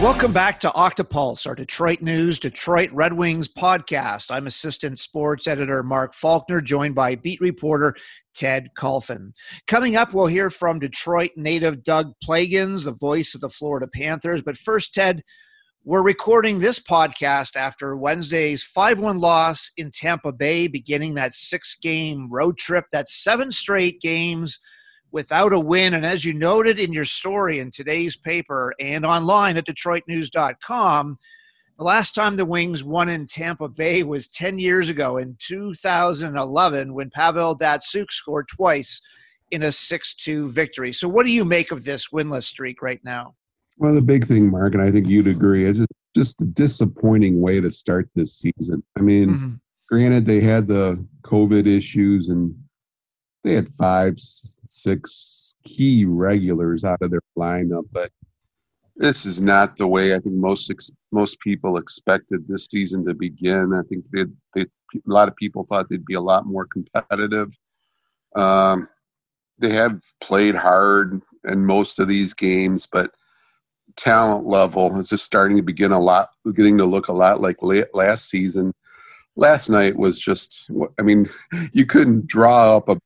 Welcome 0.00 0.32
back 0.32 0.60
to 0.60 0.68
Octopulse, 0.68 1.44
our 1.44 1.56
Detroit 1.56 2.02
News, 2.02 2.38
Detroit 2.38 2.88
Red 2.92 3.12
Wings 3.12 3.48
podcast. 3.48 4.30
I'm 4.30 4.46
assistant 4.46 5.00
sports 5.00 5.48
editor 5.48 5.82
Mark 5.82 6.14
Faulkner, 6.14 6.60
joined 6.60 6.94
by 6.94 7.16
beat 7.16 7.40
reporter 7.40 7.96
Ted 8.32 8.68
Kulfan. 8.78 9.32
Coming 9.66 9.96
up, 9.96 10.14
we'll 10.14 10.28
hear 10.28 10.50
from 10.50 10.78
Detroit 10.78 11.32
native 11.34 11.82
Doug 11.82 12.12
Plagens, 12.24 12.84
the 12.84 12.92
voice 12.92 13.34
of 13.34 13.40
the 13.40 13.48
Florida 13.48 13.88
Panthers. 13.92 14.40
But 14.40 14.56
first, 14.56 14.94
Ted, 14.94 15.20
we're 15.82 16.04
recording 16.04 16.60
this 16.60 16.78
podcast 16.78 17.56
after 17.56 17.96
Wednesday's 17.96 18.62
5 18.62 19.00
1 19.00 19.18
loss 19.18 19.72
in 19.76 19.90
Tampa 19.90 20.30
Bay, 20.30 20.68
beginning 20.68 21.14
that 21.14 21.34
six 21.34 21.74
game 21.74 22.28
road 22.30 22.56
trip. 22.56 22.84
That's 22.92 23.20
seven 23.20 23.50
straight 23.50 24.00
games 24.00 24.60
without 25.10 25.52
a 25.52 25.60
win. 25.60 25.94
And 25.94 26.04
as 26.04 26.24
you 26.24 26.34
noted 26.34 26.78
in 26.78 26.92
your 26.92 27.04
story 27.04 27.60
in 27.60 27.70
today's 27.70 28.16
paper 28.16 28.74
and 28.80 29.04
online 29.06 29.56
at 29.56 29.66
DetroitNews.com, 29.66 31.18
the 31.78 31.84
last 31.84 32.14
time 32.14 32.36
the 32.36 32.44
Wings 32.44 32.82
won 32.82 33.08
in 33.08 33.26
Tampa 33.26 33.68
Bay 33.68 34.02
was 34.02 34.26
10 34.28 34.58
years 34.58 34.88
ago 34.88 35.18
in 35.18 35.36
2011 35.38 36.92
when 36.92 37.10
Pavel 37.10 37.56
Datsyuk 37.56 38.10
scored 38.10 38.48
twice 38.48 39.00
in 39.52 39.62
a 39.62 39.72
6 39.72 40.14
2 40.14 40.48
victory. 40.48 40.92
So, 40.92 41.08
what 41.08 41.24
do 41.24 41.32
you 41.32 41.44
make 41.44 41.70
of 41.70 41.84
this 41.84 42.08
winless 42.08 42.44
streak 42.44 42.82
right 42.82 43.00
now? 43.04 43.34
Well, 43.78 43.94
the 43.94 44.02
big 44.02 44.26
thing, 44.26 44.50
Mark, 44.50 44.74
and 44.74 44.82
I 44.82 44.90
think 44.90 45.08
you'd 45.08 45.28
agree, 45.28 45.64
is 45.64 45.78
just, 45.78 45.92
just 46.16 46.42
a 46.42 46.46
disappointing 46.46 47.40
way 47.40 47.60
to 47.60 47.70
start 47.70 48.08
this 48.16 48.36
season. 48.36 48.82
I 48.98 49.02
mean, 49.02 49.28
mm-hmm. 49.28 49.54
granted, 49.88 50.26
they 50.26 50.40
had 50.40 50.66
the 50.66 51.06
COVID 51.22 51.68
issues 51.68 52.28
and 52.28 52.54
they 53.48 53.54
had 53.54 53.72
five, 53.74 54.14
six 54.18 55.54
key 55.64 56.04
regulars 56.04 56.84
out 56.84 57.00
of 57.00 57.10
their 57.10 57.22
lineup, 57.36 57.84
but 57.92 58.10
this 58.96 59.24
is 59.24 59.40
not 59.40 59.76
the 59.76 59.86
way 59.86 60.14
I 60.14 60.18
think 60.18 60.34
most 60.34 60.72
most 61.12 61.40
people 61.40 61.78
expected 61.78 62.46
this 62.46 62.66
season 62.70 63.06
to 63.06 63.14
begin. 63.14 63.72
I 63.72 63.82
think 63.88 64.06
they, 64.10 64.24
they 64.54 64.62
a 64.62 65.00
lot 65.06 65.28
of 65.28 65.36
people 65.36 65.64
thought 65.64 65.88
they'd 65.88 66.04
be 66.04 66.14
a 66.14 66.20
lot 66.20 66.46
more 66.46 66.66
competitive. 66.66 67.56
Um, 68.34 68.88
they 69.58 69.70
have 69.70 70.00
played 70.20 70.54
hard 70.54 71.22
in 71.44 71.64
most 71.64 71.98
of 71.98 72.08
these 72.08 72.34
games, 72.34 72.86
but 72.86 73.12
talent 73.96 74.46
level 74.46 75.00
is 75.00 75.08
just 75.08 75.24
starting 75.24 75.56
to 75.56 75.62
begin 75.62 75.92
a 75.92 76.00
lot, 76.00 76.30
getting 76.54 76.76
to 76.78 76.84
look 76.84 77.08
a 77.08 77.12
lot 77.12 77.40
like 77.40 77.56
last 77.62 78.28
season. 78.28 78.74
Last 79.36 79.68
night 79.70 79.96
was 79.96 80.20
just, 80.20 80.68
I 80.98 81.02
mean, 81.02 81.28
you 81.72 81.86
couldn't 81.86 82.26
draw 82.26 82.76
up 82.76 82.88
a 82.88 82.98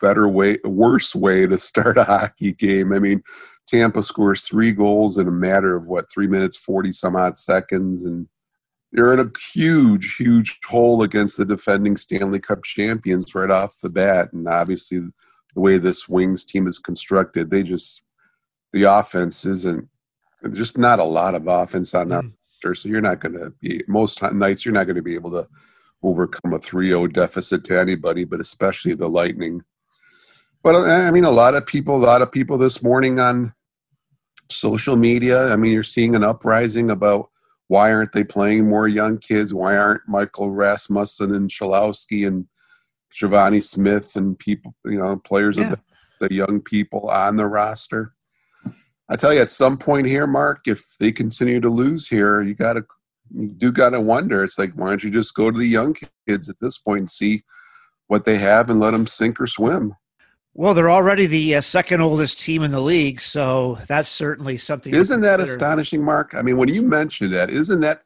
better 0.00 0.28
way, 0.28 0.58
worse 0.64 1.14
way 1.14 1.46
to 1.46 1.58
start 1.58 1.98
a 1.98 2.04
hockey 2.04 2.52
game. 2.52 2.92
I 2.92 2.98
mean, 2.98 3.22
Tampa 3.66 4.02
scores 4.02 4.42
three 4.42 4.72
goals 4.72 5.18
in 5.18 5.28
a 5.28 5.32
matter 5.32 5.76
of 5.76 5.88
what, 5.88 6.10
three 6.10 6.26
minutes, 6.26 6.56
40 6.56 6.92
some 6.92 7.16
odd 7.16 7.38
seconds. 7.38 8.04
And 8.04 8.28
you're 8.92 9.12
in 9.12 9.20
a 9.20 9.30
huge, 9.52 10.16
huge 10.16 10.58
hole 10.66 11.02
against 11.02 11.36
the 11.36 11.44
defending 11.44 11.96
Stanley 11.96 12.40
Cup 12.40 12.64
champions 12.64 13.34
right 13.34 13.50
off 13.50 13.80
the 13.82 13.90
bat. 13.90 14.32
And 14.32 14.46
obviously, 14.48 15.00
the 15.54 15.60
way 15.60 15.78
this 15.78 16.08
Wings 16.08 16.44
team 16.44 16.66
is 16.66 16.78
constructed, 16.78 17.50
they 17.50 17.62
just, 17.62 18.02
the 18.72 18.84
offense 18.84 19.44
isn't, 19.44 19.88
just 20.52 20.78
not 20.78 20.98
a 20.98 21.04
lot 21.04 21.34
of 21.34 21.48
offense 21.48 21.94
on 21.94 22.08
mm. 22.08 22.32
roster. 22.62 22.74
So 22.74 22.88
you're 22.88 23.00
not 23.00 23.20
going 23.20 23.34
to 23.34 23.52
be, 23.60 23.82
most 23.88 24.22
nights, 24.32 24.64
you're 24.64 24.74
not 24.74 24.84
going 24.84 24.96
to 24.96 25.02
be 25.02 25.14
able 25.14 25.30
to 25.32 25.48
overcome 26.02 26.52
a 26.52 26.58
3 26.58 26.88
0 26.88 27.06
deficit 27.08 27.64
to 27.64 27.78
anybody, 27.78 28.24
but 28.24 28.40
especially 28.40 28.94
the 28.94 29.08
Lightning. 29.08 29.62
But 30.66 30.74
uh, 30.74 30.82
I 30.82 31.12
mean, 31.12 31.22
a 31.22 31.30
lot 31.30 31.54
of 31.54 31.64
people, 31.64 31.94
a 31.94 32.04
lot 32.04 32.22
of 32.22 32.32
people 32.32 32.58
this 32.58 32.82
morning 32.82 33.20
on 33.20 33.54
social 34.50 34.96
media. 34.96 35.52
I 35.52 35.54
mean, 35.54 35.70
you're 35.70 35.84
seeing 35.84 36.16
an 36.16 36.24
uprising 36.24 36.90
about 36.90 37.30
why 37.68 37.92
aren't 37.92 38.10
they 38.10 38.24
playing 38.24 38.68
more 38.68 38.88
young 38.88 39.18
kids? 39.18 39.54
Why 39.54 39.76
aren't 39.76 40.08
Michael 40.08 40.50
Rasmussen 40.50 41.32
and 41.32 41.48
Cholowski 41.48 42.26
and 42.26 42.46
Givani 43.14 43.62
Smith 43.62 44.16
and 44.16 44.36
people, 44.36 44.74
you 44.84 44.98
know, 44.98 45.18
players 45.18 45.56
yeah. 45.56 45.66
of 45.66 45.70
the, 45.70 46.26
the 46.26 46.34
young 46.34 46.60
people 46.60 47.10
on 47.10 47.36
the 47.36 47.46
roster? 47.46 48.12
I 49.08 49.14
tell 49.14 49.32
you, 49.32 49.42
at 49.42 49.52
some 49.52 49.78
point 49.78 50.08
here, 50.08 50.26
Mark, 50.26 50.66
if 50.66 50.96
they 50.98 51.12
continue 51.12 51.60
to 51.60 51.70
lose 51.70 52.08
here, 52.08 52.42
you 52.42 52.54
got 52.54 52.72
to, 52.72 52.84
you 53.32 53.46
do 53.46 53.70
got 53.70 53.90
to 53.90 54.00
wonder. 54.00 54.42
It's 54.42 54.58
like, 54.58 54.72
why 54.72 54.88
don't 54.88 55.04
you 55.04 55.12
just 55.12 55.32
go 55.36 55.48
to 55.48 55.56
the 55.56 55.64
young 55.64 55.94
kids 56.26 56.48
at 56.48 56.58
this 56.60 56.76
point 56.76 56.98
and 56.98 57.10
see 57.10 57.44
what 58.08 58.24
they 58.24 58.38
have 58.38 58.68
and 58.68 58.80
let 58.80 58.90
them 58.90 59.06
sink 59.06 59.40
or 59.40 59.46
swim? 59.46 59.94
Well, 60.58 60.72
they're 60.72 60.90
already 60.90 61.26
the 61.26 61.56
uh, 61.56 61.60
second 61.60 62.00
oldest 62.00 62.40
team 62.40 62.62
in 62.62 62.70
the 62.70 62.80
league, 62.80 63.20
so 63.20 63.76
that's 63.88 64.08
certainly 64.08 64.56
something. 64.56 64.94
Isn't 64.94 65.20
that 65.20 65.38
astonishing, 65.38 66.02
Mark? 66.02 66.34
I 66.34 66.40
mean, 66.40 66.56
when 66.56 66.70
you 66.70 66.80
mention 66.80 67.30
that, 67.32 67.50
isn't 67.50 67.80
that 67.82 68.04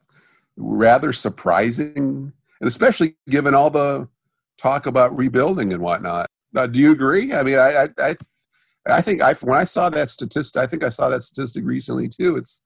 rather 0.57 1.13
surprising? 1.13 1.93
And 1.95 2.67
especially 2.67 3.15
given 3.29 3.55
all 3.55 3.69
the 3.69 4.09
talk 4.57 4.85
about 4.85 5.15
rebuilding 5.15 5.71
and 5.71 5.81
whatnot. 5.81 6.27
Now, 6.51 6.67
do 6.67 6.77
you 6.81 6.91
agree? 6.91 7.33
I 7.33 7.43
mean, 7.43 7.57
I, 7.57 7.83
I, 7.83 7.87
I, 7.97 8.15
I 8.85 9.01
think 9.01 9.21
I 9.21 9.33
when 9.35 9.57
I 9.57 9.63
saw 9.63 9.89
that 9.89 10.09
statistic, 10.09 10.61
I 10.61 10.67
think 10.67 10.83
I 10.83 10.89
saw 10.89 11.07
that 11.07 11.23
statistic 11.23 11.63
recently 11.63 12.09
too. 12.09 12.35
It's, 12.35 12.61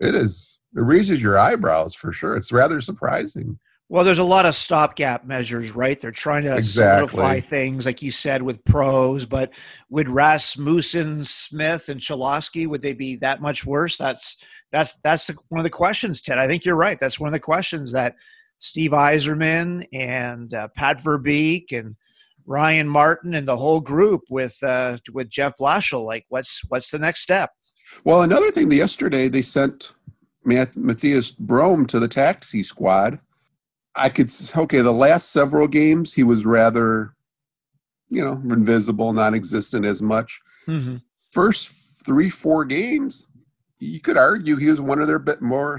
it 0.00 0.14
is, 0.14 0.60
it 0.76 0.82
raises 0.82 1.22
your 1.22 1.38
eyebrows 1.38 1.94
for 1.94 2.12
sure. 2.12 2.36
It's 2.36 2.52
rather 2.52 2.82
surprising. 2.82 3.58
Well, 3.92 4.04
there's 4.04 4.18
a 4.18 4.24
lot 4.24 4.46
of 4.46 4.54
stopgap 4.54 5.26
measures, 5.26 5.74
right? 5.74 6.00
They're 6.00 6.12
trying 6.12 6.44
to 6.44 6.56
exactly. 6.56 7.08
solidify 7.08 7.40
things, 7.40 7.84
like 7.84 8.02
you 8.02 8.12
said, 8.12 8.40
with 8.40 8.64
pros. 8.64 9.26
But 9.26 9.52
would 9.88 10.08
Rasmussen, 10.08 11.24
Smith, 11.24 11.88
and 11.88 12.00
Cholowski 12.00 12.68
would 12.68 12.82
they 12.82 12.92
be 12.92 13.16
that 13.16 13.42
much 13.42 13.66
worse? 13.66 13.96
That's 13.96 14.36
that's 14.70 14.96
that's 15.02 15.28
one 15.48 15.58
of 15.58 15.64
the 15.64 15.70
questions, 15.70 16.20
Ted. 16.20 16.38
I 16.38 16.46
think 16.46 16.64
you're 16.64 16.76
right. 16.76 17.00
That's 17.00 17.18
one 17.18 17.26
of 17.26 17.32
the 17.32 17.40
questions 17.40 17.90
that 17.90 18.14
Steve 18.58 18.92
Yzerman 18.92 19.84
and 19.92 20.54
uh, 20.54 20.68
Pat 20.76 21.02
Verbeek 21.02 21.72
and 21.72 21.96
Ryan 22.46 22.88
Martin 22.88 23.34
and 23.34 23.48
the 23.48 23.56
whole 23.56 23.80
group 23.80 24.20
with 24.30 24.56
uh, 24.62 24.98
with 25.12 25.28
Jeff 25.28 25.54
Blashill. 25.60 26.06
Like, 26.06 26.26
what's 26.28 26.62
what's 26.68 26.92
the 26.92 26.98
next 27.00 27.22
step? 27.22 27.50
Well, 28.04 28.22
another 28.22 28.52
thing. 28.52 28.70
Yesterday 28.70 29.28
they 29.28 29.42
sent 29.42 29.96
Mathias 30.44 31.32
Brome 31.32 31.86
to 31.86 31.98
the 31.98 32.06
taxi 32.06 32.62
squad 32.62 33.18
I 33.96 34.08
could 34.08 34.30
okay. 34.56 34.80
The 34.80 34.92
last 34.92 35.32
several 35.32 35.66
games, 35.66 36.14
he 36.14 36.22
was 36.22 36.46
rather, 36.46 37.14
you 38.08 38.24
know, 38.24 38.40
invisible, 38.54 39.12
non-existent 39.12 39.84
as 39.84 40.00
much. 40.00 40.40
Mm-hmm. 40.68 40.96
First 41.32 42.04
three, 42.04 42.30
four 42.30 42.64
games, 42.64 43.28
you 43.78 44.00
could 44.00 44.18
argue 44.18 44.56
he 44.56 44.68
was 44.68 44.80
one 44.80 45.00
of 45.00 45.06
their 45.06 45.18
bit 45.18 45.40
more 45.40 45.78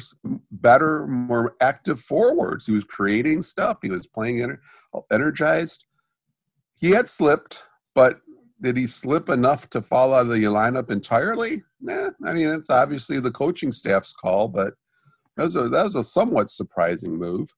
better, 0.51 1.07
more 1.07 1.55
active 1.61 1.99
forwards. 1.99 2.65
He 2.65 2.73
was 2.73 2.83
creating 2.83 3.43
stuff. 3.43 3.77
He 3.81 3.89
was 3.89 4.07
playing 4.07 4.37
ener- 4.37 4.59
energized. 5.11 5.85
He 6.79 6.89
had 6.91 7.07
slipped, 7.07 7.61
but 7.93 8.21
did 8.61 8.75
he 8.75 8.87
slip 8.87 9.29
enough 9.29 9.69
to 9.71 9.81
fall 9.81 10.13
out 10.13 10.25
of 10.25 10.29
the 10.29 10.43
lineup 10.43 10.89
entirely? 10.89 11.63
Nah, 11.79 12.09
I 12.25 12.33
mean, 12.33 12.47
it's 12.47 12.69
obviously 12.69 13.19
the 13.19 13.31
coaching 13.31 13.71
staff's 13.71 14.13
call, 14.13 14.47
but 14.47 14.73
that 15.37 15.43
was 15.43 15.55
a, 15.55 15.69
that 15.69 15.83
was 15.83 15.95
a 15.95 16.03
somewhat 16.03 16.49
surprising 16.49 17.17
move. 17.17 17.53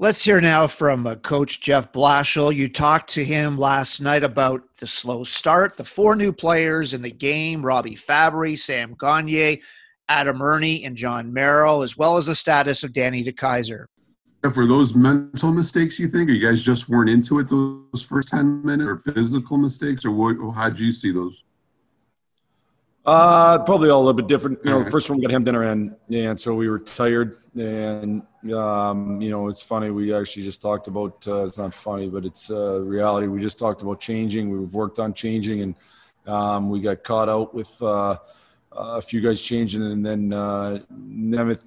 Let's 0.00 0.22
hear 0.22 0.40
now 0.40 0.68
from 0.68 1.06
uh, 1.06 1.16
Coach 1.16 1.60
Jeff 1.60 1.92
Blashill. 1.92 2.54
You 2.54 2.68
talked 2.68 3.10
to 3.14 3.24
him 3.24 3.58
last 3.58 4.00
night 4.00 4.22
about 4.22 4.62
the 4.78 4.86
slow 4.86 5.24
start, 5.24 5.76
the 5.76 5.84
four 5.84 6.14
new 6.14 6.32
players 6.32 6.94
in 6.94 7.02
the 7.02 7.10
game 7.10 7.62
Robby 7.62 7.96
Fabbri, 7.96 8.56
Sam 8.56 8.94
Gagner, 8.96 9.56
Adam 10.08 10.40
Erne, 10.40 10.84
and 10.84 10.96
Jon 10.96 11.32
Merrill, 11.32 11.82
as 11.82 11.96
well 11.96 12.16
as 12.16 12.26
the 12.26 12.36
status 12.36 12.84
of 12.84 12.92
Danny 12.92 13.24
DeKeyser. 13.24 13.86
For 14.54 14.66
those 14.66 14.94
mental 14.94 15.52
mistakes, 15.52 15.98
you 15.98 16.06
think, 16.06 16.30
or 16.30 16.32
you 16.32 16.46
guys 16.46 16.62
just 16.62 16.88
weren't 16.88 17.10
into 17.10 17.40
it 17.40 17.48
those 17.48 18.06
first 18.08 18.28
10 18.28 18.64
minutes, 18.64 18.88
or 18.88 19.12
physical 19.12 19.58
mistakes, 19.58 20.04
or 20.04 20.12
what, 20.12 20.36
how'd 20.54 20.78
you 20.78 20.92
see 20.92 21.10
those? 21.10 21.42
Uh, 23.08 23.56
probably 23.60 23.88
all 23.88 24.00
a 24.00 24.04
little 24.04 24.12
bit 24.12 24.26
different. 24.26 24.58
You 24.62 24.70
know, 24.70 24.84
the 24.84 24.90
first 24.90 25.08
one 25.08 25.18
we 25.18 25.24
got 25.24 25.32
him 25.32 25.42
dinner 25.42 25.62
and 25.62 25.96
and 26.12 26.38
so 26.38 26.54
we 26.54 26.68
were 26.68 26.78
tired, 26.78 27.38
and 27.54 28.20
um, 28.52 29.18
you 29.22 29.30
know, 29.30 29.48
it's 29.48 29.62
funny. 29.62 29.88
We 29.90 30.12
actually 30.12 30.42
just 30.42 30.60
talked 30.60 30.88
about. 30.88 31.26
Uh, 31.26 31.46
it's 31.46 31.56
not 31.56 31.72
funny, 31.72 32.10
but 32.10 32.26
it's 32.26 32.50
uh, 32.50 32.80
reality. 32.80 33.26
We 33.26 33.40
just 33.40 33.58
talked 33.58 33.80
about 33.80 33.98
changing. 33.98 34.50
We've 34.50 34.74
worked 34.74 34.98
on 34.98 35.14
changing, 35.14 35.62
and 35.62 35.74
um, 36.26 36.68
we 36.68 36.82
got 36.82 37.02
caught 37.02 37.30
out 37.30 37.54
with 37.54 37.80
uh, 37.80 38.18
a 38.72 39.00
few 39.00 39.22
guys 39.22 39.40
changing, 39.40 39.84
and 39.84 40.04
then 40.04 40.34
uh, 40.34 40.80
Nemeth 40.92 41.62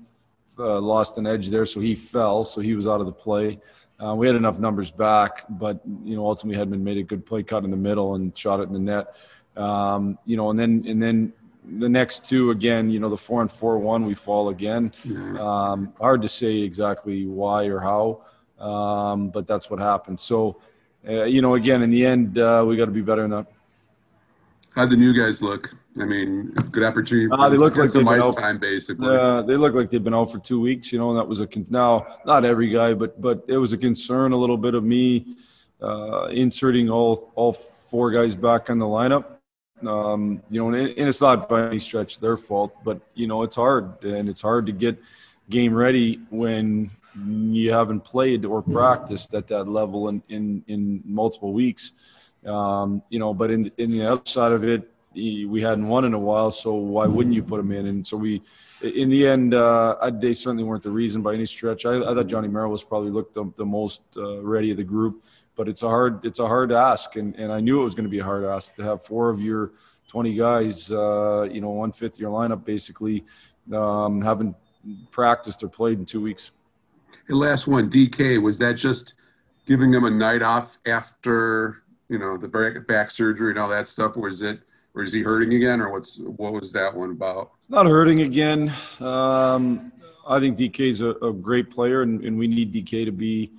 uh, 0.59 0.79
lost 0.79 1.17
an 1.17 1.25
edge 1.25 1.49
there, 1.49 1.65
so 1.65 1.79
he 1.79 1.95
fell. 1.95 2.45
So 2.45 2.61
he 2.61 2.75
was 2.75 2.85
out 2.85 2.99
of 2.99 3.07
the 3.07 3.11
play. 3.11 3.59
Uh, 3.99 4.13
we 4.13 4.27
had 4.27 4.35
enough 4.35 4.59
numbers 4.59 4.91
back, 4.91 5.45
but 5.49 5.81
you 6.03 6.15
know, 6.15 6.23
ultimately, 6.27 6.63
Hedman 6.63 6.81
made 6.81 6.97
a 6.97 7.03
good 7.03 7.25
play 7.25 7.41
cut 7.41 7.63
in 7.63 7.71
the 7.71 7.77
middle 7.77 8.13
and 8.13 8.37
shot 8.37 8.59
it 8.59 8.67
in 8.67 8.73
the 8.73 8.79
net. 8.79 9.15
Um, 9.57 10.17
you 10.25 10.37
know, 10.37 10.49
and 10.49 10.59
then 10.59 10.83
and 10.87 11.01
then 11.01 11.33
the 11.79 11.89
next 11.89 12.25
two 12.25 12.51
again, 12.51 12.89
you 12.89 12.99
know, 12.99 13.09
the 13.09 13.17
four 13.17 13.41
and 13.41 13.51
four 13.51 13.77
one, 13.77 14.05
we 14.05 14.13
fall 14.13 14.49
again. 14.49 14.93
Um, 15.39 15.93
hard 15.99 16.21
to 16.21 16.29
say 16.29 16.57
exactly 16.57 17.25
why 17.25 17.65
or 17.65 17.79
how, 17.79 18.21
um, 18.63 19.29
but 19.29 19.47
that's 19.47 19.69
what 19.69 19.79
happened. 19.79 20.19
So, 20.19 20.61
uh, 21.07 21.23
you 21.23 21.41
know, 21.41 21.55
again, 21.55 21.81
in 21.81 21.89
the 21.89 22.05
end, 22.05 22.37
uh, 22.37 22.63
we 22.67 22.77
got 22.77 22.85
to 22.85 22.91
be 22.91 23.01
better 23.01 23.21
than 23.23 23.31
that. 23.31 23.47
How'd 24.75 24.89
the 24.89 24.97
new 24.97 25.13
guys 25.13 25.41
look? 25.41 25.71
I 25.99 26.05
mean, 26.05 26.51
good 26.71 26.83
opportunity. 26.83 27.29
Uh, 27.29 27.49
they 27.49 27.57
look 27.57 27.75
like 27.75 27.89
some 27.89 28.07
ice 28.07 28.23
out, 28.23 28.37
time, 28.37 28.57
basically. 28.57 29.13
Yeah, 29.13 29.43
they 29.45 29.57
look 29.57 29.73
like 29.73 29.89
they've 29.89 30.03
been 30.03 30.13
out 30.13 30.31
for 30.31 30.39
two 30.39 30.61
weeks. 30.61 30.93
You 30.93 30.99
know, 30.99 31.09
and 31.09 31.19
that 31.19 31.27
was 31.27 31.41
a 31.41 31.47
now 31.69 32.07
not 32.25 32.45
every 32.45 32.69
guy, 32.69 32.93
but 32.93 33.19
but 33.21 33.43
it 33.47 33.57
was 33.57 33.73
a 33.73 33.77
concern 33.77 34.31
a 34.31 34.37
little 34.37 34.57
bit 34.57 34.73
of 34.73 34.85
me 34.85 35.35
uh, 35.81 36.27
inserting 36.27 36.89
all 36.89 37.33
all 37.35 37.51
four 37.51 38.11
guys 38.11 38.35
back 38.35 38.69
in 38.69 38.79
the 38.79 38.85
lineup. 38.85 39.40
Um, 39.85 40.41
you 40.49 40.61
know, 40.61 40.67
and, 40.77 40.89
and 40.89 41.09
it's 41.09 41.21
not 41.21 41.49
by 41.49 41.67
any 41.67 41.79
stretch 41.79 42.19
their 42.19 42.37
fault, 42.37 42.75
but 42.83 43.01
you 43.13 43.27
know, 43.27 43.43
it's 43.43 43.55
hard 43.55 44.03
and 44.03 44.29
it's 44.29 44.41
hard 44.41 44.65
to 44.67 44.71
get 44.71 45.01
game 45.49 45.73
ready 45.73 46.19
when 46.29 46.91
you 47.25 47.73
haven't 47.73 48.01
played 48.01 48.45
or 48.45 48.61
practiced 48.61 49.33
at 49.33 49.47
that 49.47 49.67
level 49.67 50.07
in 50.09 50.23
in, 50.29 50.63
in 50.67 51.01
multiple 51.05 51.53
weeks. 51.53 51.93
Um, 52.45 53.03
you 53.09 53.19
know, 53.19 53.33
but 53.33 53.51
in 53.51 53.71
in 53.77 53.91
the 53.91 54.05
other 54.05 54.21
side 54.25 54.51
of 54.51 54.63
it, 54.63 54.91
we 55.13 55.61
hadn't 55.61 55.87
won 55.87 56.05
in 56.05 56.13
a 56.13 56.19
while, 56.19 56.51
so 56.51 56.73
why 56.73 57.05
wouldn't 57.05 57.35
you 57.35 57.43
put 57.43 57.59
him 57.59 57.71
in? 57.71 57.87
And 57.87 58.07
so 58.07 58.17
we, 58.17 58.41
in 58.81 59.09
the 59.09 59.27
end, 59.27 59.53
uh, 59.53 60.09
they 60.13 60.33
certainly 60.33 60.63
weren't 60.63 60.83
the 60.83 60.89
reason 60.89 61.21
by 61.21 61.33
any 61.33 61.45
stretch. 61.45 61.85
I, 61.85 61.97
I 61.97 62.13
thought 62.13 62.27
Johnny 62.27 62.47
Merrill 62.47 62.71
was 62.71 62.83
probably 62.83 63.11
looked 63.11 63.33
the, 63.33 63.51
the 63.57 63.65
most 63.65 64.03
uh, 64.15 64.41
ready 64.41 64.71
of 64.71 64.77
the 64.77 64.83
group, 64.83 65.23
but 65.61 65.69
it's 65.69 65.83
a 65.83 65.87
hard 65.87 66.25
it's 66.25 66.39
a 66.39 66.47
hard 66.47 66.71
ask, 66.71 67.17
and, 67.17 67.35
and 67.35 67.51
I 67.51 67.59
knew 67.59 67.81
it 67.81 67.83
was 67.83 67.93
going 67.93 68.05
to 68.05 68.09
be 68.09 68.17
a 68.17 68.23
hard 68.23 68.43
ask 68.43 68.75
to 68.77 68.83
have 68.83 69.03
four 69.03 69.29
of 69.29 69.39
your 69.39 69.73
20 70.07 70.33
guys, 70.33 70.91
uh, 70.91 71.43
you 71.51 71.61
know, 71.61 71.69
one 71.69 71.91
fifth 71.91 72.17
your 72.17 72.31
lineup 72.31 72.65
basically 72.65 73.23
um, 73.71 74.23
haven't 74.23 74.55
practiced 75.11 75.61
or 75.61 75.69
played 75.69 75.99
in 75.99 76.05
two 76.05 76.19
weeks. 76.19 76.49
The 77.27 77.35
last 77.35 77.67
one, 77.67 77.91
DK, 77.91 78.41
was 78.41 78.57
that 78.57 78.73
just 78.73 79.13
giving 79.67 79.93
him 79.93 80.03
a 80.03 80.09
night 80.09 80.41
off 80.41 80.79
after 80.87 81.83
you 82.09 82.17
know 82.17 82.37
the 82.37 82.47
back, 82.47 82.87
back 82.87 83.11
surgery 83.11 83.51
and 83.51 83.59
all 83.59 83.69
that 83.69 83.85
stuff, 83.85 84.17
or 84.17 84.29
is 84.29 84.41
it? 84.41 84.61
or 84.95 85.03
is 85.03 85.13
he 85.13 85.21
hurting 85.21 85.53
again, 85.53 85.79
or 85.79 85.91
what's 85.91 86.17
what 86.17 86.53
was 86.53 86.71
that 86.71 86.93
one 86.93 87.11
about? 87.11 87.51
It's 87.59 87.69
not 87.69 87.85
hurting 87.85 88.21
again. 88.21 88.73
Um, 88.99 89.91
I 90.27 90.39
think 90.39 90.57
DK 90.57 90.89
is 90.89 91.01
a, 91.01 91.11
a 91.21 91.31
great 91.31 91.69
player, 91.69 92.01
and, 92.01 92.23
and, 92.25 92.37
we 92.37 92.47
need 92.47 92.73
DK 92.73 93.05
to 93.05 93.11
be, 93.11 93.51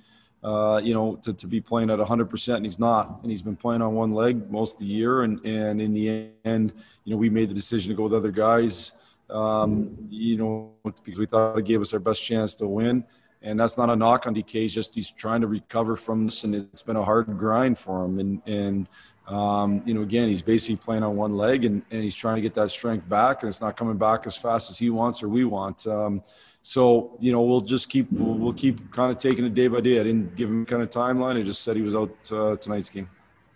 uh, 0.43 0.81
you 0.83 0.93
know, 0.93 1.15
to, 1.23 1.33
to 1.33 1.47
be 1.47 1.61
playing 1.61 1.89
at 1.89 1.99
100%, 1.99 2.55
and 2.55 2.65
he's 2.65 2.79
not. 2.79 3.19
And 3.21 3.31
he's 3.31 3.41
been 3.41 3.55
playing 3.55 3.81
on 3.81 3.93
one 3.93 4.13
leg 4.13 4.51
most 4.51 4.75
of 4.75 4.79
the 4.79 4.85
year, 4.85 5.23
and, 5.23 5.39
and 5.45 5.81
in 5.81 5.93
the 5.93 6.29
end, 6.43 6.73
you 7.05 7.13
know, 7.13 7.17
we 7.17 7.29
made 7.29 7.49
the 7.49 7.53
decision 7.53 7.89
to 7.89 7.95
go 7.95 8.03
with 8.03 8.13
other 8.13 8.31
guys, 8.31 8.91
um, 9.29 9.95
you 10.09 10.37
know, 10.37 10.71
because 10.83 11.17
we 11.17 11.25
thought 11.25 11.57
it 11.57 11.65
gave 11.65 11.81
us 11.81 11.93
our 11.93 11.99
best 11.99 12.23
chance 12.23 12.55
to 12.55 12.67
win. 12.67 13.05
And 13.41 13.59
that's 13.59 13.77
not 13.77 13.89
a 13.89 13.95
knock 13.95 14.25
on 14.25 14.35
DK. 14.35 14.51
He's 14.51 14.73
just 14.73 14.95
he's 14.95 15.09
trying 15.09 15.41
to 15.41 15.47
recover 15.47 15.97
from 15.97 16.25
this, 16.25 16.45
and 16.45 16.55
it's 16.55 16.83
been 16.83 16.95
a 16.95 17.03
hard 17.03 17.25
grind 17.37 17.77
for 17.77 18.05
him. 18.05 18.19
And 18.19 18.41
and 18.45 18.87
um, 19.27 19.81
you 19.85 19.93
know, 19.93 20.01
again, 20.01 20.29
he's 20.29 20.41
basically 20.41 20.77
playing 20.77 21.03
on 21.03 21.15
one 21.15 21.35
leg 21.35 21.63
and, 21.63 21.81
and 21.91 22.03
he's 22.03 22.15
trying 22.15 22.35
to 22.35 22.41
get 22.41 22.53
that 22.55 22.71
strength 22.71 23.07
back, 23.07 23.43
and 23.43 23.49
it's 23.49 23.61
not 23.61 23.77
coming 23.77 23.97
back 23.97 24.25
as 24.27 24.35
fast 24.35 24.69
as 24.69 24.77
he 24.77 24.89
wants 24.89 25.23
or 25.23 25.29
we 25.29 25.45
want. 25.45 25.85
Um, 25.87 26.21
so, 26.65 27.17
you 27.19 27.33
know, 27.33 27.41
we'll 27.41 27.61
just 27.61 27.89
keep 27.89 28.09
we'll, 28.09 28.35
we'll, 28.35 28.53
keep 28.53 28.89
kind 28.91 29.11
of 29.11 29.17
taking 29.17 29.45
it 29.45 29.53
day 29.53 29.67
by 29.67 29.81
day. 29.81 29.99
I 29.99 30.03
didn't 30.03 30.35
give 30.37 30.49
him 30.49 30.65
kind 30.65 30.81
of 30.81 30.89
timeline. 30.89 31.37
I 31.37 31.43
just 31.43 31.61
said 31.61 31.75
he 31.75 31.81
was 31.81 31.93
out 31.93 32.15
uh, 32.31 32.55
tonight's 32.55 32.89
game. 32.89 33.09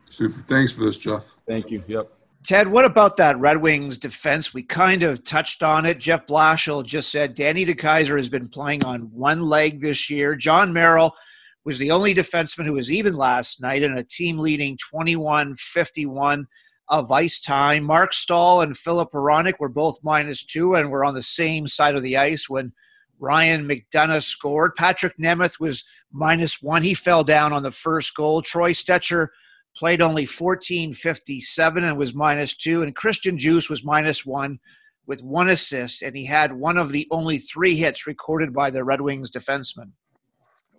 Super. 0.09 0.39
Thanks 0.41 0.73
for 0.73 0.83
this, 0.83 0.99
Jeff. 0.99 1.37
Thank 1.47 1.71
you. 1.71 1.81
Yep. 1.87 2.11
Ted, 2.45 2.67
what 2.67 2.83
about 2.83 3.15
that 3.17 3.39
Red 3.39 3.57
Wings 3.57 3.97
defense? 3.97 4.53
We 4.53 4.61
kind 4.61 5.03
of 5.03 5.23
touched 5.23 5.63
on 5.63 5.85
it. 5.85 5.99
Jeff 5.99 6.27
Blashill 6.27 6.85
just 6.85 7.09
said 7.09 7.33
Danny 7.33 7.65
DeKeyser 7.65 8.17
has 8.17 8.29
been 8.29 8.49
playing 8.49 8.83
on 8.83 9.03
one 9.13 9.41
leg 9.41 9.79
this 9.79 10.09
year. 10.09 10.35
Jon 10.35 10.71
Merrill 10.73 11.15
was 11.63 11.79
the 11.79 11.91
only 11.91 12.13
defenseman 12.13 12.65
who 12.65 12.73
was 12.73 12.91
even 12.91 13.15
last 13.15 13.61
night 13.61 13.83
in 13.83 13.97
a 13.97 14.03
team 14.03 14.37
leading 14.37 14.77
21 14.77 15.55
51 15.55 16.45
of 16.89 17.11
ice 17.11 17.39
time. 17.39 17.83
Marc 17.83 18.13
Staal 18.13 18.61
and 18.61 18.77
Filip 18.77 19.11
Hronek 19.11 19.59
were 19.59 19.69
both 19.69 19.97
minus 20.03 20.43
two 20.43 20.75
and 20.75 20.91
were 20.91 21.05
on 21.05 21.13
the 21.13 21.23
same 21.23 21.67
side 21.67 21.95
of 21.95 22.03
the 22.03 22.17
ice 22.17 22.49
when 22.49 22.71
Ryan 23.19 23.67
McDonagh 23.67 24.23
scored. 24.23 24.75
Patrik 24.75 25.13
Nemeth 25.19 25.59
was 25.59 25.83
minus 26.11 26.61
one. 26.61 26.83
He 26.83 26.93
fell 26.93 27.23
down 27.23 27.53
on 27.53 27.63
the 27.63 27.71
first 27.71 28.15
goal. 28.15 28.41
Troy 28.41 28.71
Stecher 28.71 29.27
played 29.75 30.01
only 30.01 30.25
14.57 30.25 31.77
and 31.83 31.97
was 31.97 32.13
minus 32.13 32.55
two. 32.55 32.83
And 32.83 32.95
Christian 32.95 33.37
Djoos 33.37 33.69
was 33.69 33.83
minus 33.83 34.25
one 34.25 34.59
with 35.05 35.23
one 35.23 35.49
assist, 35.49 36.01
and 36.01 36.15
he 36.15 36.25
had 36.25 36.51
one 36.51 36.77
of 36.77 36.91
the 36.91 37.07
only 37.11 37.37
three 37.37 37.75
hits 37.75 38.05
recorded 38.05 38.53
by 38.53 38.69
the 38.69 38.83
Red 38.83 39.01
Wings 39.01 39.31
defenseman. 39.31 39.91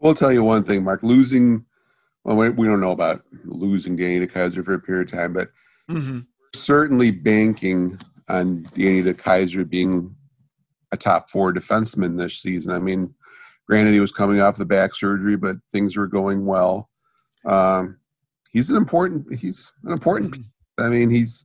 We'll 0.00 0.14
tell 0.14 0.32
you 0.32 0.44
one 0.44 0.64
thing, 0.64 0.85
Mark. 0.85 1.02
Losing, 1.02 1.64
well, 2.25 2.37
we 2.37 2.67
don't 2.67 2.81
know 2.81 2.93
about 2.93 3.23
losing 3.44 3.96
Danny 3.96 4.25
DeKeyser 4.25 4.64
for 4.64 4.75
a 4.75 4.79
period 4.79 5.08
of 5.08 5.19
time, 5.19 5.32
but 5.32 5.49
mm-hmm. 5.90 6.20
certainly 6.55 7.11
banking 7.11 7.99
on 8.29 8.64
Danny 8.75 9.02
DeKeyser 9.02 9.69
being 9.69 10.14
a 10.93 10.96
top 10.96 11.31
four 11.31 11.52
defenseman 11.52 12.19
this 12.19 12.40
season. 12.40 12.75
I 12.75 12.79
mean, 12.79 13.14
granted, 13.67 13.93
he 13.93 14.00
was 14.00 14.12
coming 14.12 14.40
off 14.40 14.56
the 14.56 14.64
back 14.64 14.94
surgery, 14.94 15.37
but 15.37 15.56
things 15.70 15.96
were 15.96 16.06
going 16.06 16.46
well. 16.46 16.88
Um, 17.44 17.99
he's 18.52 18.70
an 18.70 18.76
important. 18.76 19.38
He's 19.38 19.73
an 19.85 19.93
important. 19.93 20.32
Mm-hmm. 20.32 20.85
I 20.85 20.88
mean, 20.88 21.11
he's 21.11 21.44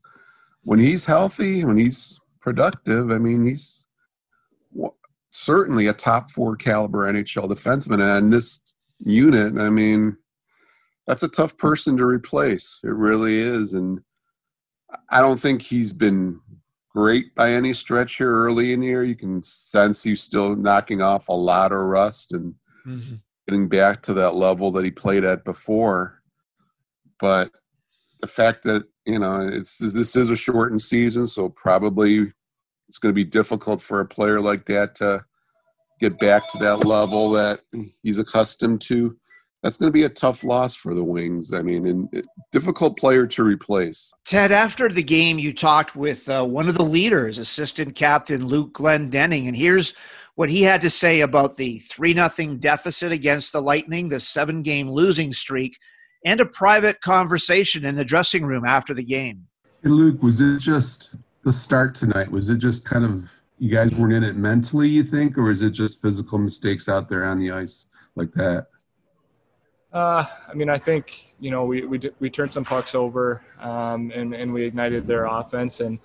when 0.64 0.80
he's 0.80 1.06
healthy, 1.06 1.66
when 1.66 1.78
he's 1.78 2.20
productive. 2.40 3.12
I 3.12 3.18
mean, 3.18 3.46
he's 3.46 3.88
certainly 5.34 5.88
a 5.88 5.94
top 5.94 6.32
four 6.32 6.56
caliber 6.56 7.12
NHL 7.12 7.50
defenseman. 7.50 8.18
And 8.18 8.32
this 8.32 8.62
unit, 9.00 9.60
I 9.60 9.70
mean, 9.70 10.18
that's 11.08 11.24
a 11.24 11.28
tough 11.28 11.58
person 11.58 11.98
to 11.98 12.06
replace. 12.06 12.80
It 12.84 12.94
really 12.94 13.40
is. 13.40 13.74
And 13.74 14.02
I 15.10 15.22
don't 15.22 15.40
think 15.40 15.62
he's 15.62 15.92
been 15.92 16.40
great 16.94 17.34
by 17.36 17.52
any 17.52 17.74
stretch 17.74 18.18
here 18.18 18.32
early 18.32 18.74
in 18.74 18.80
the 18.80 18.88
year. 18.88 19.04
You 19.04 19.16
can 19.16 19.42
sense 19.42 20.04
he's 20.04 20.22
still 20.22 20.56
knocking 20.56 21.02
off 21.02 21.28
a 21.28 21.34
lot 21.34 21.72
of 21.72 21.80
rust 21.80 22.34
and 22.34 22.56
mm-hmm. 22.86 23.16
getting 23.48 23.68
back 23.68 24.02
to 24.04 24.14
that 24.14 24.36
level 24.36 24.72
that 24.72 24.86
he 24.86 24.92
played 24.92 25.24
at 25.24 25.44
before. 25.44 26.22
But 27.20 27.52
the 28.22 28.28
fact 28.28 28.64
that, 28.64 28.86
you 29.06 29.20
know, 29.20 29.48
it's 29.48 29.78
this 29.78 30.16
is 30.16 30.30
a 30.30 30.36
shortened 30.36 30.82
season, 30.82 31.28
so 31.28 31.50
probably 31.50 32.32
it's 32.88 33.00
going 33.00 33.12
to 33.12 33.14
be 33.14 33.24
difficult 33.24 33.82
for 33.82 34.00
a 34.00 34.06
player 34.06 34.40
like 34.40 34.66
that 34.66 34.96
to 34.96 35.26
get 36.00 36.20
back 36.20 36.48
to 36.50 36.58
that 36.60 36.86
level 36.86 37.32
that 37.32 37.62
he's 38.02 38.20
accustomed 38.20 38.82
to. 38.82 39.18
That's 39.64 39.78
going 39.78 39.88
to 39.88 39.94
be 39.94 40.04
a 40.04 40.10
tough 40.10 40.44
loss 40.44 40.76
for 40.76 40.94
the 40.94 41.04
Wings. 41.04 41.54
I 41.54 41.62
mean, 41.62 41.88
and 41.88 42.24
difficult 42.52 42.98
player 42.98 43.26
to 43.26 43.44
replace. 43.44 44.14
Ted, 44.26 44.52
after 44.52 44.90
the 44.90 45.02
game, 45.02 45.40
you 45.40 45.54
talked 45.54 45.96
with 45.96 46.28
uh, 46.28 46.46
one 46.46 46.68
of 46.68 46.76
the 46.76 46.84
leaders, 46.84 47.40
assistant 47.40 47.96
captain 47.96 48.46
Luke 48.46 48.74
Glendening, 48.74 49.48
and 49.48 49.56
here's 49.56 49.94
what 50.36 50.50
he 50.50 50.64
had 50.64 50.82
to 50.82 50.90
say 50.90 51.22
about 51.22 51.56
the 51.56 51.80
3 51.80 52.14
0 52.14 52.56
deficit 52.56 53.14
against 53.14 53.54
the 53.54 53.62
Lightning, 53.62 54.10
the 54.10 54.20
seven 54.20 54.64
game 54.64 54.90
losing 54.90 55.32
streak, 55.32 55.78
and 56.26 56.42
a 56.42 56.46
private 56.46 57.00
conversation 57.00 57.86
in 57.86 57.96
the 57.96 58.06
dressing 58.06 58.46
room 58.46 58.66
after 58.66 58.94
the 58.94 59.04
game. 59.04 59.48
Hey, 59.82 59.90
Luke, 59.90 60.22
was 60.22 60.42
it 60.42 60.60
just 60.60 61.16
the 61.44 61.54
start 61.54 61.96
tonight? 61.96 62.30
Was 62.30 62.50
it 62.50 62.58
just 62.58 62.86
kind 62.86 63.06
of 63.06 63.42
you 63.60 63.70
guys 63.70 63.94
weren't 63.94 64.14
in 64.14 64.24
it 64.24 64.36
mentally, 64.36 64.90
you 64.90 65.04
think, 65.04 65.38
or 65.38 65.50
is 65.50 65.62
it 65.62 65.70
just 65.70 66.02
physical 66.02 66.38
mistakes 66.38 66.90
out 66.90 67.08
there 67.08 67.24
on 67.24 67.40
the 67.40 67.52
ice 67.52 67.88
like 68.16 68.34
that? 68.34 68.68
Uh, 69.94 70.26
I 70.50 70.56
mean, 70.56 70.70
I 70.70 70.80
think 70.80 71.36
you 71.40 71.52
know 71.52 71.66
we 71.66 71.86
we, 71.86 72.10
we 72.20 72.30
turned 72.30 72.52
some 72.52 72.66
pucks 72.66 72.96
over 72.96 73.44
um, 73.60 74.12
and 74.14 74.34
and 74.34 74.52
we 74.52 74.64
ignited 74.64 75.06
their 75.06 75.26
offense, 75.26 75.82
and 75.82 76.00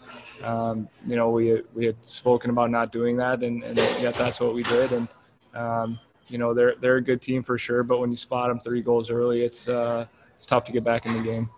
um, 0.45 0.89
you 1.07 1.17
know 1.17 1.31
we 1.31 1.63
we 1.75 1.87
had 1.87 2.05
spoken 2.05 2.51
about 2.51 2.71
not 2.71 2.93
doing 2.93 3.17
that, 3.17 3.43
and, 3.43 3.65
and 3.65 3.79
yet 3.79 4.15
that's 4.15 4.41
what 4.41 4.55
we 4.55 4.63
did, 4.65 4.93
and 4.93 5.09
um, 5.55 5.99
you 6.29 6.37
know 6.37 6.53
they're 6.53 6.75
they're 6.83 6.97
a 6.97 7.03
good 7.03 7.23
team 7.23 7.43
for 7.43 7.57
sure, 7.57 7.83
but 7.83 7.99
when 7.99 8.11
you 8.11 8.17
spot 8.19 8.51
them 8.51 8.61
three 8.61 8.83
goals 8.83 9.09
early, 9.09 9.43
it's 9.43 9.69
uh, 9.69 10.05
it's 10.35 10.45
tough 10.45 10.65
to 10.65 10.73
get 10.73 10.85
back 10.85 11.07
in 11.07 11.15
the 11.15 11.23
game. 11.23 11.49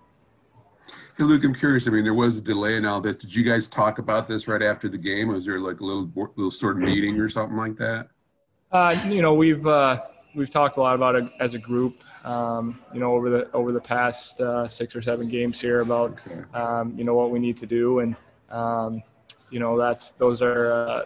Hey, 1.18 1.24
Luke, 1.24 1.42
I'm 1.42 1.54
curious. 1.54 1.88
I 1.88 1.90
mean, 1.90 2.04
there 2.04 2.14
was 2.14 2.38
a 2.38 2.44
delay 2.44 2.76
in 2.76 2.84
all 2.84 3.00
this. 3.00 3.16
Did 3.16 3.34
you 3.34 3.42
guys 3.42 3.66
talk 3.66 3.98
about 3.98 4.28
this 4.28 4.46
right 4.46 4.62
after 4.62 4.88
the 4.88 4.98
game? 4.98 5.28
Was 5.28 5.46
there 5.46 5.58
like 5.58 5.80
a 5.80 5.84
little 5.84 6.08
little 6.36 6.50
sort 6.52 6.76
of 6.76 6.82
meeting 6.84 7.18
or 7.18 7.28
something 7.28 7.56
like 7.56 7.76
that? 7.78 8.08
Uh, 8.70 8.96
you 9.08 9.20
know, 9.20 9.34
we've 9.34 9.66
uh, 9.66 10.00
we've 10.36 10.50
talked 10.50 10.76
a 10.76 10.80
lot 10.80 10.94
about 10.94 11.16
it 11.16 11.24
as 11.40 11.54
a 11.54 11.58
group. 11.58 12.04
Um, 12.24 12.80
you 12.92 13.00
know, 13.00 13.14
over 13.14 13.30
the 13.30 13.50
over 13.52 13.72
the 13.72 13.80
past 13.80 14.40
uh, 14.40 14.68
six 14.68 14.94
or 14.94 15.02
seven 15.02 15.28
games 15.28 15.60
here 15.60 15.80
about 15.80 16.18
um, 16.54 16.94
you 16.96 17.04
know 17.04 17.14
what 17.14 17.30
we 17.30 17.38
need 17.38 17.56
to 17.58 17.66
do, 17.66 18.00
and 18.00 18.14
um, 18.50 19.02
you 19.50 19.58
know 19.58 19.78
that's 19.78 20.10
those 20.12 20.42
are 20.42 20.70
uh, 20.72 21.04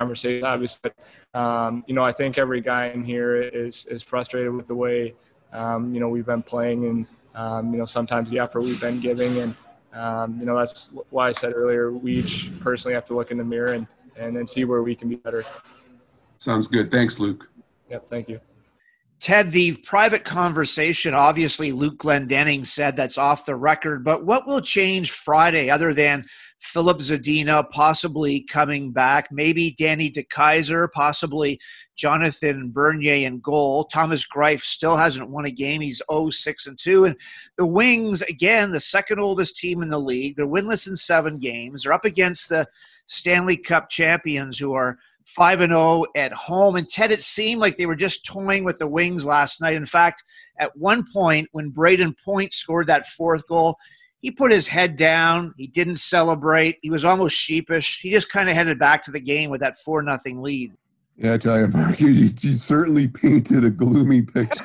conversations. 0.00 0.44
Obviously, 0.44 0.90
um, 1.34 1.84
you 1.86 1.94
know, 1.94 2.04
I 2.04 2.12
think 2.12 2.36
every 2.36 2.60
guy 2.60 2.86
in 2.88 3.04
here 3.04 3.40
is 3.42 3.86
is 3.86 4.02
frustrated 4.02 4.52
with 4.52 4.66
the 4.66 4.74
way 4.74 5.14
um, 5.52 5.94
you 5.94 6.00
know 6.00 6.08
we've 6.08 6.26
been 6.26 6.42
playing 6.42 6.86
and 6.86 7.06
um, 7.34 7.72
you 7.72 7.78
know, 7.78 7.84
sometimes 7.84 8.30
the 8.30 8.38
effort 8.38 8.62
we've 8.62 8.80
been 8.80 9.00
giving. 9.00 9.38
And, 9.38 9.54
um, 9.92 10.38
you 10.38 10.46
know, 10.46 10.56
that's 10.56 10.90
why 11.10 11.28
I 11.28 11.32
said 11.32 11.52
earlier, 11.54 11.92
we 11.92 12.16
each 12.16 12.50
personally 12.60 12.94
have 12.94 13.04
to 13.06 13.14
look 13.14 13.30
in 13.30 13.38
the 13.38 13.44
mirror 13.44 13.72
and, 13.72 13.86
and 14.16 14.36
then 14.36 14.46
see 14.46 14.64
where 14.64 14.82
we 14.82 14.94
can 14.94 15.08
be 15.08 15.16
better. 15.16 15.44
Sounds 16.38 16.66
good. 16.66 16.90
Thanks, 16.90 17.18
Luke. 17.18 17.50
Yep. 17.90 18.08
Thank 18.08 18.28
you. 18.28 18.40
Ted, 19.24 19.52
the 19.52 19.74
private 19.78 20.22
conversation, 20.22 21.14
obviously 21.14 21.72
Luke 21.72 21.96
Glendening 21.96 22.66
said 22.66 22.94
that's 22.94 23.16
off 23.16 23.46
the 23.46 23.56
record, 23.56 24.04
but 24.04 24.26
what 24.26 24.46
will 24.46 24.60
change 24.60 25.12
Friday 25.12 25.70
other 25.70 25.94
than 25.94 26.26
Filip 26.60 26.98
Zadina 26.98 27.66
possibly 27.70 28.42
coming 28.42 28.92
back, 28.92 29.28
maybe 29.32 29.74
Danny 29.78 30.10
DeKeyser, 30.10 30.88
possibly 30.92 31.58
Jonathan 31.96 32.70
Bernier 32.70 33.26
in 33.26 33.40
goal. 33.40 33.84
Thomas 33.84 34.28
Greiss 34.28 34.64
still 34.64 34.98
hasn't 34.98 35.30
won 35.30 35.46
a 35.46 35.50
game. 35.50 35.80
He's 35.80 36.02
0-6 36.10 36.66
and 36.66 36.78
2. 36.78 37.06
And 37.06 37.16
the 37.56 37.64
Wings, 37.64 38.20
again, 38.20 38.72
the 38.72 38.80
second 38.80 39.20
oldest 39.20 39.56
team 39.56 39.82
in 39.82 39.88
the 39.88 39.98
league. 39.98 40.36
They're 40.36 40.46
winless 40.46 40.86
in 40.86 40.96
seven 40.96 41.38
games. 41.38 41.84
They're 41.84 41.94
up 41.94 42.04
against 42.04 42.50
the 42.50 42.66
Stanley 43.06 43.56
Cup 43.56 43.88
champions 43.88 44.58
who 44.58 44.74
are 44.74 44.98
5 45.24 45.60
and 45.60 45.72
0 45.72 46.04
at 46.16 46.32
home. 46.32 46.76
And 46.76 46.88
Ted, 46.88 47.10
it 47.10 47.22
seemed 47.22 47.60
like 47.60 47.76
they 47.76 47.86
were 47.86 47.96
just 47.96 48.24
toying 48.24 48.64
with 48.64 48.78
the 48.78 48.86
Wings 48.86 49.24
last 49.24 49.60
night. 49.60 49.74
In 49.74 49.86
fact, 49.86 50.22
at 50.58 50.76
one 50.76 51.04
point, 51.12 51.48
when 51.52 51.72
Brayden 51.72 52.14
Point 52.24 52.54
scored 52.54 52.86
that 52.86 53.06
fourth 53.06 53.46
goal, 53.46 53.76
he 54.20 54.30
put 54.30 54.52
his 54.52 54.66
head 54.66 54.96
down. 54.96 55.52
He 55.58 55.66
didn't 55.66 55.96
celebrate. 55.96 56.78
He 56.82 56.90
was 56.90 57.04
almost 57.04 57.36
sheepish. 57.36 58.00
He 58.00 58.10
just 58.10 58.30
kind 58.30 58.48
of 58.48 58.54
headed 58.54 58.78
back 58.78 59.02
to 59.04 59.10
the 59.10 59.20
game 59.20 59.50
with 59.50 59.60
that 59.60 59.78
4 59.78 60.02
nothing 60.02 60.40
lead. 60.42 60.72
Yeah, 61.16 61.34
I 61.34 61.38
tell 61.38 61.60
you, 61.60 61.68
Mark, 61.68 62.00
you, 62.00 62.10
you 62.10 62.56
certainly 62.56 63.06
painted 63.06 63.64
a 63.64 63.70
gloomy 63.70 64.22
picture. 64.22 64.64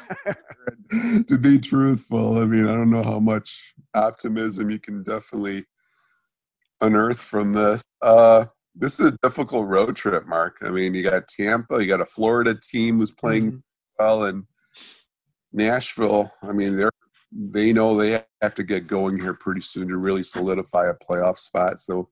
to 1.27 1.37
be 1.37 1.59
truthful, 1.59 2.39
I 2.39 2.45
mean, 2.45 2.67
I 2.67 2.73
don't 2.73 2.89
know 2.89 3.03
how 3.03 3.19
much 3.19 3.75
optimism 3.93 4.69
you 4.71 4.79
can 4.79 5.03
definitely 5.03 5.65
unearth 6.81 7.21
from 7.21 7.53
this. 7.53 7.83
Uh, 8.01 8.45
this 8.75 8.99
is 8.99 9.07
a 9.07 9.17
difficult 9.23 9.67
road 9.67 9.95
trip, 9.95 10.27
Mark. 10.27 10.57
I 10.61 10.69
mean, 10.69 10.93
you 10.93 11.03
got 11.03 11.27
Tampa, 11.27 11.81
you 11.81 11.88
got 11.88 12.01
a 12.01 12.05
Florida 12.05 12.55
team 12.61 12.99
who's 12.99 13.11
playing 13.11 13.47
mm-hmm. 13.47 13.57
well, 13.97 14.23
and 14.23 14.45
Nashville. 15.51 16.31
I 16.43 16.51
mean, 16.51 16.77
they're 16.77 16.91
they 17.31 17.71
know 17.73 17.95
they 17.95 18.23
have 18.41 18.55
to 18.55 18.63
get 18.63 18.88
going 18.88 19.19
here 19.19 19.35
pretty 19.35 19.61
soon 19.61 19.88
to 19.89 19.97
really 19.97 20.23
solidify 20.23 20.88
a 20.88 20.95
playoff 20.95 21.38
spot. 21.38 21.79
So 21.79 22.09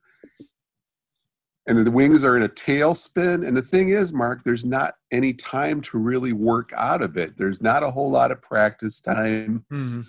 and 1.68 1.86
the 1.86 1.90
wings 1.90 2.24
are 2.24 2.36
in 2.36 2.42
a 2.42 2.48
tailspin. 2.48 3.46
And 3.46 3.54
the 3.54 3.62
thing 3.62 3.90
is, 3.90 4.10
Mark, 4.10 4.42
there's 4.42 4.64
not 4.64 4.94
any 5.12 5.34
time 5.34 5.82
to 5.82 5.98
really 5.98 6.32
work 6.32 6.72
out 6.74 7.02
of 7.02 7.18
it. 7.18 7.36
There's 7.36 7.60
not 7.60 7.82
a 7.82 7.90
whole 7.90 8.10
lot 8.10 8.30
of 8.30 8.40
practice 8.40 9.00
time. 9.00 9.66
Mm-hmm. 9.70 10.00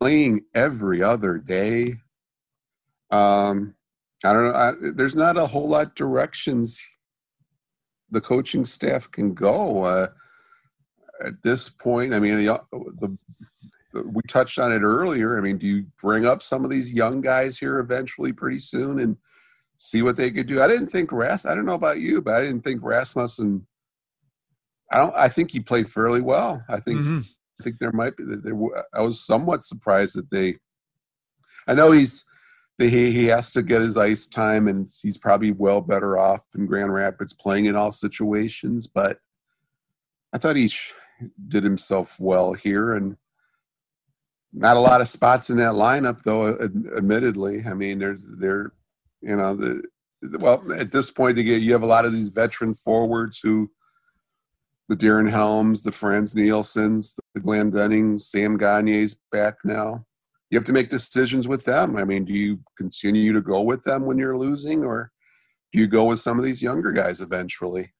Playing 0.00 0.40
every 0.54 1.02
other 1.02 1.38
day. 1.38 1.96
Um, 3.10 3.74
I 4.24 4.32
don't 4.32 4.44
know. 4.44 4.54
I, 4.54 4.72
there's 4.94 5.16
not 5.16 5.36
a 5.36 5.46
whole 5.46 5.68
lot 5.68 5.94
directions 5.94 6.80
the 8.10 8.20
coaching 8.20 8.64
staff 8.64 9.10
can 9.10 9.32
go 9.34 9.84
uh, 9.84 10.08
at 11.24 11.42
this 11.42 11.68
point. 11.68 12.14
I 12.14 12.20
mean, 12.20 12.44
the, 12.44 12.60
the, 12.72 13.18
the, 13.92 14.02
we 14.08 14.22
touched 14.28 14.58
on 14.58 14.70
it 14.70 14.82
earlier. 14.82 15.38
I 15.38 15.40
mean, 15.40 15.58
do 15.58 15.66
you 15.66 15.86
bring 16.00 16.26
up 16.26 16.42
some 16.42 16.64
of 16.64 16.70
these 16.70 16.92
young 16.92 17.20
guys 17.20 17.58
here 17.58 17.78
eventually, 17.78 18.32
pretty 18.32 18.58
soon, 18.58 18.98
and 18.98 19.16
see 19.82 20.02
what 20.02 20.16
they 20.16 20.30
could 20.30 20.46
do. 20.46 20.62
I 20.62 20.68
didn't 20.68 20.88
think 20.88 21.10
Ras. 21.10 21.44
I 21.44 21.54
don't 21.54 21.66
know 21.66 21.74
about 21.74 21.98
you, 21.98 22.22
but 22.22 22.34
I 22.34 22.42
didn't 22.42 22.62
think 22.62 22.80
Rasmussen. 22.82 23.66
I 24.90 24.98
don't. 24.98 25.14
I 25.14 25.28
think 25.28 25.50
he 25.50 25.60
played 25.60 25.90
fairly 25.90 26.20
well. 26.20 26.64
I 26.68 26.78
think. 26.78 27.00
Mm-hmm. 27.00 27.20
I 27.60 27.64
think 27.64 27.78
there 27.78 27.92
might 27.92 28.16
be. 28.16 28.24
There, 28.26 28.54
I 28.94 29.00
was 29.00 29.20
somewhat 29.20 29.64
surprised 29.64 30.16
that 30.16 30.30
they. 30.30 30.58
I 31.66 31.74
know 31.74 31.90
he's. 31.90 32.24
He 32.78 33.12
he 33.12 33.26
has 33.26 33.52
to 33.52 33.62
get 33.62 33.82
his 33.82 33.96
ice 33.96 34.26
time, 34.26 34.66
and 34.66 34.88
he's 35.02 35.18
probably 35.18 35.52
well 35.52 35.80
better 35.80 36.18
off 36.18 36.44
in 36.56 36.66
Grand 36.66 36.92
Rapids 36.92 37.32
playing 37.32 37.66
in 37.66 37.76
all 37.76 37.92
situations. 37.92 38.86
But 38.86 39.18
I 40.32 40.38
thought 40.38 40.56
he 40.56 40.70
did 41.48 41.64
himself 41.64 42.18
well 42.18 42.54
here, 42.54 42.94
and 42.94 43.16
not 44.52 44.76
a 44.76 44.80
lot 44.80 45.00
of 45.00 45.08
spots 45.08 45.50
in 45.50 45.58
that 45.58 45.72
lineup, 45.72 46.22
though. 46.22 46.58
Admittedly, 46.96 47.64
I 47.66 47.74
mean, 47.74 47.98
there's 47.98 48.26
there 48.38 48.72
you 49.22 49.36
know, 49.36 49.54
the 49.54 49.82
well 50.38 50.62
at 50.72 50.92
this 50.92 51.10
point 51.10 51.36
get 51.36 51.62
you 51.62 51.72
have 51.72 51.82
a 51.82 51.86
lot 51.86 52.04
of 52.04 52.12
these 52.12 52.28
veteran 52.28 52.74
forwards 52.74 53.40
who 53.40 53.70
the 54.88 54.96
Darren 54.96 55.30
Helms, 55.30 55.82
the 55.82 55.92
Frans 55.92 56.34
Nielsens, 56.34 57.18
the 57.34 57.40
Glendenings, 57.40 58.20
Sam 58.20 58.58
Gagner's 58.58 59.16
back 59.30 59.56
now. 59.64 60.04
You 60.52 60.58
have 60.58 60.66
to 60.66 60.72
make 60.74 60.90
decisions 60.90 61.48
with 61.48 61.64
them. 61.64 61.96
I 61.96 62.04
mean, 62.04 62.26
do 62.26 62.34
you 62.34 62.60
continue 62.76 63.32
to 63.32 63.40
go 63.40 63.62
with 63.62 63.82
them 63.84 64.04
when 64.04 64.18
you're 64.18 64.36
losing, 64.36 64.84
or 64.84 65.10
do 65.72 65.78
you 65.78 65.86
go 65.86 66.04
with 66.04 66.20
some 66.20 66.38
of 66.38 66.44
these 66.44 66.62
younger 66.62 66.92
guys 66.92 67.22
eventually? 67.22 67.94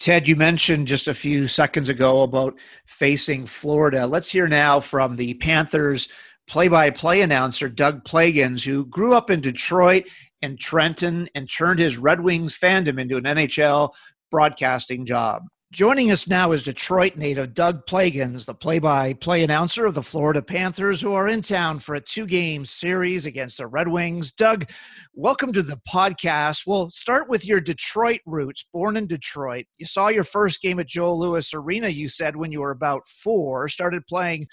Ted, 0.00 0.26
you 0.26 0.34
mentioned 0.34 0.88
just 0.88 1.06
a 1.06 1.12
few 1.12 1.46
seconds 1.46 1.90
ago 1.90 2.22
about 2.22 2.58
facing 2.86 3.44
Florida. 3.44 4.06
Let's 4.06 4.32
hear 4.32 4.48
now 4.48 4.80
from 4.80 5.16
the 5.16 5.34
Panthers 5.34 6.08
play 6.48 6.66
by 6.66 6.88
play 6.88 7.20
announcer, 7.20 7.68
Doug 7.68 8.04
Plagens, 8.04 8.64
who 8.64 8.86
grew 8.86 9.14
up 9.14 9.28
in 9.28 9.42
Detroit 9.42 10.04
and 10.40 10.58
Trenton 10.58 11.28
and 11.34 11.48
turned 11.50 11.78
his 11.78 11.98
Red 11.98 12.22
Wings 12.22 12.58
fandom 12.58 12.98
into 12.98 13.18
an 13.18 13.24
NHL 13.24 13.90
broadcasting 14.30 15.04
job. 15.04 15.42
Joining 15.72 16.10
us 16.10 16.26
now 16.26 16.52
is 16.52 16.62
Detroit 16.62 17.16
native 17.16 17.54
Doug 17.54 17.86
Plagens, 17.86 18.44
the 18.44 18.54
play 18.54 18.78
by 18.78 19.14
play 19.14 19.42
announcer 19.42 19.86
of 19.86 19.94
the 19.94 20.02
Florida 20.02 20.42
Panthers, 20.42 21.00
who 21.00 21.14
are 21.14 21.28
in 21.28 21.40
town 21.40 21.78
for 21.78 21.94
a 21.94 22.00
two 22.00 22.26
game 22.26 22.66
series 22.66 23.24
against 23.24 23.56
the 23.56 23.66
Red 23.66 23.88
Wings. 23.88 24.32
Doug, 24.32 24.68
welcome 25.14 25.50
to 25.54 25.62
the 25.62 25.80
podcast. 25.88 26.66
We'll 26.66 26.90
start 26.90 27.30
with 27.30 27.46
your 27.46 27.58
Detroit 27.58 28.20
roots, 28.26 28.66
born 28.70 28.98
in 28.98 29.06
Detroit. 29.06 29.64
You 29.78 29.86
saw 29.86 30.08
your 30.08 30.24
first 30.24 30.60
game 30.60 30.78
at 30.78 30.88
Joe 30.88 31.16
Louis 31.16 31.54
Arena, 31.54 31.88
you 31.88 32.06
said, 32.06 32.36
when 32.36 32.52
you 32.52 32.60
were 32.60 32.72
about 32.72 33.08
four, 33.08 33.70
started 33.70 34.06
playing 34.06 34.48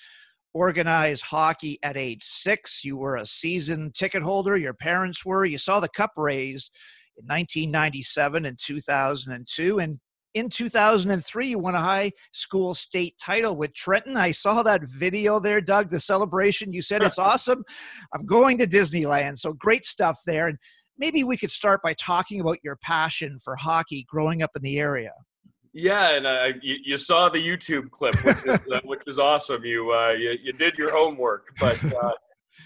organized 0.53 1.23
hockey 1.23 1.79
at 1.83 1.97
age 1.97 2.23
six. 2.23 2.85
You 2.85 2.95
were 2.95 3.17
a 3.17 3.25
season 3.25 3.91
ticket 3.93 4.23
holder. 4.23 4.55
Your 4.55 4.73
parents 4.73 5.25
were. 5.25 5.43
You 5.43 5.57
saw 5.57 5.81
the 5.81 5.89
cup 5.89 6.11
raised 6.15 6.71
in 7.17 7.25
1997 7.25 8.45
and 8.45 8.57
2002. 8.57 9.79
And 9.79 9.99
in 10.39 10.49
2003, 10.49 11.47
you 11.47 11.59
won 11.59 11.75
a 11.75 11.81
high 11.81 12.11
school 12.31 12.73
state 12.73 13.15
title 13.21 13.55
with 13.55 13.73
Trenton. 13.73 14.17
I 14.17 14.31
saw 14.31 14.63
that 14.63 14.83
video 14.83 15.39
there, 15.39 15.61
Doug, 15.61 15.89
the 15.89 15.99
celebration. 15.99 16.73
You 16.73 16.81
said 16.81 17.03
it's 17.03 17.19
awesome. 17.19 17.63
I'm 18.13 18.25
going 18.25 18.57
to 18.59 18.67
Disneyland. 18.67 19.37
So 19.37 19.53
great 19.53 19.85
stuff 19.85 20.19
there. 20.25 20.47
And 20.47 20.57
maybe 20.97 21.23
we 21.23 21.37
could 21.37 21.51
start 21.51 21.81
by 21.83 21.93
talking 21.93 22.41
about 22.41 22.57
your 22.63 22.77
passion 22.77 23.37
for 23.43 23.55
hockey 23.55 24.05
growing 24.09 24.41
up 24.41 24.51
in 24.55 24.61
the 24.61 24.79
area. 24.79 25.11
Yeah, 25.71 26.15
and 26.15 26.25
uh, 26.25 26.47
you, 26.63 26.77
you, 26.83 26.97
saw 26.97 27.29
the 27.29 27.37
YouTube 27.37 27.91
clip, 27.91 28.15
which 28.25 28.37
is, 28.43 28.71
uh, 28.71 28.79
which 28.85 29.01
is 29.05 29.19
awesome. 29.19 29.63
You, 29.63 29.91
uh, 29.93 30.15
you, 30.17 30.35
you 30.41 30.51
did 30.51 30.77
your 30.79 30.91
homework, 30.91 31.55
but 31.59 31.81
uh, 31.93 32.11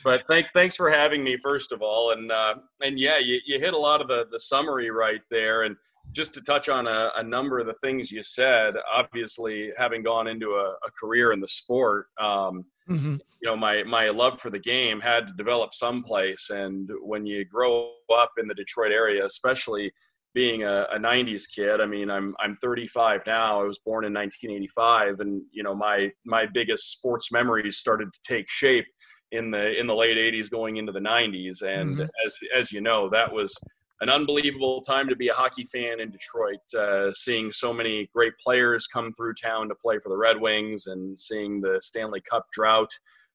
but 0.05 0.23
thanks 0.29 0.49
thanks 0.53 0.77
for 0.77 0.89
having 0.89 1.21
me 1.21 1.35
first 1.35 1.73
of 1.73 1.81
all, 1.81 2.11
and 2.11 2.31
uh, 2.31 2.55
and 2.81 2.97
yeah, 2.97 3.17
you, 3.19 3.39
you 3.45 3.59
hit 3.59 3.73
a 3.73 3.77
lot 3.77 3.99
of 3.99 4.07
the 4.07 4.25
the 4.31 4.39
summary 4.39 4.89
right 4.89 5.21
there, 5.29 5.63
and 5.63 5.75
just 6.11 6.33
to 6.35 6.41
touch 6.41 6.69
on 6.69 6.87
a, 6.87 7.11
a 7.15 7.23
number 7.23 7.59
of 7.59 7.65
the 7.65 7.73
things 7.75 8.11
you 8.11 8.23
said. 8.23 8.75
Obviously, 8.91 9.71
having 9.77 10.03
gone 10.03 10.27
into 10.27 10.51
a, 10.51 10.75
a 10.85 10.91
career 10.99 11.31
in 11.31 11.39
the 11.39 11.47
sport, 11.47 12.07
um, 12.19 12.65
mm-hmm. 12.89 13.15
you 13.41 13.49
know, 13.49 13.55
my 13.55 13.83
my 13.83 14.09
love 14.09 14.39
for 14.39 14.49
the 14.49 14.59
game 14.59 14.99
had 15.01 15.27
to 15.27 15.33
develop 15.33 15.73
someplace, 15.73 16.49
and 16.49 16.89
when 17.01 17.25
you 17.25 17.45
grow 17.45 17.91
up 18.13 18.31
in 18.37 18.47
the 18.47 18.55
Detroit 18.55 18.91
area, 18.91 19.25
especially 19.25 19.91
being 20.33 20.63
a, 20.63 20.87
a, 20.91 20.97
90s 20.97 21.43
kid 21.53 21.79
i 21.79 21.85
mean 21.85 22.09
i'm 22.09 22.35
i'm 22.39 22.55
35 22.55 23.21
now 23.27 23.61
i 23.61 23.63
was 23.63 23.77
born 23.79 24.03
in 24.03 24.13
1985 24.13 25.19
and 25.19 25.43
you 25.51 25.61
know 25.61 25.75
my 25.75 26.11
my 26.25 26.45
biggest 26.45 26.91
sports 26.91 27.31
memories 27.31 27.77
started 27.77 28.11
to 28.11 28.19
take 28.23 28.49
shape 28.49 28.85
in 29.31 29.51
the 29.51 29.79
in 29.79 29.87
the 29.87 29.95
late 29.95 30.17
80s 30.17 30.49
going 30.49 30.77
into 30.77 30.91
the 30.91 30.99
90s 30.99 31.61
and 31.61 31.91
mm-hmm. 31.91 32.01
as 32.25 32.33
as 32.55 32.71
you 32.71 32.81
know 32.81 33.09
that 33.09 33.31
was 33.31 33.55
an 34.03 34.09
unbelievable 34.09 34.81
time 34.81 35.07
to 35.07 35.15
be 35.15 35.29
a 35.29 35.33
hockey 35.33 35.63
fan 35.63 36.01
in 36.01 36.11
Detroit, 36.11 36.59
uh, 36.77 37.13
seeing 37.13 37.53
so 37.53 37.73
many 37.73 38.09
great 38.13 38.33
players 38.43 38.85
come 38.85 39.13
through 39.13 39.33
town 39.33 39.69
to 39.69 39.75
play 39.75 39.97
for 39.97 40.09
the 40.09 40.17
Red 40.17 40.41
Wings, 40.41 40.87
and 40.87 41.17
seeing 41.17 41.61
the 41.61 41.79
Stanley 41.81 42.21
Cup 42.29 42.45
drought 42.51 42.91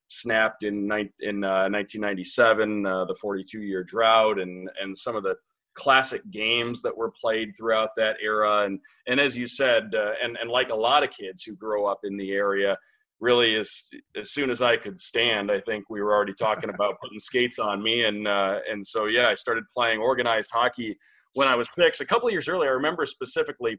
snapped 0.08 0.64
in 0.64 0.84
in 1.20 1.42
uh, 1.42 1.68
1997, 1.70 2.84
uh, 2.84 3.06
the 3.06 3.14
42 3.14 3.62
year 3.62 3.82
drought, 3.82 4.38
and 4.38 4.68
and 4.78 4.96
some 4.96 5.16
of 5.16 5.22
the 5.22 5.36
classic 5.72 6.20
games 6.30 6.82
that 6.82 6.94
were 6.94 7.12
played 7.18 7.56
throughout 7.56 7.90
that 7.96 8.16
era. 8.22 8.64
And 8.64 8.78
and 9.06 9.18
as 9.18 9.38
you 9.38 9.46
said, 9.46 9.94
uh, 9.94 10.12
and 10.22 10.36
and 10.36 10.50
like 10.50 10.68
a 10.68 10.74
lot 10.74 11.02
of 11.02 11.10
kids 11.10 11.44
who 11.44 11.56
grow 11.56 11.86
up 11.86 12.00
in 12.04 12.18
the 12.18 12.32
area, 12.32 12.76
really 13.20 13.56
as 13.56 13.84
as 14.16 14.32
soon 14.32 14.50
as 14.50 14.62
I 14.62 14.76
could 14.76 15.00
stand, 15.00 15.50
I 15.50 15.60
think 15.60 15.90
we 15.90 16.00
were 16.00 16.14
already 16.14 16.34
talking 16.34 16.70
about 16.70 16.98
putting 17.02 17.20
skates 17.20 17.58
on 17.58 17.82
me. 17.82 18.04
And 18.04 18.26
uh, 18.26 18.60
and 18.70 18.86
so 18.86 19.06
yeah, 19.06 19.28
I 19.28 19.34
started 19.34 19.64
playing 19.74 20.00
organized 20.00 20.50
hockey 20.52 20.98
when 21.34 21.48
I 21.48 21.54
was 21.54 21.68
six. 21.74 22.00
A 22.00 22.06
couple 22.06 22.28
of 22.28 22.32
years 22.32 22.48
earlier, 22.48 22.70
I 22.70 22.74
remember 22.74 23.06
specifically 23.06 23.78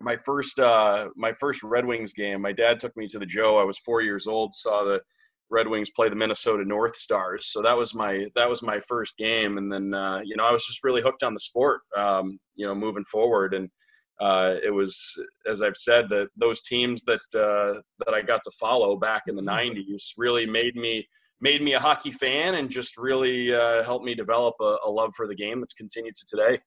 my 0.00 0.16
first 0.16 0.58
uh, 0.58 1.08
my 1.16 1.32
first 1.32 1.62
Red 1.62 1.86
Wings 1.86 2.12
game. 2.12 2.42
My 2.42 2.52
dad 2.52 2.80
took 2.80 2.96
me 2.96 3.06
to 3.08 3.18
the 3.18 3.26
Joe. 3.26 3.58
I 3.58 3.64
was 3.64 3.78
four 3.78 4.02
years 4.02 4.26
old. 4.26 4.54
Saw 4.54 4.84
the 4.84 5.00
Red 5.50 5.68
Wings 5.68 5.90
play 5.90 6.08
the 6.08 6.16
Minnesota 6.16 6.64
North 6.64 6.96
Stars. 6.96 7.46
So 7.52 7.62
that 7.62 7.76
was 7.76 7.94
my 7.94 8.26
that 8.34 8.48
was 8.48 8.62
my 8.62 8.80
first 8.80 9.16
game, 9.16 9.58
and 9.58 9.72
then 9.72 9.94
uh, 9.94 10.20
you 10.24 10.36
know 10.36 10.46
I 10.46 10.52
was 10.52 10.64
just 10.66 10.82
really 10.82 11.02
hooked 11.02 11.22
on 11.22 11.34
the 11.34 11.40
sport. 11.40 11.82
Um, 11.96 12.38
you 12.56 12.66
know, 12.66 12.74
moving 12.74 13.04
forward, 13.04 13.54
and 13.54 13.70
uh, 14.20 14.56
it 14.62 14.70
was, 14.70 15.12
as 15.50 15.62
I've 15.62 15.76
said, 15.76 16.08
that 16.10 16.28
those 16.36 16.60
teams 16.60 17.02
that 17.04 17.20
uh, 17.34 17.80
that 18.04 18.14
I 18.14 18.22
got 18.22 18.42
to 18.44 18.50
follow 18.52 18.96
back 18.96 19.24
in 19.26 19.36
the 19.36 19.42
'90s 19.42 19.78
mm-hmm. 19.78 20.20
really 20.20 20.46
made 20.46 20.76
me 20.76 21.06
made 21.40 21.62
me 21.62 21.74
a 21.74 21.80
hockey 21.80 22.12
fan 22.12 22.54
and 22.54 22.70
just 22.70 22.96
really 22.96 23.54
uh, 23.54 23.82
helped 23.82 24.04
me 24.04 24.14
develop 24.14 24.54
a, 24.60 24.76
a 24.84 24.90
love 24.90 25.12
for 25.16 25.26
the 25.26 25.34
game 25.34 25.60
that's 25.60 25.74
continued 25.74 26.14
to 26.14 26.26
today. 26.26 26.58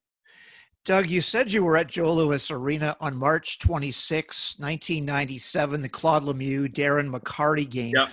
Doug, 0.86 1.10
you 1.10 1.22
said 1.22 1.52
you 1.52 1.64
were 1.64 1.76
at 1.76 1.88
Joe 1.88 2.14
Louis 2.14 2.50
Arena 2.50 2.96
on 3.02 3.18
March 3.18 3.60
26, 3.60 4.58
1997, 4.58 5.82
the 5.82 5.90
Claude 5.90 6.24
Lemieux 6.24 6.74
Darren 6.74 7.14
McCarty 7.14 7.70
game. 7.70 7.94
Yep. 7.94 8.10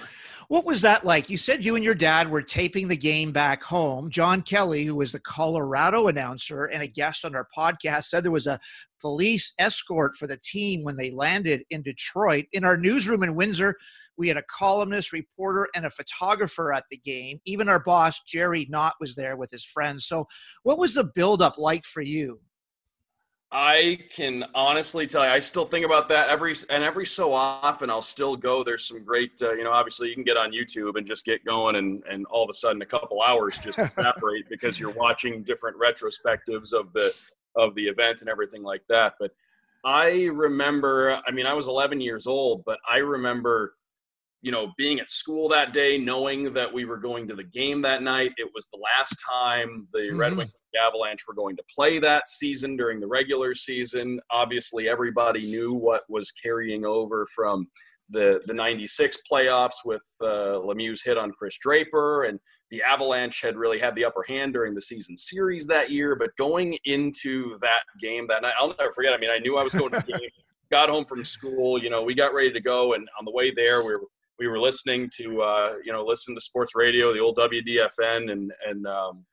What 0.49 0.67
was 0.67 0.83
that 0.83 1.05
like? 1.05 1.31
You 1.31 1.37
said 1.37 1.65
you 1.65 1.75
and 1.75 1.85
your 1.85 1.95
dad 1.95 2.31
were 2.31 2.43
taping 2.43 2.89
the 2.89 2.97
game 2.97 3.33
back 3.33 3.63
home. 3.63 4.11
John 4.11 4.43
Kelly, 4.43 4.85
who 4.85 4.95
was 4.95 5.13
the 5.13 5.21
Colorado 5.21 6.09
announcer 6.09 6.67
and 6.67 6.83
a 6.83 6.89
guest 6.89 7.25
on 7.25 7.35
our 7.35 7.49
podcast, 7.57 8.05
said 8.05 8.25
there 8.25 8.31
was 8.31 8.47
a 8.47 8.61
police 9.01 9.53
escort 9.59 10.17
for 10.17 10.27
the 10.27 10.39
team 10.39 10.85
when 10.85 10.97
they 10.97 11.11
landed 11.11 11.63
in 11.71 11.83
Detroit. 11.83 12.45
In 12.53 12.65
our 12.65 12.77
newsroom 12.77 13.23
in 13.23 13.35
Windsor, 13.35 13.77
we 14.17 14.29
had 14.29 14.37
a 14.37 14.45
columnist, 14.51 15.13
reporter, 15.13 15.69
and 15.75 15.87
a 15.87 15.91
photographer 15.91 16.73
at 16.73 16.85
the 16.91 16.99
game. 16.99 17.41
Even 17.47 17.69
our 17.69 17.83
boss, 17.83 18.21
Jerry 18.27 18.67
Knott, 18.69 18.95
was 19.01 19.15
there 19.15 19.37
with 19.37 19.51
his 19.51 19.65
friends. 19.65 20.07
So, 20.07 20.27
what 20.63 20.79
was 20.79 20.95
the 20.95 21.05
buildup 21.05 21.59
like 21.59 21.85
for 21.85 22.03
you? 22.03 22.41
I 23.57 24.01
can 24.11 24.45
honestly 24.53 25.07
tell 25.07 25.23
you, 25.23 25.31
I 25.31 25.39
still 25.39 25.65
think 25.65 25.87
about 25.87 26.09
that 26.09 26.29
every 26.29 26.57
and 26.71 26.83
every 26.83 27.07
so 27.07 27.33
often. 27.33 27.89
I'll 27.89 28.03
still 28.03 28.37
go. 28.37 28.65
There's 28.65 28.85
some 28.85 29.05
great, 29.05 29.31
uh, 29.41 29.53
you 29.53 29.63
know. 29.63 29.71
Obviously, 29.71 30.09
you 30.09 30.15
can 30.15 30.25
get 30.25 30.37
on 30.37 30.51
YouTube 30.51 30.99
and 30.99 31.07
just 31.07 31.25
get 31.25 31.45
going, 31.45 31.77
and 31.77 32.03
and 32.11 32.27
all 32.27 32.43
of 32.43 32.51
a 32.51 32.55
sudden, 32.55 32.83
a 32.83 32.87
couple 32.87 33.23
hours 33.23 33.57
just 33.59 33.79
evaporate 33.97 34.49
because 34.49 34.81
you're 34.81 34.93
watching 34.95 35.45
different 35.45 35.77
retrospectives 35.79 36.73
of 36.73 36.93
the 36.95 37.15
of 37.55 37.77
the 37.77 37.87
event 37.87 38.23
and 38.23 38.29
everything 38.29 38.65
like 38.65 38.83
that. 38.89 39.15
But 39.21 39.31
I 39.85 40.25
remember, 40.33 41.23
I 41.25 41.31
mean, 41.31 41.47
I 41.47 41.53
was 41.53 41.69
11 41.69 42.01
years 42.01 42.27
old, 42.27 42.65
but 42.65 42.81
I 42.91 42.99
remember 42.99 43.75
you 44.45 44.53
know, 44.53 44.73
being 44.77 45.01
at 45.01 45.11
school 45.11 45.49
that 45.49 45.73
day, 45.73 45.97
knowing 45.97 46.53
that 46.53 46.71
we 46.71 46.85
were 46.85 46.99
going 46.99 47.27
to 47.27 47.35
the 47.35 47.45
game 47.45 47.81
that 47.81 48.03
night. 48.03 48.31
It 48.37 48.51
was 48.55 48.69
the 48.71 48.79
last 48.79 49.17
time 49.27 49.89
the 49.95 50.01
mm-hmm. 50.01 50.19
Red 50.19 50.37
Wings 50.37 50.53
Avalanche 50.87 51.23
were 51.27 51.33
going 51.35 51.57
to 51.57 51.63
play 51.75 51.99
that 52.01 52.29
season 52.29 52.77
during 52.77 53.01
the 53.01 53.07
regular 53.07 53.55
season. 53.55 54.21
Obviously, 54.31 54.87
everybody 54.87 55.51
knew 55.51 55.73
what 55.73 56.03
was 56.11 56.31
carrying 56.31 56.85
over 56.85 57.27
from 57.35 57.67
the 58.11 58.43
the 58.45 58.53
96 58.53 59.17
playoffs 59.33 59.83
with 59.83 60.03
uh, 60.21 60.61
Lemieux's 60.61 61.03
hit 61.03 61.17
on 61.17 61.33
Chris 61.33 61.57
Draper 61.57 62.25
and 62.25 62.39
the 62.71 62.83
Avalanche 62.83 63.41
had 63.41 63.57
really 63.57 63.79
had 63.79 63.95
the 63.95 64.05
upper 64.05 64.23
hand 64.29 64.53
during 64.53 64.75
the 64.75 64.83
season 64.83 65.17
series 65.17 65.67
that 65.69 65.91
year, 65.91 66.17
but 66.17 66.37
going 66.37 66.77
into 66.85 67.57
that 67.61 67.83
game 67.99 68.27
that 68.29 68.43
night, 68.43 68.55
I'll 68.59 68.75
never 68.79 68.93
forget. 68.93 69.15
I 69.15 69.19
mean, 69.19 69.31
I 69.31 69.39
knew 69.39 69.57
I 69.57 69.63
was 69.63 69.73
going 69.73 69.93
to 69.93 70.05
the 70.05 70.13
game, 70.19 70.31
got 70.71 70.91
home 70.91 71.05
from 71.07 71.25
school, 71.25 71.83
you 71.83 71.89
know, 71.89 72.03
we 72.03 72.15
got 72.15 72.35
ready 72.35 72.53
to 72.53 72.61
go, 72.61 72.95
and 72.95 73.09
on 73.19 73.25
the 73.25 73.31
way 73.31 73.51
there, 73.51 73.85
we 73.85 73.93
were 73.93 74.01
we 74.39 74.49
were 74.49 74.59
listening 74.59 75.11
to 75.17 75.43
uh, 75.43 75.75
you 75.85 75.93
know 75.93 76.05
listen 76.05 76.35
to 76.35 76.41
sports 76.41 76.75
radio, 76.75 77.13
the 77.13 77.21
old 77.21 77.37
WDFN, 77.37 78.31
and 78.31 78.53
and 78.67 78.87
um, 78.87 79.25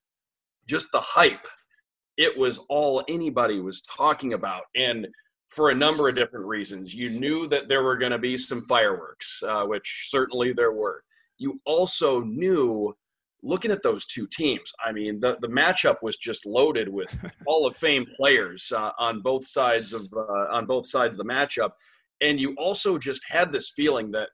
just 0.67 0.91
the 0.91 0.99
hype. 0.99 1.47
It 2.17 2.37
was 2.37 2.59
all 2.69 3.03
anybody 3.07 3.59
was 3.59 3.81
talking 3.81 4.33
about, 4.33 4.63
and 4.75 5.07
for 5.51 5.69
a 5.69 5.75
number 5.75 6.07
of 6.07 6.15
different 6.15 6.45
reasons. 6.45 6.93
You 6.93 7.09
knew 7.09 7.47
that 7.49 7.67
there 7.67 7.83
were 7.83 7.97
going 7.97 8.13
to 8.13 8.17
be 8.17 8.37
some 8.37 8.61
fireworks, 8.63 9.43
uh, 9.43 9.65
which 9.65 10.07
certainly 10.07 10.53
there 10.53 10.71
were. 10.71 11.03
You 11.37 11.59
also 11.65 12.21
knew, 12.21 12.95
looking 13.43 13.71
at 13.71 13.83
those 13.83 14.05
two 14.05 14.27
teams, 14.27 14.71
I 14.83 14.93
mean, 14.93 15.19
the, 15.19 15.37
the 15.41 15.49
matchup 15.49 15.97
was 16.01 16.17
just 16.17 16.45
loaded 16.45 16.87
with 16.87 17.13
Hall 17.45 17.67
of 17.67 17.75
Fame 17.75 18.07
players 18.15 18.71
uh, 18.75 18.91
on 18.97 19.21
both 19.21 19.47
sides 19.47 19.93
of 19.93 20.07
uh, 20.15 20.47
on 20.51 20.65
both 20.65 20.87
sides 20.87 21.15
of 21.15 21.25
the 21.25 21.31
matchup, 21.31 21.71
and 22.21 22.39
you 22.39 22.55
also 22.57 22.97
just 22.97 23.21
had 23.27 23.51
this 23.51 23.71
feeling 23.75 24.11
that 24.11 24.29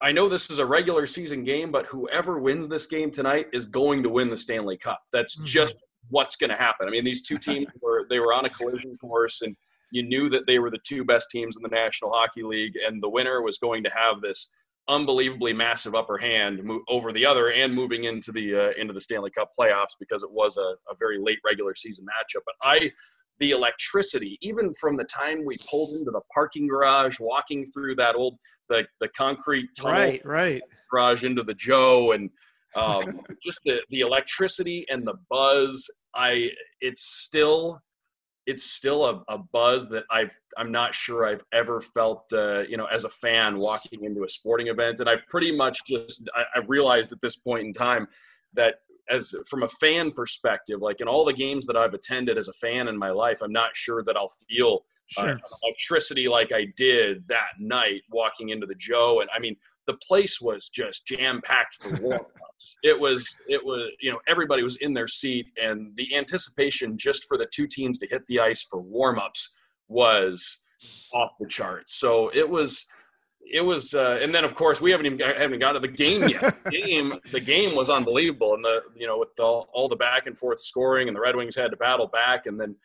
I 0.00 0.12
know 0.12 0.28
this 0.28 0.50
is 0.50 0.58
a 0.58 0.66
regular 0.66 1.06
season 1.06 1.44
game, 1.44 1.72
but 1.72 1.86
whoever 1.86 2.38
wins 2.38 2.68
this 2.68 2.86
game 2.86 3.10
tonight 3.10 3.46
is 3.52 3.64
going 3.64 4.02
to 4.04 4.08
win 4.08 4.30
the 4.30 4.36
Stanley 4.36 4.76
Cup. 4.76 5.00
That's 5.12 5.36
mm-hmm. 5.36 5.46
just 5.46 5.76
what's 6.08 6.36
going 6.36 6.50
to 6.50 6.56
happen. 6.56 6.86
I 6.86 6.90
mean, 6.90 7.04
these 7.04 7.22
two 7.22 7.38
teams 7.38 7.66
were 7.82 8.06
they 8.08 8.20
were 8.20 8.32
on 8.32 8.44
a 8.44 8.50
collision 8.50 8.96
course, 8.98 9.42
and 9.42 9.56
you 9.90 10.02
knew 10.02 10.28
that 10.30 10.46
they 10.46 10.58
were 10.58 10.70
the 10.70 10.78
two 10.86 11.04
best 11.04 11.30
teams 11.30 11.56
in 11.56 11.62
the 11.62 11.68
National 11.68 12.12
Hockey 12.12 12.42
League, 12.42 12.74
and 12.86 13.02
the 13.02 13.08
winner 13.08 13.42
was 13.42 13.58
going 13.58 13.82
to 13.84 13.90
have 13.90 14.20
this 14.20 14.50
unbelievably 14.88 15.52
massive 15.52 15.94
upper 15.94 16.16
hand 16.16 16.62
over 16.88 17.12
the 17.12 17.26
other 17.26 17.50
and 17.50 17.74
moving 17.74 18.04
into 18.04 18.32
the 18.32 18.54
uh, 18.54 18.80
into 18.80 18.92
the 18.92 19.00
Stanley 19.00 19.30
Cup 19.30 19.50
playoffs 19.58 19.96
because 19.98 20.22
it 20.22 20.30
was 20.30 20.56
a, 20.56 20.76
a 20.90 20.96
very 20.98 21.18
late 21.18 21.38
regular 21.44 21.74
season 21.74 22.06
matchup. 22.06 22.42
But 22.46 22.54
I 22.62 22.90
the 23.38 23.50
electricity, 23.50 24.38
even 24.42 24.74
from 24.74 24.96
the 24.96 25.04
time 25.04 25.44
we 25.44 25.56
pulled 25.68 25.94
into 25.96 26.10
the 26.10 26.20
parking 26.32 26.66
garage, 26.66 27.20
walking 27.20 27.70
through 27.72 27.94
that 27.96 28.16
old 28.16 28.36
the 28.68 28.86
the 29.00 29.08
concrete 29.08 29.68
tunnel 29.76 29.92
right, 29.92 30.24
right. 30.24 30.62
garage 30.90 31.24
into 31.24 31.42
the 31.42 31.54
Joe, 31.54 32.12
and 32.12 32.30
um, 32.74 33.20
just 33.44 33.60
the 33.64 33.82
the 33.90 34.00
electricity 34.00 34.84
and 34.88 35.06
the 35.06 35.14
buzz. 35.30 35.88
I 36.14 36.48
it's 36.80 37.02
still 37.02 37.80
it's 38.46 38.64
still 38.64 39.04
a, 39.04 39.22
a 39.28 39.38
buzz 39.38 39.88
that 39.90 40.04
I've 40.10 40.34
I'm 40.56 40.72
not 40.72 40.94
sure 40.94 41.26
I've 41.26 41.44
ever 41.52 41.80
felt 41.80 42.24
uh, 42.32 42.60
you 42.60 42.76
know 42.76 42.86
as 42.86 43.04
a 43.04 43.08
fan 43.08 43.58
walking 43.58 44.04
into 44.04 44.24
a 44.24 44.28
sporting 44.28 44.68
event, 44.68 45.00
and 45.00 45.08
I've 45.08 45.26
pretty 45.28 45.54
much 45.54 45.80
just 45.86 46.28
I, 46.34 46.44
I've 46.56 46.68
realized 46.68 47.12
at 47.12 47.20
this 47.20 47.36
point 47.36 47.66
in 47.66 47.72
time 47.72 48.08
that 48.54 48.76
as 49.10 49.34
from 49.48 49.62
a 49.62 49.68
fan 49.68 50.12
perspective, 50.12 50.80
like 50.80 51.00
in 51.00 51.08
all 51.08 51.24
the 51.24 51.32
games 51.32 51.66
that 51.66 51.76
I've 51.76 51.94
attended 51.94 52.38
as 52.38 52.48
a 52.48 52.52
fan 52.52 52.88
in 52.88 52.96
my 52.96 53.10
life, 53.10 53.40
I'm 53.42 53.52
not 53.52 53.70
sure 53.74 54.02
that 54.04 54.16
I'll 54.16 54.32
feel 54.48 54.84
sure. 55.08 55.30
uh, 55.30 55.36
electricity 55.62 56.28
like 56.28 56.52
I 56.52 56.66
did 56.76 57.26
that 57.28 57.52
night 57.58 58.02
walking 58.10 58.50
into 58.50 58.66
the 58.66 58.74
Joe. 58.74 59.20
And 59.20 59.30
I 59.34 59.38
mean, 59.38 59.56
the 59.86 59.94
place 60.06 60.40
was 60.40 60.68
just 60.68 61.06
jam 61.06 61.40
packed 61.44 61.74
for 61.76 61.90
warm-ups. 62.02 62.76
it 62.82 62.98
was, 62.98 63.40
it 63.48 63.64
was, 63.64 63.90
you 64.00 64.12
know, 64.12 64.20
everybody 64.28 64.62
was 64.62 64.76
in 64.76 64.92
their 64.92 65.08
seat, 65.08 65.46
and 65.62 65.92
the 65.96 66.14
anticipation 66.14 66.98
just 66.98 67.24
for 67.24 67.38
the 67.38 67.46
two 67.46 67.66
teams 67.66 67.98
to 67.98 68.06
hit 68.06 68.22
the 68.26 68.40
ice 68.40 68.66
for 68.68 68.80
warm-ups 68.80 69.54
was 69.88 70.62
off 71.12 71.30
the 71.40 71.46
charts. 71.46 71.94
So 71.94 72.30
it 72.34 72.48
was 72.48 72.86
it 73.50 73.62
was, 73.62 73.94
uh, 73.94 74.18
and 74.20 74.34
then 74.34 74.44
of 74.44 74.54
course 74.54 74.80
we 74.80 74.90
haven't 74.90 75.06
even 75.06 75.18
haven't 75.18 75.58
got 75.58 75.72
to 75.72 75.80
the 75.80 75.88
game 75.88 76.28
yet. 76.28 76.62
the 76.64 76.70
game, 76.84 77.14
the 77.32 77.40
game 77.40 77.74
was 77.74 77.88
unbelievable, 77.88 78.54
and 78.54 78.64
the 78.64 78.82
you 78.94 79.06
know 79.06 79.18
with 79.18 79.34
the, 79.36 79.42
all 79.42 79.88
the 79.88 79.96
back 79.96 80.26
and 80.26 80.36
forth 80.36 80.60
scoring, 80.60 81.08
and 81.08 81.16
the 81.16 81.20
Red 81.20 81.36
Wings 81.36 81.56
had 81.56 81.70
to 81.70 81.76
battle 81.76 82.06
back, 82.06 82.46
and 82.46 82.60
then 82.60 82.76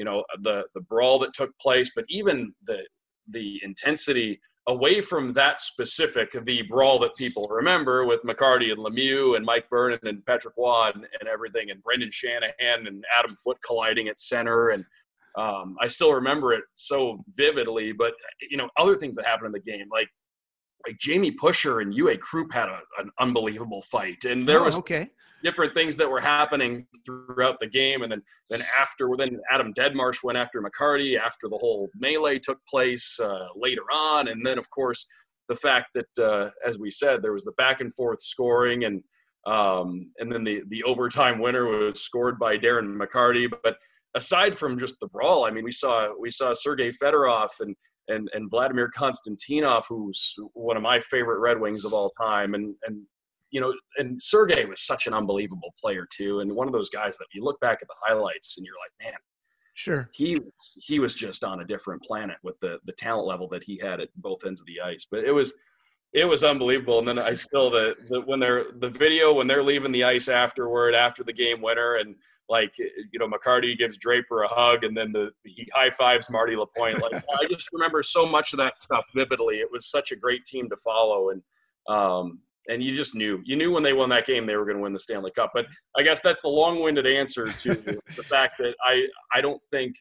you 0.00 0.06
know 0.06 0.24
the 0.40 0.64
the 0.74 0.80
brawl 0.80 1.18
that 1.18 1.34
took 1.34 1.50
place, 1.58 1.92
but 1.94 2.06
even 2.08 2.54
the 2.66 2.80
the 3.28 3.60
intensity 3.62 4.40
away 4.66 5.02
from 5.02 5.34
that 5.34 5.60
specific 5.60 6.30
the 6.44 6.62
brawl 6.62 6.98
that 7.00 7.14
people 7.16 7.46
remember 7.50 8.06
with 8.06 8.22
McCarty 8.22 8.72
and 8.72 8.78
Lemieux 8.78 9.36
and 9.36 9.44
Mike 9.44 9.66
Vernon 9.68 9.98
and 10.04 10.24
Patrick 10.24 10.54
Roy 10.56 10.90
and, 10.94 11.04
and 11.20 11.28
everything, 11.28 11.70
and 11.70 11.82
Brendan 11.82 12.10
Shanahan 12.10 12.86
and 12.86 13.04
Adam 13.18 13.36
Foote 13.44 13.60
colliding 13.62 14.08
at 14.08 14.18
center. 14.18 14.70
And 14.70 14.86
um, 15.36 15.76
I 15.82 15.88
still 15.88 16.14
remember 16.14 16.54
it 16.54 16.64
so 16.74 17.22
vividly, 17.34 17.92
but 17.92 18.14
you 18.50 18.56
know, 18.56 18.70
other 18.78 18.96
things 18.96 19.14
that 19.16 19.26
happened 19.26 19.48
in 19.48 19.52
the 19.52 19.70
game, 19.70 19.86
like 19.92 20.08
like 20.86 20.96
Jamie 20.98 21.32
Pushor 21.32 21.82
and 21.82 21.92
Uwe 21.92 22.18
Krupp 22.18 22.54
had 22.54 22.70
a, 22.70 22.80
an 23.00 23.10
unbelievable 23.18 23.82
fight, 23.82 24.24
and 24.24 24.48
there 24.48 24.60
oh, 24.60 24.64
was 24.64 24.76
okay 24.76 25.10
different 25.42 25.74
things 25.74 25.96
that 25.96 26.10
were 26.10 26.20
happening 26.20 26.86
throughout 27.04 27.58
the 27.60 27.66
game, 27.66 28.02
and 28.02 28.12
then 28.12 28.22
then 28.48 28.64
after, 28.78 29.08
then 29.16 29.40
Adam 29.50 29.72
Deadmarsh 29.74 30.22
went 30.22 30.38
after 30.38 30.62
McCarty 30.62 31.18
after 31.18 31.48
the 31.48 31.58
whole 31.58 31.88
melee 31.94 32.38
took 32.38 32.58
place 32.66 33.18
uh, 33.20 33.46
later 33.56 33.84
on, 33.92 34.28
and 34.28 34.44
then 34.44 34.58
of 34.58 34.68
course 34.70 35.06
the 35.48 35.54
fact 35.56 35.88
that 35.94 36.24
uh, 36.24 36.50
as 36.66 36.78
we 36.78 36.90
said 36.90 37.22
there 37.22 37.32
was 37.32 37.44
the 37.44 37.52
back 37.52 37.80
and 37.80 37.92
forth 37.94 38.22
scoring 38.22 38.84
and 38.84 39.02
um, 39.46 40.12
and 40.18 40.30
then 40.30 40.44
the 40.44 40.62
the 40.68 40.82
overtime 40.84 41.38
winner 41.38 41.66
was 41.66 42.02
scored 42.02 42.38
by 42.38 42.58
Darren 42.58 42.96
McCarty, 42.96 43.50
but 43.62 43.76
aside 44.14 44.56
from 44.56 44.78
just 44.78 44.98
the 45.00 45.08
brawl, 45.08 45.46
I 45.46 45.50
mean, 45.50 45.64
we 45.64 45.72
saw 45.72 46.10
we 46.18 46.30
saw 46.30 46.52
Sergei 46.52 46.90
Fedorov 46.90 47.48
and 47.60 47.74
and 48.08 48.28
and 48.34 48.50
Vladimir 48.50 48.90
Konstantinov, 48.96 49.84
who's 49.88 50.34
one 50.52 50.76
of 50.76 50.82
my 50.82 51.00
favorite 51.00 51.40
Red 51.40 51.60
Wings 51.60 51.84
of 51.84 51.94
all 51.94 52.10
time, 52.20 52.54
and 52.54 52.74
and 52.84 53.02
you 53.50 53.60
know, 53.60 53.74
and 53.98 54.20
Sergey 54.20 54.64
was 54.64 54.82
such 54.82 55.06
an 55.06 55.14
unbelievable 55.14 55.74
player 55.80 56.06
too, 56.10 56.40
and 56.40 56.52
one 56.52 56.66
of 56.66 56.72
those 56.72 56.90
guys 56.90 57.16
that 57.18 57.26
you 57.32 57.44
look 57.44 57.60
back 57.60 57.78
at 57.82 57.88
the 57.88 57.94
highlights 58.00 58.56
and 58.56 58.66
you're 58.66 58.76
like, 58.76 59.12
man, 59.12 59.18
sure, 59.74 60.10
he 60.12 60.40
he 60.76 60.98
was 60.98 61.14
just 61.14 61.44
on 61.44 61.60
a 61.60 61.64
different 61.64 62.02
planet 62.02 62.38
with 62.42 62.58
the 62.60 62.78
the 62.84 62.92
talent 62.92 63.26
level 63.26 63.48
that 63.48 63.64
he 63.64 63.78
had 63.78 64.00
at 64.00 64.08
both 64.16 64.44
ends 64.46 64.60
of 64.60 64.66
the 64.66 64.80
ice. 64.80 65.06
But 65.10 65.24
it 65.24 65.32
was 65.32 65.54
it 66.12 66.24
was 66.24 66.42
unbelievable. 66.42 66.98
And 66.98 67.06
then 67.06 67.18
I 67.18 67.34
still 67.34 67.70
the, 67.70 67.94
the 68.08 68.20
when 68.22 68.40
they're 68.40 68.66
the 68.78 68.90
video 68.90 69.32
when 69.32 69.46
they're 69.46 69.62
leaving 69.62 69.92
the 69.92 70.04
ice 70.04 70.28
afterward 70.28 70.94
after 70.94 71.22
the 71.22 71.32
game 71.32 71.62
winner 71.62 71.96
and 71.96 72.16
like 72.48 72.76
you 72.78 73.18
know 73.18 73.28
McCarty 73.28 73.78
gives 73.78 73.96
Draper 73.96 74.42
a 74.42 74.48
hug 74.48 74.82
and 74.82 74.96
then 74.96 75.12
the 75.12 75.30
he 75.44 75.68
high 75.72 75.90
fives 75.90 76.28
Marty 76.30 76.56
Lapointe. 76.56 77.00
Like 77.00 77.22
I 77.40 77.46
just 77.48 77.68
remember 77.72 78.02
so 78.02 78.26
much 78.26 78.52
of 78.52 78.58
that 78.58 78.80
stuff 78.80 79.06
vividly. 79.14 79.56
It 79.56 79.70
was 79.70 79.86
such 79.86 80.10
a 80.10 80.16
great 80.16 80.44
team 80.44 80.68
to 80.70 80.76
follow 80.76 81.30
and 81.30 81.42
um 81.88 82.40
and 82.70 82.82
you 82.82 82.94
just 82.94 83.14
knew 83.14 83.42
you 83.44 83.56
knew 83.56 83.72
when 83.72 83.82
they 83.82 83.92
won 83.92 84.08
that 84.08 84.26
game 84.26 84.46
they 84.46 84.56
were 84.56 84.64
going 84.64 84.76
to 84.76 84.82
win 84.82 84.92
the 84.92 85.00
Stanley 85.00 85.32
Cup. 85.32 85.50
But 85.52 85.66
I 85.96 86.02
guess 86.02 86.20
that's 86.20 86.40
the 86.40 86.48
long-winded 86.48 87.06
answer 87.06 87.48
to 87.48 87.74
the 88.16 88.22
fact 88.22 88.54
that 88.58 88.74
I 88.86 89.06
I 89.34 89.40
don't 89.40 89.60
think 89.70 89.94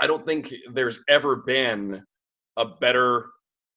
I 0.00 0.06
don't 0.06 0.24
think 0.26 0.54
there's 0.72 1.00
ever 1.08 1.36
been 1.36 2.02
a 2.56 2.64
better 2.64 3.26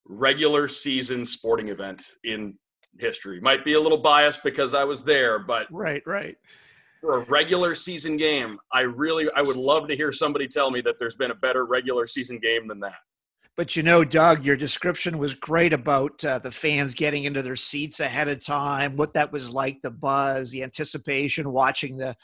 regular 0.05 0.67
season 0.67 1.25
sporting 1.25 1.69
event 1.69 2.03
in 2.23 2.57
history. 2.99 3.39
Might 3.41 3.65
be 3.65 3.73
a 3.73 3.81
little 3.81 3.97
biased 3.97 4.43
because 4.43 4.73
I 4.73 4.83
was 4.83 5.03
there, 5.03 5.39
but 5.39 5.67
right, 5.71 6.03
right. 6.05 6.35
For 7.01 7.21
a 7.21 7.25
regular 7.25 7.75
season 7.75 8.17
game, 8.17 8.57
I 8.73 8.81
really 8.81 9.27
I 9.35 9.41
would 9.41 9.55
love 9.55 9.87
to 9.87 9.95
hear 9.95 10.11
somebody 10.11 10.47
tell 10.47 10.71
me 10.71 10.81
that 10.81 10.97
there's 10.99 11.15
been 11.15 11.31
a 11.31 11.35
better 11.35 11.65
regular 11.65 12.07
season 12.07 12.39
game 12.39 12.67
than 12.67 12.79
that. 12.81 12.95
But 13.57 13.75
you 13.75 13.81
know, 13.81 14.03
Doug, 14.03 14.45
your 14.45 14.55
description 14.55 15.17
was 15.17 15.33
great 15.33 15.73
about 15.73 16.23
uh, 16.23 16.37
the 16.37 16.51
fans 16.51 16.93
getting 16.93 17.23
into 17.23 17.41
their 17.41 17.55
seats 17.55 17.99
ahead 17.99 18.27
of 18.27 18.45
time, 18.45 18.95
what 18.95 19.15
that 19.15 19.31
was 19.31 19.49
like, 19.49 19.81
the 19.81 19.89
buzz, 19.89 20.51
the 20.51 20.61
anticipation, 20.61 21.51
watching 21.51 21.97
the 21.97 22.15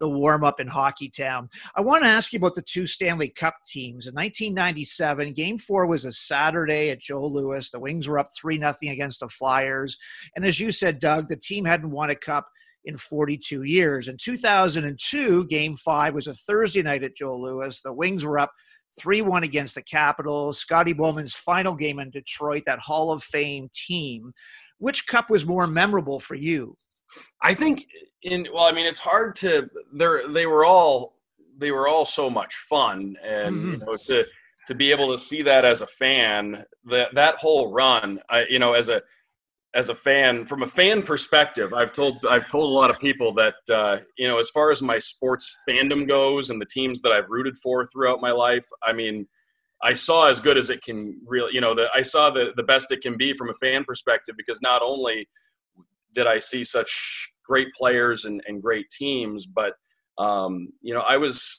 the 0.00 0.08
warm 0.08 0.42
up 0.42 0.58
in 0.58 0.66
Hockey 0.66 1.08
Town. 1.08 1.48
I 1.76 1.80
want 1.80 2.02
to 2.02 2.08
ask 2.08 2.32
you 2.32 2.38
about 2.38 2.56
the 2.56 2.62
two 2.62 2.88
Stanley 2.88 3.28
Cup 3.28 3.54
teams. 3.66 4.08
In 4.08 4.14
1997, 4.14 5.32
Game 5.32 5.58
Four 5.58 5.86
was 5.86 6.04
a 6.04 6.12
Saturday 6.12 6.90
at 6.90 7.00
Joe 7.00 7.24
Louis. 7.24 7.70
The 7.70 7.78
Wings 7.78 8.08
were 8.08 8.18
up 8.18 8.28
three 8.36 8.58
nothing 8.58 8.90
against 8.90 9.20
the 9.20 9.28
Flyers, 9.28 9.96
and 10.36 10.44
as 10.44 10.60
you 10.60 10.72
said, 10.72 10.98
Doug, 10.98 11.28
the 11.28 11.36
team 11.36 11.64
hadn't 11.64 11.90
won 11.90 12.10
a 12.10 12.16
cup 12.16 12.48
in 12.84 12.98
42 12.98 13.62
years. 13.62 14.08
In 14.08 14.18
2002, 14.18 15.46
Game 15.46 15.76
Five 15.76 16.12
was 16.12 16.26
a 16.26 16.34
Thursday 16.34 16.82
night 16.82 17.04
at 17.04 17.16
Joe 17.16 17.38
Louis. 17.38 17.80
The 17.80 17.94
Wings 17.94 18.26
were 18.26 18.40
up 18.40 18.52
3 18.98 19.22
1 19.22 19.44
against 19.44 19.74
the 19.74 19.82
Capitals. 19.82 20.58
Scotty 20.58 20.92
Bowman's 20.92 21.34
final 21.34 21.74
game 21.74 21.98
in 21.98 22.10
Detroit, 22.10 22.64
that 22.66 22.78
Hall 22.78 23.12
of 23.12 23.22
Fame 23.22 23.70
team. 23.74 24.32
Which 24.78 25.06
cup 25.06 25.30
was 25.30 25.46
more 25.46 25.66
memorable 25.66 26.20
for 26.20 26.34
you? 26.34 26.76
I 27.42 27.54
think 27.54 27.86
in 28.22 28.46
well, 28.52 28.64
I 28.64 28.72
mean, 28.72 28.86
it's 28.86 29.00
hard 29.00 29.34
to. 29.36 29.68
they're 29.92 30.28
they 30.28 30.46
were 30.46 30.64
all 30.64 31.14
they 31.58 31.70
were 31.70 31.88
all 31.88 32.04
so 32.04 32.30
much 32.30 32.54
fun, 32.54 33.16
and 33.22 33.56
mm-hmm. 33.56 33.70
you 33.72 33.76
know 33.78 33.96
to 34.06 34.24
to 34.66 34.74
be 34.74 34.90
able 34.90 35.10
to 35.12 35.18
see 35.22 35.42
that 35.42 35.64
as 35.64 35.80
a 35.80 35.86
fan, 35.86 36.64
that 36.84 37.14
that 37.14 37.36
whole 37.36 37.72
run, 37.72 38.20
I 38.28 38.44
you 38.48 38.58
know 38.58 38.72
as 38.72 38.88
a 38.88 39.02
as 39.74 39.88
a 39.88 39.94
fan 39.94 40.44
from 40.44 40.62
a 40.62 40.66
fan 40.66 41.02
perspective 41.02 41.72
i've 41.72 41.92
told 41.92 42.24
i've 42.28 42.48
told 42.48 42.70
a 42.70 42.74
lot 42.74 42.90
of 42.90 42.98
people 42.98 43.32
that 43.32 43.54
uh, 43.72 43.96
you 44.18 44.28
know 44.28 44.38
as 44.38 44.50
far 44.50 44.70
as 44.70 44.82
my 44.82 44.98
sports 44.98 45.54
fandom 45.68 46.06
goes 46.06 46.50
and 46.50 46.60
the 46.60 46.66
teams 46.66 47.00
that 47.00 47.12
i've 47.12 47.28
rooted 47.28 47.56
for 47.56 47.86
throughout 47.86 48.20
my 48.20 48.30
life 48.30 48.66
i 48.82 48.92
mean 48.92 49.26
i 49.82 49.94
saw 49.94 50.28
as 50.28 50.40
good 50.40 50.58
as 50.58 50.70
it 50.70 50.82
can 50.82 51.18
really 51.26 51.52
you 51.54 51.60
know 51.60 51.74
the, 51.74 51.88
i 51.94 52.02
saw 52.02 52.30
the, 52.30 52.52
the 52.56 52.62
best 52.62 52.92
it 52.92 53.00
can 53.00 53.16
be 53.16 53.32
from 53.32 53.48
a 53.48 53.54
fan 53.54 53.84
perspective 53.84 54.34
because 54.36 54.60
not 54.60 54.82
only 54.82 55.28
did 56.14 56.26
i 56.26 56.38
see 56.38 56.64
such 56.64 57.30
great 57.44 57.68
players 57.76 58.24
and, 58.24 58.42
and 58.46 58.62
great 58.62 58.90
teams 58.90 59.46
but 59.46 59.74
um, 60.18 60.68
you 60.82 60.92
know 60.92 61.00
i 61.08 61.16
was 61.16 61.56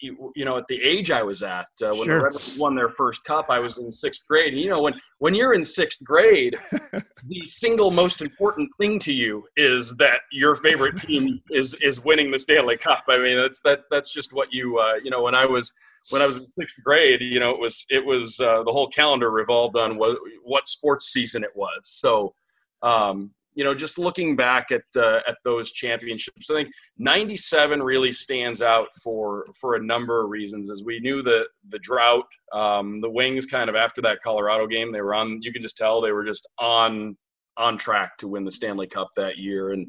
you, 0.00 0.32
you 0.34 0.44
know, 0.44 0.56
at 0.56 0.66
the 0.68 0.82
age 0.82 1.10
I 1.10 1.22
was 1.22 1.42
at 1.42 1.66
uh, 1.82 1.90
when 1.90 2.04
sure. 2.04 2.18
the 2.18 2.24
Red 2.24 2.32
Wings 2.32 2.56
won 2.58 2.74
their 2.74 2.88
first 2.88 3.24
cup, 3.24 3.46
I 3.48 3.58
was 3.58 3.78
in 3.78 3.90
sixth 3.90 4.26
grade. 4.28 4.52
And, 4.52 4.60
you 4.60 4.68
know, 4.68 4.82
when 4.82 4.94
when 5.18 5.34
you're 5.34 5.54
in 5.54 5.64
sixth 5.64 6.04
grade, 6.04 6.56
the 6.70 7.46
single 7.46 7.90
most 7.90 8.22
important 8.22 8.70
thing 8.78 8.98
to 9.00 9.12
you 9.12 9.44
is 9.56 9.96
that 9.96 10.20
your 10.32 10.54
favorite 10.56 10.96
team 10.96 11.40
is 11.50 11.74
is 11.82 12.02
winning 12.04 12.30
the 12.30 12.38
Stanley 12.38 12.76
Cup. 12.76 13.04
I 13.08 13.18
mean, 13.18 13.36
that's 13.36 13.60
that 13.64 13.80
that's 13.90 14.12
just 14.12 14.32
what 14.32 14.48
you 14.52 14.78
uh, 14.78 14.94
you 15.02 15.10
know. 15.10 15.22
When 15.22 15.34
I 15.34 15.46
was 15.46 15.72
when 16.10 16.22
I 16.22 16.26
was 16.26 16.38
in 16.38 16.46
sixth 16.48 16.82
grade, 16.84 17.20
you 17.20 17.40
know, 17.40 17.50
it 17.50 17.60
was 17.60 17.84
it 17.88 18.04
was 18.04 18.38
uh, 18.40 18.62
the 18.64 18.72
whole 18.72 18.88
calendar 18.88 19.30
revolved 19.30 19.76
on 19.76 19.96
what 19.96 20.18
what 20.42 20.66
sports 20.66 21.06
season 21.12 21.44
it 21.44 21.52
was. 21.54 21.80
So. 21.84 22.34
Um, 22.82 23.30
you 23.54 23.64
know, 23.64 23.74
just 23.74 23.98
looking 23.98 24.36
back 24.36 24.70
at 24.70 24.82
uh, 24.96 25.20
at 25.28 25.36
those 25.44 25.72
championships, 25.72 26.50
I 26.50 26.54
think 26.54 26.70
'97 26.98 27.82
really 27.82 28.12
stands 28.12 28.62
out 28.62 28.88
for 29.02 29.46
for 29.60 29.74
a 29.74 29.82
number 29.82 30.22
of 30.22 30.30
reasons. 30.30 30.70
As 30.70 30.82
we 30.84 31.00
knew 31.00 31.22
the 31.22 31.46
the 31.68 31.78
drought, 31.78 32.26
um, 32.52 33.00
the 33.00 33.10
Wings 33.10 33.46
kind 33.46 33.70
of 33.70 33.76
after 33.76 34.02
that 34.02 34.22
Colorado 34.22 34.66
game, 34.66 34.92
they 34.92 35.00
were 35.00 35.14
on. 35.14 35.38
You 35.42 35.52
could 35.52 35.62
just 35.62 35.76
tell 35.76 36.00
they 36.00 36.12
were 36.12 36.24
just 36.24 36.46
on 36.58 37.16
on 37.56 37.78
track 37.78 38.16
to 38.18 38.28
win 38.28 38.44
the 38.44 38.52
Stanley 38.52 38.86
Cup 38.86 39.10
that 39.16 39.38
year. 39.38 39.70
And 39.70 39.86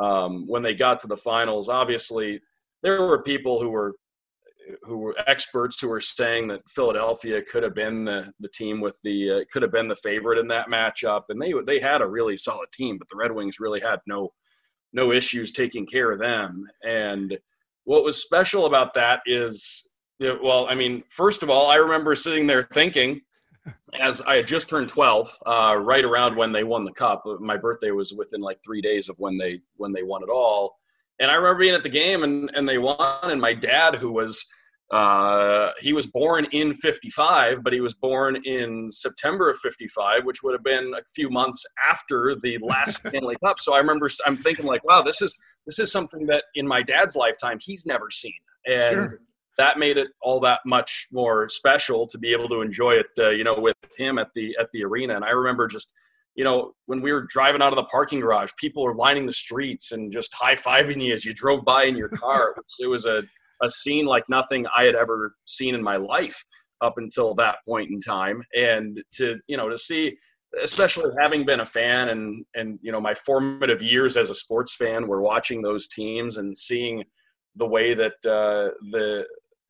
um, 0.00 0.46
when 0.46 0.62
they 0.62 0.74
got 0.74 1.00
to 1.00 1.06
the 1.06 1.16
finals, 1.16 1.68
obviously 1.68 2.40
there 2.82 3.02
were 3.02 3.22
people 3.22 3.60
who 3.60 3.70
were 3.70 3.94
who 4.82 4.98
were 4.98 5.14
experts 5.26 5.80
who 5.80 5.88
were 5.88 6.00
saying 6.00 6.48
that 6.48 6.68
Philadelphia 6.68 7.42
could 7.42 7.62
have 7.62 7.74
been 7.74 8.04
the, 8.04 8.32
the 8.40 8.48
team 8.48 8.80
with 8.80 8.98
the 9.02 9.30
uh, 9.30 9.40
could 9.52 9.62
have 9.62 9.72
been 9.72 9.88
the 9.88 9.96
favorite 9.96 10.38
in 10.38 10.48
that 10.48 10.68
matchup, 10.68 11.22
and 11.28 11.40
they 11.40 11.52
they 11.66 11.80
had 11.80 12.02
a 12.02 12.08
really 12.08 12.36
solid 12.36 12.70
team, 12.72 12.98
but 12.98 13.08
the 13.08 13.16
Red 13.16 13.32
Wings 13.32 13.60
really 13.60 13.80
had 13.80 14.00
no 14.06 14.32
no 14.92 15.12
issues 15.12 15.52
taking 15.52 15.86
care 15.86 16.10
of 16.10 16.18
them. 16.18 16.66
And 16.84 17.38
what 17.84 18.04
was 18.04 18.22
special 18.22 18.66
about 18.66 18.94
that 18.94 19.20
is, 19.26 19.86
well, 20.20 20.66
I 20.68 20.74
mean, 20.74 21.04
first 21.08 21.42
of 21.42 21.50
all, 21.50 21.70
I 21.70 21.76
remember 21.76 22.14
sitting 22.14 22.46
there 22.46 22.62
thinking, 22.62 23.20
as 24.00 24.20
I 24.22 24.36
had 24.36 24.46
just 24.46 24.68
turned 24.68 24.88
12, 24.88 25.30
uh, 25.46 25.76
right 25.78 26.04
around 26.04 26.36
when 26.36 26.52
they 26.52 26.64
won 26.64 26.84
the 26.84 26.92
cup. 26.92 27.24
My 27.40 27.56
birthday 27.56 27.90
was 27.90 28.12
within 28.12 28.40
like 28.40 28.58
three 28.64 28.80
days 28.80 29.08
of 29.08 29.16
when 29.18 29.38
they 29.38 29.60
when 29.76 29.92
they 29.92 30.02
won 30.02 30.22
it 30.22 30.30
all. 30.30 30.76
And 31.20 31.30
I 31.30 31.34
remember 31.34 31.60
being 31.60 31.74
at 31.74 31.82
the 31.82 31.88
game 31.88 32.22
and, 32.22 32.50
and 32.54 32.68
they 32.68 32.78
won, 32.78 32.98
and 33.24 33.40
my 33.40 33.52
dad, 33.52 33.96
who 33.96 34.12
was 34.12 34.46
uh, 34.90 35.72
he 35.80 35.92
was 35.92 36.06
born 36.06 36.46
in 36.52 36.74
55, 36.74 37.62
but 37.62 37.74
he 37.74 37.80
was 37.80 37.92
born 37.92 38.36
in 38.44 38.90
September 38.90 39.50
of 39.50 39.58
55, 39.58 40.24
which 40.24 40.42
would 40.42 40.54
have 40.54 40.64
been 40.64 40.94
a 40.94 41.02
few 41.14 41.28
months 41.28 41.64
after 41.88 42.34
the 42.42 42.58
last 42.62 43.02
Stanley 43.08 43.36
Cup. 43.44 43.60
So 43.60 43.74
I 43.74 43.78
remember 43.78 44.08
I'm 44.26 44.36
thinking 44.36 44.64
like, 44.64 44.84
wow, 44.84 45.02
this 45.02 45.20
is 45.20 45.36
this 45.66 45.78
is 45.78 45.92
something 45.92 46.26
that 46.26 46.44
in 46.54 46.66
my 46.66 46.82
dad's 46.82 47.16
lifetime 47.16 47.58
he's 47.60 47.84
never 47.84 48.08
seen, 48.10 48.32
and 48.66 48.94
sure. 48.94 49.20
that 49.58 49.78
made 49.78 49.98
it 49.98 50.08
all 50.22 50.40
that 50.40 50.60
much 50.64 51.08
more 51.12 51.50
special 51.50 52.06
to 52.06 52.16
be 52.16 52.32
able 52.32 52.48
to 52.48 52.62
enjoy 52.62 52.92
it, 52.92 53.06
uh, 53.18 53.28
you 53.28 53.44
know, 53.44 53.58
with 53.58 53.76
him 53.98 54.18
at 54.18 54.28
the 54.34 54.56
at 54.58 54.70
the 54.72 54.84
arena. 54.84 55.16
And 55.16 55.24
I 55.24 55.30
remember 55.30 55.68
just 55.68 55.92
you 56.34 56.44
know, 56.44 56.72
when 56.86 57.02
we 57.02 57.12
were 57.12 57.26
driving 57.28 57.60
out 57.60 57.72
of 57.72 57.76
the 57.76 57.84
parking 57.84 58.20
garage, 58.20 58.52
people 58.56 58.84
were 58.84 58.94
lining 58.94 59.26
the 59.26 59.32
streets 59.32 59.90
and 59.90 60.12
just 60.12 60.32
high 60.32 60.54
fiving 60.54 61.02
you 61.02 61.12
as 61.12 61.24
you 61.24 61.34
drove 61.34 61.64
by 61.64 61.82
in 61.82 61.96
your 61.96 62.08
car. 62.08 62.54
it, 62.56 62.62
was, 62.64 62.76
it 62.80 62.86
was 62.86 63.06
a 63.06 63.22
a 63.62 63.70
scene 63.70 64.06
like 64.06 64.24
nothing 64.28 64.66
I 64.76 64.84
had 64.84 64.94
ever 64.94 65.34
seen 65.46 65.74
in 65.74 65.82
my 65.82 65.96
life 65.96 66.44
up 66.80 66.94
until 66.96 67.34
that 67.34 67.56
point 67.66 67.90
in 67.90 68.00
time. 68.00 68.42
And 68.56 69.02
to, 69.14 69.38
you 69.46 69.56
know, 69.56 69.68
to 69.68 69.78
see, 69.78 70.16
especially 70.62 71.10
having 71.20 71.44
been 71.44 71.60
a 71.60 71.66
fan 71.66 72.08
and, 72.08 72.44
and, 72.54 72.78
you 72.82 72.92
know, 72.92 73.00
my 73.00 73.14
formative 73.14 73.82
years 73.82 74.16
as 74.16 74.30
a 74.30 74.34
sports 74.34 74.74
fan 74.74 75.06
were 75.06 75.20
watching 75.20 75.62
those 75.62 75.88
teams 75.88 76.36
and 76.36 76.56
seeing 76.56 77.04
the 77.56 77.66
way 77.66 77.94
that 77.94 78.12
uh, 78.24 78.74
the, 78.90 79.26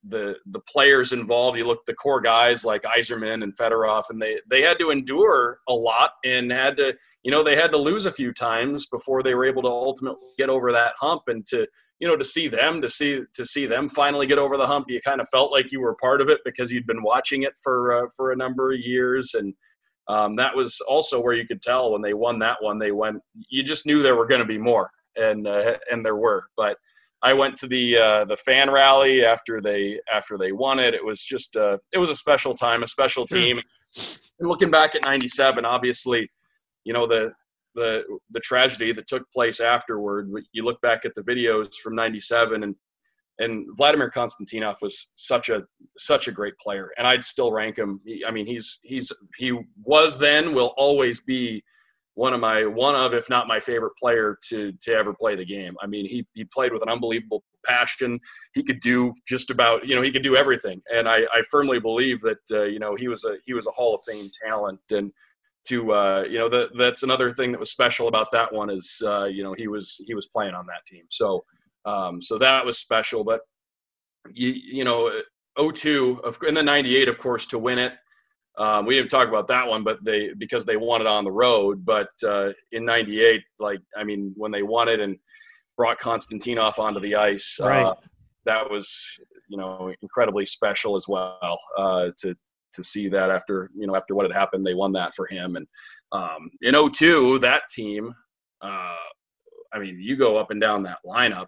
the 0.07 0.37
the 0.45 0.59
players 0.61 1.11
involved. 1.11 1.57
You 1.57 1.67
look 1.67 1.85
the 1.85 1.93
core 1.93 2.21
guys 2.21 2.63
like 2.63 2.83
Yzerman 2.83 3.43
and 3.43 3.55
Fedorov, 3.57 4.03
and 4.09 4.21
they 4.21 4.39
they 4.49 4.61
had 4.61 4.79
to 4.79 4.91
endure 4.91 5.59
a 5.67 5.73
lot 5.73 6.11
and 6.23 6.51
had 6.51 6.77
to 6.77 6.93
you 7.23 7.31
know 7.31 7.43
they 7.43 7.55
had 7.55 7.71
to 7.71 7.77
lose 7.77 8.05
a 8.05 8.11
few 8.11 8.33
times 8.33 8.85
before 8.85 9.23
they 9.23 9.35
were 9.35 9.45
able 9.45 9.61
to 9.63 9.69
ultimately 9.69 10.29
get 10.37 10.49
over 10.49 10.71
that 10.71 10.93
hump 10.99 11.23
and 11.27 11.45
to 11.47 11.67
you 11.99 12.07
know 12.07 12.15
to 12.15 12.23
see 12.23 12.47
them 12.47 12.81
to 12.81 12.89
see 12.89 13.21
to 13.33 13.45
see 13.45 13.65
them 13.65 13.87
finally 13.89 14.25
get 14.25 14.37
over 14.37 14.57
the 14.57 14.65
hump 14.65 14.85
you 14.89 14.99
kind 15.01 15.21
of 15.21 15.27
felt 15.29 15.51
like 15.51 15.71
you 15.71 15.79
were 15.79 15.95
part 15.95 16.21
of 16.21 16.29
it 16.29 16.39
because 16.45 16.71
you'd 16.71 16.87
been 16.87 17.03
watching 17.03 17.43
it 17.43 17.53
for 17.61 17.93
uh, 17.93 18.09
for 18.15 18.31
a 18.31 18.35
number 18.35 18.71
of 18.73 18.79
years 18.79 19.33
and 19.33 19.53
um, 20.07 20.35
that 20.35 20.55
was 20.55 20.79
also 20.87 21.21
where 21.21 21.35
you 21.35 21.45
could 21.45 21.61
tell 21.61 21.91
when 21.91 22.01
they 22.01 22.13
won 22.13 22.39
that 22.39 22.57
one 22.61 22.79
they 22.79 22.91
went 22.91 23.21
you 23.49 23.63
just 23.63 23.85
knew 23.85 24.01
there 24.01 24.15
were 24.15 24.27
going 24.27 24.41
to 24.41 24.47
be 24.47 24.57
more 24.57 24.89
and 25.15 25.47
uh, 25.47 25.77
and 25.91 26.05
there 26.05 26.15
were 26.15 26.45
but 26.57 26.77
I 27.21 27.33
went 27.33 27.57
to 27.57 27.67
the 27.67 27.97
uh, 27.97 28.25
the 28.25 28.37
fan 28.37 28.69
rally 28.71 29.25
after 29.25 29.61
they 29.61 29.99
after 30.11 30.37
they 30.37 30.51
won 30.51 30.79
it. 30.79 30.93
It 30.93 31.03
was 31.03 31.21
just 31.21 31.55
uh, 31.55 31.77
it 31.91 31.97
was 31.97 32.09
a 32.09 32.15
special 32.15 32.53
time, 32.55 32.81
a 32.81 32.87
special 32.87 33.25
team. 33.25 33.59
And 34.39 34.47
looking 34.47 34.71
back 34.71 34.95
at 34.95 35.01
'97, 35.01 35.65
obviously, 35.65 36.29
you 36.85 36.93
know 36.93 37.07
the 37.07 37.33
the 37.75 38.03
the 38.31 38.39
tragedy 38.39 38.91
that 38.93 39.07
took 39.07 39.29
place 39.31 39.59
afterward. 39.59 40.29
You 40.51 40.63
look 40.63 40.81
back 40.81 41.05
at 41.05 41.15
the 41.15 41.21
videos 41.21 41.75
from 41.75 41.95
'97, 41.95 42.63
and 42.63 42.75
and 43.39 43.65
Vladimir 43.75 44.11
Konstantinov 44.11 44.75
was 44.81 45.11
such 45.15 45.49
a 45.49 45.63
such 45.97 46.27
a 46.27 46.31
great 46.31 46.57
player, 46.57 46.89
and 46.97 47.07
I'd 47.07 47.23
still 47.23 47.51
rank 47.51 47.77
him. 47.77 48.01
I 48.27 48.31
mean, 48.31 48.45
he's 48.45 48.79
he's 48.83 49.11
he 49.37 49.57
was 49.83 50.17
then, 50.17 50.53
will 50.53 50.73
always 50.77 51.21
be 51.21 51.63
one 52.15 52.33
of 52.33 52.41
my 52.41 52.65
one 52.65 52.95
of 52.95 53.13
if 53.13 53.29
not 53.29 53.47
my 53.47 53.61
favorite 53.61 53.93
player 53.97 54.37
to 54.49 54.73
to 54.83 54.91
ever 54.91 55.13
play 55.13 55.35
the 55.35 55.45
game. 55.45 55.75
I 55.81 55.87
mean, 55.87 56.05
he 56.05 56.27
he 56.33 56.43
played 56.43 56.73
with 56.73 56.83
an 56.83 56.89
unbelievable 56.89 57.45
passion. 57.65 58.19
He 58.53 58.63
could 58.63 58.81
do 58.81 59.13
just 59.25 59.49
about 59.49 59.87
you 59.87 59.95
know 59.95 60.01
he 60.01 60.11
could 60.11 60.23
do 60.23 60.35
everything, 60.35 60.81
and 60.93 61.07
I, 61.07 61.19
I 61.33 61.41
firmly 61.49 61.79
believe 61.79 62.19
that 62.21 62.39
uh, 62.51 62.63
you 62.63 62.79
know 62.79 62.95
he 62.95 63.07
was 63.07 63.23
a 63.23 63.37
he 63.45 63.53
was 63.53 63.67
a 63.67 63.71
Hall 63.71 63.95
of 63.95 64.01
Fame 64.05 64.29
talent 64.45 64.81
and 64.91 65.13
to 65.65 65.91
uh, 65.91 66.25
you 66.29 66.37
know 66.37 66.49
that 66.49 66.69
that's 66.77 67.03
another 67.03 67.31
thing 67.33 67.51
that 67.51 67.59
was 67.59 67.71
special 67.71 68.07
about 68.07 68.31
that 68.31 68.53
one 68.53 68.69
is 68.69 69.01
uh, 69.05 69.25
you 69.25 69.43
know 69.43 69.53
he 69.57 69.67
was 69.67 70.01
he 70.05 70.13
was 70.13 70.27
playing 70.27 70.53
on 70.53 70.65
that 70.67 70.85
team 70.87 71.03
so 71.09 71.43
um, 71.85 72.21
so 72.21 72.37
that 72.37 72.65
was 72.65 72.77
special 72.77 73.23
but 73.23 73.41
you 74.33 74.49
you 74.49 74.83
know 74.83 75.11
02 75.57 76.21
of 76.23 76.37
in 76.47 76.53
the 76.53 76.63
98 76.63 77.07
of 77.07 77.17
course 77.17 77.45
to 77.47 77.59
win 77.59 77.77
it 77.79 77.93
um, 78.57 78.85
we 78.85 78.95
didn't 78.95 79.09
talk 79.09 79.27
about 79.27 79.47
that 79.47 79.67
one 79.67 79.83
but 79.83 80.03
they 80.03 80.31
because 80.37 80.65
they 80.65 80.77
won 80.77 81.01
it 81.01 81.07
on 81.07 81.23
the 81.23 81.31
road 81.31 81.85
but 81.85 82.09
uh, 82.25 82.51
in 82.71 82.85
98 82.85 83.41
like 83.59 83.79
I 83.95 84.03
mean 84.03 84.33
when 84.35 84.51
they 84.51 84.63
won 84.63 84.87
it 84.87 84.99
and 84.99 85.17
brought 85.77 85.99
Konstantinov 85.99 86.79
onto 86.79 86.99
the 86.99 87.15
ice 87.15 87.57
uh, 87.61 87.67
right. 87.67 87.93
that 88.45 88.69
was 88.69 89.19
you 89.47 89.57
know 89.57 89.93
incredibly 90.01 90.45
special 90.45 90.95
as 90.95 91.07
well 91.07 91.59
uh, 91.77 92.09
to 92.19 92.35
to 92.73 92.83
see 92.83 93.07
that 93.09 93.29
after 93.29 93.69
you 93.75 93.87
know 93.87 93.95
after 93.95 94.15
what 94.15 94.25
had 94.25 94.35
happened 94.35 94.65
they 94.65 94.73
won 94.73 94.91
that 94.93 95.13
for 95.13 95.27
him. 95.27 95.55
And 95.55 95.67
um, 96.11 96.49
in 96.61 96.75
02 96.91 97.39
that 97.39 97.63
team 97.69 98.13
uh, 98.61 98.95
I 99.73 99.79
mean 99.79 99.99
you 99.99 100.15
go 100.15 100.37
up 100.37 100.51
and 100.51 100.61
down 100.61 100.83
that 100.83 100.99
lineup 101.05 101.47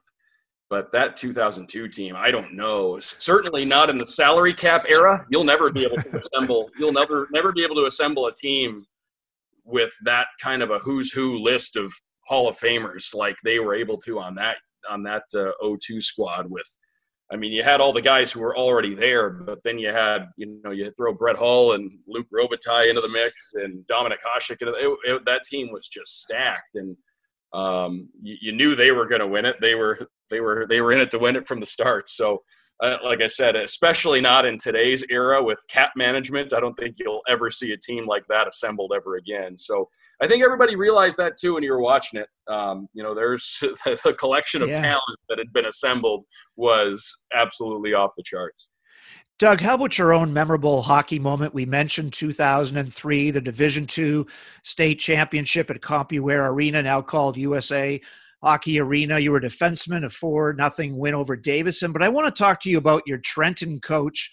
but 0.70 0.92
that 0.94 1.18
2002 1.18 1.88
team 1.90 2.16
i 2.16 2.32
don't 2.32 2.54
know. 2.54 3.00
Certainly 3.00 3.66
not 3.66 3.90
in 3.90 3.98
the 3.98 4.06
salary 4.06 4.54
cap 4.54 4.86
era. 4.88 5.26
You'll 5.30 5.44
never 5.44 5.72
be 5.72 5.84
able 5.84 5.98
to 5.98 6.18
assemble 6.18 6.70
you'll 6.78 6.94
never 6.94 7.28
never 7.32 7.52
be 7.52 7.64
able 7.64 7.76
to 7.76 7.86
assemble 7.86 8.28
a 8.28 8.34
team 8.34 8.86
with 9.64 9.94
that 10.04 10.28
kind 10.42 10.62
of 10.62 10.72
a 10.72 10.80
who's 10.80 11.12
who 11.12 11.38
list 11.38 11.76
of 11.76 11.92
hall 12.26 12.48
of 12.48 12.58
famers 12.58 13.14
like 13.14 13.36
they 13.44 13.60
were 13.60 13.76
able 13.76 13.98
to 13.98 14.20
on 14.20 14.36
that 14.36 14.58
on 14.90 15.04
that 15.04 15.24
uh, 15.36 15.52
02 15.82 16.02
squad 16.02 16.48
with 16.50 16.66
i 17.32 17.36
mean 17.36 17.52
you 17.52 17.64
had 17.64 17.82
all 17.82 17.94
the 17.94 18.02
guys 18.02 18.32
who 18.32 18.40
were 18.40 18.58
already 18.58 18.94
there 18.94 19.30
but 19.30 19.62
then 19.64 19.78
you 19.78 19.90
had 19.90 20.28
you 20.38 20.60
know 20.64 20.72
you 20.72 20.92
throw 20.98 21.14
brett 21.14 21.38
hull 21.38 21.74
and 21.74 21.92
Luc 22.08 22.28
robitaille 22.34 22.90
into 22.90 23.02
the 23.02 23.10
mix 23.10 23.54
and 23.56 23.86
dominik 23.88 24.18
hasek 24.36 24.58
it, 24.62 24.98
it, 25.06 25.26
that 25.26 25.44
team 25.44 25.70
was 25.72 25.88
just 25.88 26.22
stacked 26.22 26.76
and 26.76 26.96
um, 27.54 28.10
you, 28.22 28.38
you, 28.42 28.52
knew 28.54 28.76
they 28.76 28.92
were 28.92 29.08
going 29.08 29.20
to 29.20 29.28
win 29.28 29.46
it. 29.46 29.58
They 29.60 29.76
were 29.76 30.00
they 30.30 30.40
were 30.40 30.66
they 30.70 30.82
were 30.82 30.94
in 30.94 31.00
it 31.00 31.12
to 31.12 31.20
win 31.20 31.36
it 31.36 31.48
from 31.48 31.60
the 31.60 31.66
start. 31.66 32.08
So, 32.10 32.44
uh, 32.82 32.98
like 33.04 33.22
I 33.22 33.28
said, 33.28 33.56
especially 33.56 34.22
not 34.22 34.46
in 34.46 34.58
today's 34.58 35.04
era 35.10 35.44
with 35.44 35.60
cap 35.68 35.92
management, 35.96 36.54
I 36.54 36.60
don't 36.60 36.76
think 36.76 36.96
you'll 36.98 37.22
ever 37.28 37.52
see 37.52 37.74
a 37.74 37.78
team 37.78 38.08
like 38.08 38.26
that 38.30 38.48
assembled 38.48 38.94
ever 38.96 39.18
again. 39.18 39.58
So, 39.58 39.90
I 40.22 40.28
think 40.28 40.44
everybody 40.44 40.76
realized 40.76 41.18
that 41.18 41.38
too 41.38 41.56
when 41.56 41.64
you 41.64 41.72
were 41.72 41.82
watching 41.82 42.20
it. 42.20 42.28
Um, 42.52 42.88
you 42.94 43.02
know, 43.02 43.16
there's 43.16 43.58
the 43.62 44.16
collection 44.20 44.62
of 44.62 44.70
yeah. 44.70 44.80
talent 44.80 45.20
that 45.30 45.40
had 45.40 45.52
been 45.52 45.66
assembled 45.66 46.26
was 46.56 47.24
absolutely 47.34 47.94
off 47.94 48.12
the 48.16 48.24
charts. 48.24 48.70
Doug, 49.40 49.60
how 49.60 49.74
about 49.74 49.98
your 49.98 50.14
own 50.14 50.32
memorable 50.32 50.84
hockey 50.84 51.18
moment? 51.18 51.56
We 51.56 51.66
mentioned 51.66 52.14
2003, 52.14 53.32
the 53.32 53.42
Division 53.42 53.88
II 53.98 54.26
state 54.64 55.00
championship 55.00 55.72
at 55.72 55.82
CompuWare 55.82 56.52
Arena, 56.52 56.84
now 56.84 57.02
called 57.02 57.38
USA 57.38 58.00
Hockey 58.44 58.80
Arena. 58.80 59.18
You 59.18 59.32
were 59.32 59.40
a 59.40 59.42
defenseman, 59.42 60.06
a 60.06 60.12
four 60.12 60.54
nothing 60.54 60.96
win 60.96 61.16
over 61.16 61.36
Davison. 61.36 61.92
But 61.92 62.04
I 62.04 62.10
want 62.10 62.28
to 62.28 62.40
talk 62.40 62.62
to 62.62 62.70
you 62.70 62.78
about 62.78 63.02
your 63.08 63.18
Trenton 63.18 63.80
coach, 63.80 64.32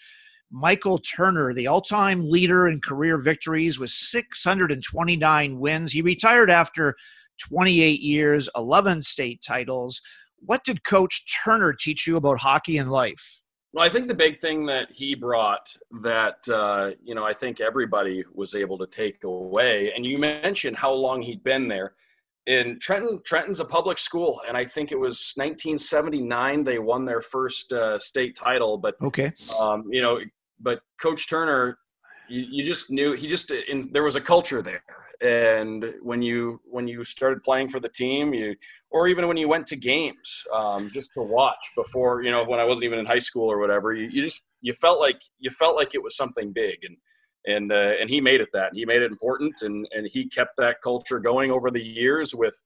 Michael 0.51 0.97
Turner, 0.99 1.53
the 1.53 1.67
all-time 1.67 2.29
leader 2.29 2.67
in 2.67 2.81
career 2.81 3.17
victories 3.17 3.79
with 3.79 3.91
629 3.91 5.59
wins. 5.59 5.91
He 5.91 6.01
retired 6.01 6.49
after 6.49 6.95
28 7.39 8.01
years, 8.01 8.49
11 8.55 9.03
state 9.03 9.41
titles. 9.45 10.01
What 10.39 10.63
did 10.63 10.83
Coach 10.83 11.25
Turner 11.43 11.73
teach 11.73 12.07
you 12.07 12.17
about 12.17 12.39
hockey 12.39 12.77
and 12.77 12.89
life? 12.89 13.41
Well, 13.73 13.85
I 13.85 13.89
think 13.89 14.07
the 14.07 14.15
big 14.15 14.41
thing 14.41 14.65
that 14.65 14.91
he 14.91 15.13
brought 15.13 15.71
that 16.01 16.37
uh, 16.49 16.91
you 17.03 17.13
know 17.13 17.23
I 17.23 17.33
think 17.33 17.61
everybody 17.61 18.23
was 18.33 18.55
able 18.55 18.79
to 18.79 18.87
take 18.87 19.23
away, 19.23 19.93
and 19.95 20.03
you 20.05 20.17
mentioned 20.17 20.75
how 20.75 20.91
long 20.91 21.21
he'd 21.21 21.43
been 21.43 21.67
there. 21.67 21.93
In 22.47 22.79
Trenton, 22.79 23.21
Trenton's 23.23 23.59
a 23.59 23.65
public 23.65 23.99
school, 23.99 24.41
and 24.47 24.57
I 24.57 24.65
think 24.65 24.91
it 24.91 24.99
was 24.99 25.33
1979 25.35 26.63
they 26.63 26.79
won 26.79 27.05
their 27.05 27.21
first 27.21 27.71
uh, 27.71 27.99
state 27.99 28.35
title. 28.35 28.79
But 28.79 28.95
okay, 29.03 29.33
um, 29.59 29.85
you 29.91 30.01
know, 30.01 30.19
but 30.59 30.81
Coach 31.01 31.29
Turner, 31.29 31.77
you, 32.29 32.45
you 32.49 32.63
just 32.63 32.91
knew 32.91 33.13
he 33.13 33.27
just 33.27 33.51
in, 33.51 33.89
there 33.91 34.03
was 34.03 34.15
a 34.15 34.21
culture 34.21 34.61
there, 34.61 34.83
and 35.21 35.93
when 36.01 36.21
you 36.21 36.59
when 36.65 36.87
you 36.87 37.03
started 37.03 37.43
playing 37.43 37.69
for 37.69 37.79
the 37.79 37.89
team 37.89 38.33
you 38.33 38.55
or 38.91 39.07
even 39.07 39.27
when 39.27 39.37
you 39.37 39.47
went 39.47 39.67
to 39.67 39.75
games 39.75 40.43
um, 40.53 40.89
just 40.93 41.11
to 41.13 41.21
watch 41.21 41.71
before 41.75 42.23
you 42.23 42.31
know 42.31 42.43
when 42.45 42.59
i 42.59 42.63
wasn't 42.63 42.83
even 42.83 42.99
in 42.99 43.05
high 43.05 43.19
school 43.19 43.51
or 43.51 43.59
whatever 43.59 43.93
you, 43.93 44.07
you 44.11 44.23
just 44.23 44.41
you 44.61 44.73
felt 44.73 44.99
like 44.99 45.21
you 45.39 45.49
felt 45.49 45.75
like 45.75 45.95
it 45.95 46.03
was 46.03 46.15
something 46.15 46.51
big. 46.51 46.77
And 46.83 46.97
and 47.45 47.71
uh, 47.71 47.93
and 47.99 48.09
he 48.09 48.19
made 48.19 48.41
it 48.41 48.49
that 48.53 48.71
he 48.73 48.85
made 48.85 49.01
it 49.01 49.11
important 49.11 49.61
and 49.61 49.87
and 49.91 50.07
he 50.11 50.27
kept 50.27 50.51
that 50.57 50.81
culture 50.83 51.19
going 51.19 51.51
over 51.51 51.71
the 51.71 51.83
years 51.83 52.35
with 52.35 52.61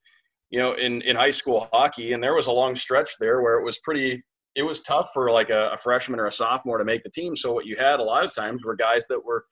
you 0.50 0.58
know 0.58 0.74
in 0.74 1.02
in 1.02 1.16
high 1.16 1.30
school 1.30 1.68
hockey. 1.72 2.12
And 2.12 2.22
there 2.22 2.34
was 2.34 2.46
a 2.46 2.52
long 2.52 2.76
stretch 2.76 3.16
there 3.20 3.40
where 3.40 3.58
it 3.58 3.64
was 3.64 3.78
pretty 3.78 4.22
it 4.56 4.62
was 4.62 4.80
tough 4.80 5.10
for 5.12 5.30
like 5.30 5.50
a, 5.50 5.70
a 5.70 5.76
freshman 5.76 6.20
or 6.20 6.26
a 6.26 6.32
sophomore 6.32 6.78
to 6.78 6.84
make 6.84 7.02
the 7.02 7.10
team 7.10 7.34
so 7.34 7.52
what 7.52 7.66
you 7.66 7.76
had 7.76 8.00
a 8.00 8.04
lot 8.04 8.24
of 8.24 8.34
times 8.34 8.64
were 8.64 8.76
guys 8.76 9.06
that 9.08 9.24
were 9.24 9.44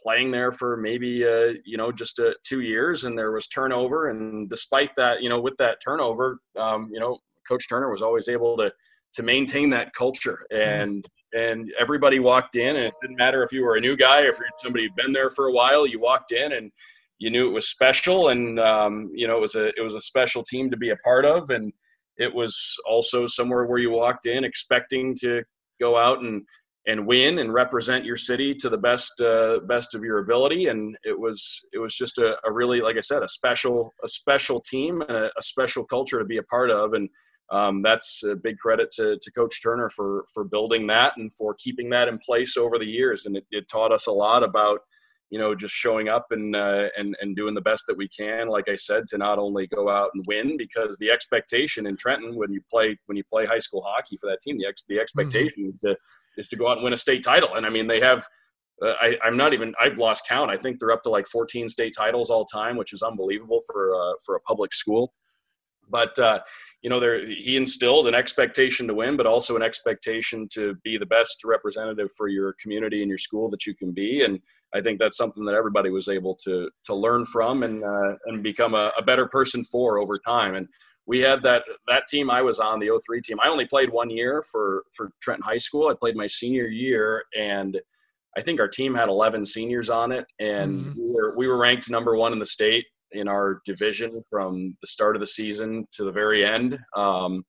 playing 0.00 0.30
there 0.30 0.52
for 0.52 0.76
maybe 0.76 1.24
uh, 1.24 1.52
you 1.64 1.76
know 1.76 1.92
just 1.92 2.18
uh, 2.18 2.32
two 2.44 2.60
years, 2.60 3.04
and 3.04 3.18
there 3.18 3.32
was 3.32 3.46
turnover. 3.46 4.08
And 4.08 4.48
despite 4.48 4.90
that, 4.96 5.22
you 5.22 5.28
know, 5.28 5.40
with 5.40 5.56
that 5.58 5.78
turnover, 5.84 6.38
um, 6.56 6.88
you 6.92 7.00
know, 7.00 7.18
Coach 7.46 7.68
Turner 7.68 7.90
was 7.90 8.02
always 8.02 8.28
able 8.28 8.56
to 8.58 8.72
to 9.14 9.22
maintain 9.22 9.70
that 9.70 9.92
culture, 9.94 10.38
mm-hmm. 10.52 10.82
and 10.82 11.08
and 11.34 11.70
everybody 11.78 12.20
walked 12.20 12.56
in, 12.56 12.76
and 12.76 12.86
it 12.86 12.94
didn't 13.02 13.16
matter 13.16 13.42
if 13.42 13.52
you 13.52 13.62
were 13.62 13.76
a 13.76 13.80
new 13.80 13.96
guy, 13.96 14.22
or 14.22 14.28
if 14.28 14.38
you're 14.38 14.46
somebody 14.62 14.84
who'd 14.84 14.96
been 14.96 15.12
there 15.12 15.30
for 15.30 15.46
a 15.46 15.52
while. 15.52 15.86
You 15.86 16.00
walked 16.00 16.32
in, 16.32 16.52
and 16.52 16.70
you 17.18 17.30
knew 17.30 17.48
it 17.48 17.52
was 17.52 17.68
special, 17.68 18.28
and 18.28 18.58
um, 18.60 19.10
you 19.14 19.26
know 19.26 19.36
it 19.36 19.40
was 19.40 19.54
a 19.54 19.68
it 19.68 19.82
was 19.82 19.94
a 19.94 20.00
special 20.00 20.42
team 20.42 20.70
to 20.70 20.76
be 20.76 20.90
a 20.90 20.96
part 20.96 21.24
of, 21.24 21.50
and 21.50 21.72
it 22.18 22.34
was 22.34 22.76
also 22.86 23.26
somewhere 23.26 23.64
where 23.64 23.78
you 23.78 23.90
walked 23.90 24.26
in 24.26 24.44
expecting 24.44 25.14
to 25.20 25.42
go 25.80 25.96
out 25.96 26.22
and 26.22 26.42
and 26.86 27.06
win 27.06 27.38
and 27.38 27.52
represent 27.52 28.04
your 28.04 28.16
city 28.16 28.54
to 28.54 28.68
the 28.70 28.78
best 28.78 29.20
uh, 29.20 29.60
best 29.68 29.94
of 29.94 30.02
your 30.02 30.18
ability. 30.18 30.66
And 30.66 30.96
it 31.04 31.18
was 31.18 31.60
it 31.72 31.78
was 31.78 31.94
just 31.94 32.18
a, 32.18 32.36
a 32.44 32.52
really, 32.52 32.80
like 32.80 32.96
I 32.96 33.02
said, 33.02 33.22
a 33.22 33.28
special 33.28 33.92
a 34.02 34.08
special 34.08 34.60
team 34.60 35.02
and 35.02 35.16
a, 35.16 35.30
a 35.38 35.42
special 35.42 35.84
culture 35.84 36.18
to 36.18 36.24
be 36.24 36.38
a 36.38 36.42
part 36.42 36.70
of. 36.70 36.94
And 36.94 37.08
um, 37.50 37.82
that's 37.82 38.22
a 38.24 38.36
big 38.36 38.58
credit 38.58 38.90
to, 38.96 39.18
to 39.20 39.32
Coach 39.32 39.62
Turner 39.62 39.90
for 39.90 40.24
for 40.32 40.44
building 40.44 40.86
that 40.88 41.12
and 41.16 41.32
for 41.32 41.54
keeping 41.54 41.90
that 41.90 42.08
in 42.08 42.18
place 42.18 42.56
over 42.56 42.78
the 42.78 42.86
years. 42.86 43.26
And 43.26 43.36
it, 43.36 43.46
it 43.50 43.68
taught 43.68 43.92
us 43.92 44.06
a 44.06 44.12
lot 44.12 44.42
about 44.42 44.80
you 45.30 45.38
know 45.38 45.54
just 45.54 45.74
showing 45.74 46.08
up 46.08 46.26
and 46.30 46.56
uh, 46.56 46.88
and 46.96 47.16
and 47.20 47.36
doing 47.36 47.54
the 47.54 47.60
best 47.60 47.84
that 47.86 47.96
we 47.96 48.08
can. 48.08 48.48
Like 48.48 48.68
I 48.68 48.76
said, 48.76 49.06
to 49.08 49.18
not 49.18 49.38
only 49.38 49.66
go 49.66 49.88
out 49.88 50.10
and 50.14 50.24
win 50.26 50.56
because 50.56 50.96
the 50.98 51.10
expectation 51.10 51.86
in 51.86 51.96
Trenton 51.96 52.36
when 52.36 52.52
you 52.52 52.60
play 52.70 52.98
when 53.06 53.16
you 53.16 53.24
play 53.24 53.46
high 53.46 53.58
school 53.58 53.84
hockey 53.86 54.16
for 54.16 54.28
that 54.28 54.40
team, 54.40 54.58
the 54.58 54.66
ex, 54.66 54.82
the 54.88 54.94
mm-hmm. 54.94 55.02
expectation 55.02 55.64
mm-hmm. 55.64 55.70
is 55.70 55.78
to 55.80 55.96
is 56.38 56.48
to 56.48 56.56
go 56.56 56.68
out 56.68 56.78
and 56.78 56.84
win 56.84 56.92
a 56.92 56.98
state 56.98 57.22
title. 57.22 57.54
And 57.54 57.66
I 57.66 57.70
mean, 57.70 57.86
they 57.86 58.00
have. 58.00 58.26
Uh, 58.80 58.92
I, 59.00 59.18
am 59.24 59.36
not 59.36 59.54
even. 59.54 59.74
I've 59.80 59.98
lost 59.98 60.24
count. 60.28 60.52
I 60.52 60.56
think 60.56 60.78
they're 60.78 60.92
up 60.92 61.02
to 61.02 61.10
like 61.10 61.26
14 61.26 61.68
state 61.68 61.94
titles 61.98 62.30
all 62.30 62.44
time, 62.44 62.76
which 62.76 62.92
is 62.92 63.02
unbelievable 63.02 63.60
for 63.66 63.92
uh, 63.92 64.12
for 64.24 64.36
a 64.36 64.40
public 64.40 64.72
school. 64.72 65.12
But 65.90 66.16
uh, 66.18 66.40
you 66.82 66.88
know, 66.88 67.00
there 67.00 67.26
he 67.26 67.56
instilled 67.56 68.06
an 68.06 68.14
expectation 68.14 68.86
to 68.86 68.94
win, 68.94 69.16
but 69.16 69.26
also 69.26 69.56
an 69.56 69.62
expectation 69.62 70.48
to 70.52 70.74
be 70.84 70.96
the 70.96 71.06
best 71.06 71.42
representative 71.44 72.10
for 72.16 72.28
your 72.28 72.54
community 72.62 73.02
and 73.02 73.08
your 73.08 73.18
school 73.18 73.50
that 73.50 73.66
you 73.66 73.74
can 73.74 73.92
be. 73.92 74.22
And 74.22 74.40
I 74.74 74.80
think 74.80 74.98
that's 74.98 75.16
something 75.16 75.44
that 75.46 75.54
everybody 75.54 75.90
was 75.90 76.08
able 76.08 76.34
to 76.44 76.70
to 76.84 76.94
learn 76.94 77.24
from 77.24 77.62
and 77.62 77.84
uh, 77.84 78.14
and 78.26 78.42
become 78.42 78.74
a, 78.74 78.92
a 78.98 79.02
better 79.02 79.26
person 79.26 79.64
for 79.64 79.98
over 79.98 80.18
time. 80.18 80.54
And 80.54 80.68
we 81.06 81.20
had 81.20 81.42
that 81.42 81.64
that 81.88 82.06
team 82.08 82.30
I 82.30 82.42
was 82.42 82.58
on 82.58 82.78
the 82.78 82.90
03 83.06 83.22
team. 83.22 83.38
I 83.42 83.48
only 83.48 83.66
played 83.66 83.90
one 83.90 84.10
year 84.10 84.42
for 84.42 84.84
for 84.92 85.10
Trenton 85.20 85.44
High 85.44 85.58
School. 85.58 85.88
I 85.88 85.94
played 85.94 86.16
my 86.16 86.26
senior 86.26 86.66
year 86.66 87.24
and 87.36 87.80
I 88.36 88.42
think 88.42 88.60
our 88.60 88.68
team 88.68 88.94
had 88.94 89.08
11 89.08 89.46
seniors 89.46 89.88
on 89.88 90.12
it 90.12 90.26
and 90.38 90.84
mm-hmm. 90.84 91.00
we 91.00 91.10
were 91.10 91.34
we 91.36 91.48
were 91.48 91.56
ranked 91.56 91.90
number 91.90 92.14
1 92.14 92.32
in 92.32 92.38
the 92.38 92.46
state 92.46 92.84
in 93.12 93.26
our 93.26 93.62
division 93.64 94.22
from 94.28 94.76
the 94.82 94.86
start 94.86 95.16
of 95.16 95.20
the 95.20 95.26
season 95.26 95.86
to 95.92 96.04
the 96.04 96.12
very 96.12 96.44
end. 96.44 96.78
Um, 96.94 97.44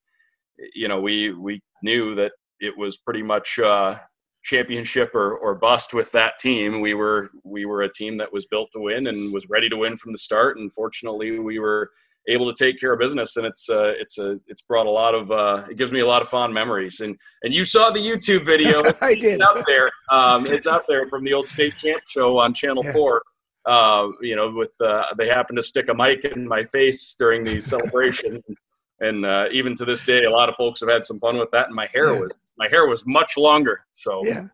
you 0.73 0.87
know, 0.87 0.99
we 1.01 1.33
we 1.33 1.61
knew 1.83 2.15
that 2.15 2.31
it 2.59 2.77
was 2.77 2.97
pretty 2.97 3.23
much 3.23 3.59
uh, 3.59 3.97
championship 4.43 5.13
or, 5.13 5.37
or 5.37 5.55
bust 5.55 5.93
with 5.93 6.11
that 6.11 6.37
team. 6.39 6.81
We 6.81 6.93
were 6.93 7.29
we 7.43 7.65
were 7.65 7.83
a 7.83 7.93
team 7.93 8.17
that 8.17 8.31
was 8.31 8.45
built 8.45 8.69
to 8.73 8.79
win 8.79 9.07
and 9.07 9.33
was 9.33 9.49
ready 9.49 9.69
to 9.69 9.77
win 9.77 9.97
from 9.97 10.11
the 10.11 10.17
start. 10.17 10.57
And 10.57 10.71
fortunately, 10.73 11.39
we 11.39 11.59
were 11.59 11.91
able 12.27 12.53
to 12.53 12.63
take 12.63 12.79
care 12.79 12.93
of 12.93 12.99
business. 12.99 13.37
And 13.37 13.45
it's 13.45 13.69
uh, 13.69 13.93
it's 13.99 14.17
a 14.17 14.39
it's 14.47 14.61
brought 14.61 14.85
a 14.85 14.91
lot 14.91 15.15
of 15.15 15.31
uh, 15.31 15.65
it 15.69 15.77
gives 15.77 15.91
me 15.91 15.99
a 15.99 16.07
lot 16.07 16.21
of 16.21 16.29
fond 16.29 16.53
memories. 16.53 16.99
And 16.99 17.17
and 17.43 17.53
you 17.53 17.63
saw 17.63 17.91
the 17.91 17.99
YouTube 17.99 18.45
video. 18.45 18.83
I 19.01 19.15
did. 19.15 19.33
it's 19.35 19.43
out 19.43 19.63
there. 19.65 19.91
Um, 20.11 20.45
it's 20.45 20.67
out 20.67 20.83
there 20.87 21.07
from 21.09 21.23
the 21.23 21.33
old 21.33 21.47
state 21.47 21.77
champ 21.77 22.01
show 22.07 22.37
on 22.37 22.53
channel 22.53 22.83
yeah. 22.85 22.93
4 22.93 23.23
uh, 23.65 24.07
you 24.21 24.35
know 24.35 24.49
with 24.51 24.73
uh, 24.81 25.05
they 25.17 25.27
happened 25.27 25.57
to 25.57 25.63
stick 25.63 25.89
a 25.89 25.93
mic 25.93 26.23
in 26.25 26.47
my 26.47 26.63
face 26.65 27.15
during 27.17 27.43
the 27.43 27.61
celebration. 27.61 28.41
And 29.01 29.25
uh, 29.25 29.47
even 29.51 29.75
to 29.75 29.85
this 29.85 30.03
day 30.03 30.25
a 30.25 30.29
lot 30.29 30.49
of 30.49 30.55
folks 30.55 30.81
have 30.81 30.89
had 30.89 31.05
some 31.05 31.19
fun 31.19 31.37
with 31.37 31.51
that 31.51 31.67
and 31.67 31.75
my 31.75 31.87
hair 31.93 32.19
was 32.19 32.33
my 32.59 32.67
hair 32.67 32.87
was 32.87 33.05
much 33.05 33.37
longer 33.37 33.81
so 33.93 34.21
yeah 34.25 34.45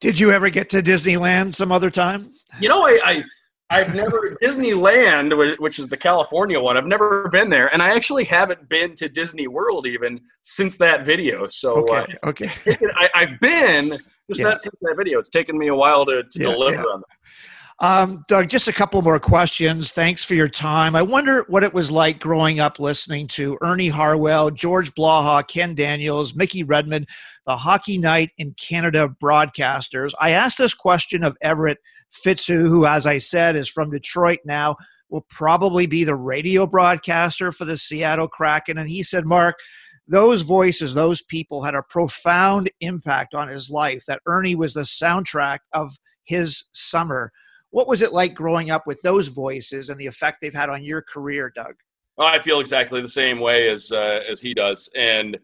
did 0.00 0.18
you 0.18 0.32
ever 0.32 0.48
get 0.48 0.68
to 0.70 0.82
Disneyland 0.82 1.54
some 1.54 1.70
other 1.70 1.90
time 1.90 2.32
you 2.60 2.68
know 2.68 2.82
I, 2.86 2.98
I 3.04 3.24
I've 3.70 3.94
never 3.94 4.36
Disneyland, 4.42 5.58
which 5.58 5.78
is 5.78 5.88
the 5.88 5.96
California 5.96 6.60
one. 6.60 6.76
I've 6.76 6.86
never 6.86 7.28
been 7.28 7.50
there, 7.50 7.72
and 7.72 7.82
I 7.82 7.94
actually 7.94 8.24
haven't 8.24 8.68
been 8.68 8.94
to 8.96 9.08
Disney 9.08 9.48
World 9.48 9.86
even 9.86 10.20
since 10.42 10.76
that 10.78 11.04
video. 11.04 11.48
So 11.48 11.88
okay, 11.88 12.16
uh, 12.22 12.28
okay. 12.28 12.50
I, 13.14 13.24
have 13.24 13.40
been 13.40 13.98
just 14.28 14.40
yeah. 14.40 14.48
not 14.48 14.60
since 14.60 14.76
that 14.82 14.94
video. 14.96 15.18
It's 15.18 15.30
taken 15.30 15.56
me 15.58 15.68
a 15.68 15.74
while 15.74 16.04
to, 16.06 16.22
to 16.22 16.38
yeah, 16.38 16.50
deliver 16.50 16.76
yeah. 16.76 16.92
on 16.92 17.00
that. 17.00 17.16
Um, 17.80 18.22
Doug, 18.28 18.48
just 18.48 18.68
a 18.68 18.72
couple 18.72 19.02
more 19.02 19.18
questions. 19.18 19.90
Thanks 19.90 20.24
for 20.24 20.34
your 20.34 20.48
time. 20.48 20.94
I 20.94 21.02
wonder 21.02 21.44
what 21.48 21.64
it 21.64 21.74
was 21.74 21.90
like 21.90 22.20
growing 22.20 22.60
up 22.60 22.78
listening 22.78 23.26
to 23.28 23.58
Ernie 23.62 23.88
Harwell, 23.88 24.50
George 24.50 24.94
Blaha, 24.94 25.46
Ken 25.46 25.74
Daniels, 25.74 26.36
Mickey 26.36 26.62
Redmond, 26.62 27.08
the 27.46 27.56
Hockey 27.56 27.98
Night 27.98 28.30
in 28.38 28.54
Canada 28.54 29.14
broadcasters. 29.22 30.12
I 30.20 30.30
asked 30.30 30.56
this 30.56 30.72
question 30.72 31.24
of 31.24 31.36
Everett 31.42 31.78
Fitzhugh, 32.10 32.68
who, 32.68 32.86
as 32.86 33.06
I 33.06 33.18
said, 33.18 33.56
is 33.56 33.68
from 33.68 33.90
Detroit 33.90 34.38
now, 34.44 34.76
will 35.10 35.26
probably 35.28 35.86
be 35.86 36.04
the 36.04 36.14
radio 36.14 36.66
broadcaster 36.66 37.50
for 37.50 37.64
the 37.64 37.76
Seattle 37.76 38.28
Kraken. 38.28 38.78
And 38.78 38.88
he 38.88 39.02
said, 39.02 39.26
Mark, 39.26 39.58
those 40.06 40.42
voices, 40.42 40.94
those 40.94 41.22
people 41.22 41.62
had 41.62 41.74
a 41.74 41.82
profound 41.82 42.70
impact 42.80 43.34
on 43.34 43.48
his 43.48 43.68
life, 43.68 44.04
that 44.06 44.20
Ernie 44.26 44.54
was 44.54 44.74
the 44.74 44.82
soundtrack 44.82 45.58
of 45.72 45.96
his 46.22 46.64
summer. 46.72 47.32
What 47.74 47.88
was 47.88 48.02
it 48.02 48.12
like 48.12 48.34
growing 48.34 48.70
up 48.70 48.86
with 48.86 49.02
those 49.02 49.26
voices 49.26 49.88
and 49.88 50.00
the 50.00 50.06
effect 50.06 50.38
they've 50.40 50.54
had 50.54 50.68
on 50.68 50.84
your 50.84 51.02
career, 51.02 51.52
Doug? 51.56 51.74
Well, 52.16 52.28
I 52.28 52.38
feel 52.38 52.60
exactly 52.60 53.00
the 53.00 53.08
same 53.08 53.40
way 53.40 53.68
as 53.68 53.90
uh, 53.90 54.20
as 54.30 54.40
he 54.40 54.54
does. 54.54 54.88
And 54.96 55.36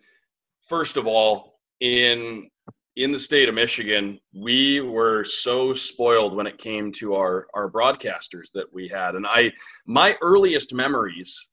first 0.63 0.97
of 0.97 1.09
all, 1.09 1.59
in 1.81 2.49
in 2.95 3.11
the 3.11 3.19
state 3.19 3.49
of 3.49 3.57
Michigan, 3.57 4.21
we 4.33 4.81
were 4.81 5.25
so 5.25 5.75
spoiled 5.75 6.37
when 6.37 6.47
it 6.47 6.59
came 6.59 6.93
to 6.93 7.17
our 7.17 7.49
our 7.53 7.69
broadcasters 7.69 8.53
that 8.55 8.73
we 8.73 8.87
had. 8.87 9.17
And 9.17 9.27
I 9.27 9.51
my 9.85 10.17
earliest 10.23 10.73
memories 10.73 11.49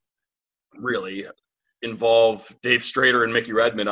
really 0.75 1.25
involve 1.81 2.55
Dave 2.61 2.81
Strader 2.81 3.23
and 3.23 3.33
Mickey 3.33 3.51
Redmond. 3.51 3.89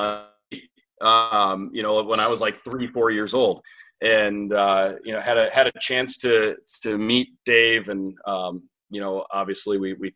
Um, 1.02 1.72
you 1.74 1.82
know, 1.82 2.04
when 2.04 2.20
I 2.20 2.28
was 2.28 2.42
like 2.42 2.56
three, 2.56 2.86
four 2.86 3.10
years 3.10 3.34
old, 3.34 3.64
and 4.02 4.54
uh, 4.54 4.94
you 5.04 5.14
know 5.14 5.22
had 5.22 5.38
a 5.38 5.50
had 5.54 5.68
a 5.68 5.80
chance 5.80 6.18
to 6.18 6.56
to 6.84 6.98
meet 6.98 7.30
Dave, 7.46 7.90
and 7.90 8.16
um, 8.28 8.64
you 8.90 9.02
know 9.02 9.26
obviously 9.32 9.78
we 9.78 9.94
we 9.94 10.12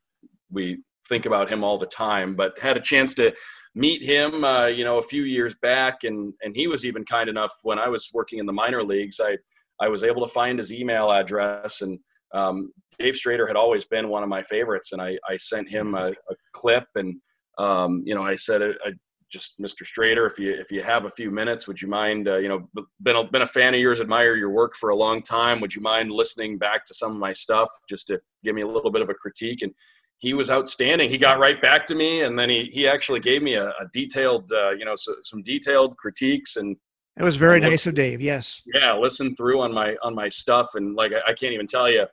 we 0.51 0.79
think 1.07 1.25
about 1.25 1.51
him 1.51 1.63
all 1.63 1.77
the 1.77 1.87
time, 1.87 2.35
but 2.35 2.57
had 2.59 2.77
a 2.77 2.81
chance 2.81 3.13
to 3.15 3.33
meet 3.75 4.03
him, 4.03 4.43
uh, 4.43 4.67
you 4.67 4.83
know, 4.83 4.97
a 4.97 5.03
few 5.03 5.23
years 5.23 5.55
back, 5.61 6.03
and 6.03 6.33
and 6.41 6.55
he 6.55 6.67
was 6.67 6.85
even 6.85 7.03
kind 7.05 7.29
enough 7.29 7.53
when 7.63 7.79
I 7.79 7.87
was 7.87 8.09
working 8.13 8.39
in 8.39 8.45
the 8.45 8.53
minor 8.53 8.83
leagues. 8.83 9.19
I 9.19 9.37
I 9.81 9.89
was 9.89 10.03
able 10.03 10.25
to 10.25 10.31
find 10.31 10.59
his 10.59 10.71
email 10.73 11.11
address, 11.11 11.81
and 11.81 11.99
um, 12.33 12.71
Dave 12.97 13.15
Strader 13.15 13.47
had 13.47 13.55
always 13.55 13.85
been 13.85 14.09
one 14.09 14.23
of 14.23 14.29
my 14.29 14.43
favorites, 14.43 14.91
and 14.91 15.01
I 15.01 15.17
I 15.27 15.37
sent 15.37 15.69
him 15.69 15.95
a, 15.95 16.09
a 16.09 16.35
clip, 16.53 16.85
and 16.95 17.15
um, 17.57 18.03
you 18.05 18.15
know 18.15 18.23
I 18.23 18.35
said 18.35 18.61
I, 18.61 18.91
just 19.31 19.59
Mr. 19.59 19.83
Strader, 19.83 20.29
if 20.29 20.39
you 20.39 20.51
if 20.51 20.71
you 20.71 20.81
have 20.81 21.05
a 21.05 21.09
few 21.09 21.31
minutes, 21.31 21.67
would 21.67 21.81
you 21.81 21.87
mind? 21.87 22.27
Uh, 22.27 22.37
you 22.37 22.49
know, 22.49 22.67
been 23.01 23.15
a, 23.15 23.23
been 23.23 23.43
a 23.43 23.47
fan 23.47 23.73
of 23.73 23.79
yours, 23.79 24.01
admire 24.01 24.35
your 24.35 24.49
work 24.49 24.75
for 24.75 24.89
a 24.89 24.95
long 24.95 25.21
time. 25.21 25.61
Would 25.61 25.73
you 25.73 25.81
mind 25.81 26.11
listening 26.11 26.57
back 26.57 26.85
to 26.85 26.93
some 26.93 27.11
of 27.11 27.17
my 27.17 27.33
stuff 27.33 27.69
just 27.87 28.07
to 28.07 28.19
give 28.43 28.55
me 28.55 28.61
a 28.61 28.67
little 28.67 28.91
bit 28.91 29.01
of 29.01 29.09
a 29.09 29.13
critique? 29.13 29.61
And 29.61 29.73
he 30.17 30.33
was 30.33 30.49
outstanding. 30.49 31.09
He 31.09 31.17
got 31.17 31.39
right 31.39 31.61
back 31.61 31.85
to 31.87 31.95
me, 31.95 32.21
and 32.23 32.37
then 32.37 32.49
he 32.49 32.69
he 32.73 32.87
actually 32.87 33.19
gave 33.19 33.41
me 33.41 33.53
a, 33.53 33.67
a 33.67 33.87
detailed, 33.93 34.51
uh, 34.51 34.71
you 34.71 34.85
know, 34.85 34.95
so, 34.95 35.15
some 35.23 35.43
detailed 35.43 35.97
critiques 35.97 36.55
and. 36.55 36.75
It 37.17 37.23
was 37.23 37.35
very 37.35 37.59
nice 37.59 37.85
of 37.85 37.95
Dave. 37.95 38.21
Yes. 38.21 38.61
Yeah, 38.73 38.95
listen 38.95 39.35
through 39.35 39.59
on 39.61 39.73
my 39.73 39.97
on 40.01 40.15
my 40.15 40.29
stuff, 40.29 40.75
and 40.75 40.95
like 40.95 41.11
I, 41.11 41.31
I 41.31 41.33
can't 41.33 41.53
even 41.53 41.67
tell 41.67 41.89
you, 41.89 42.05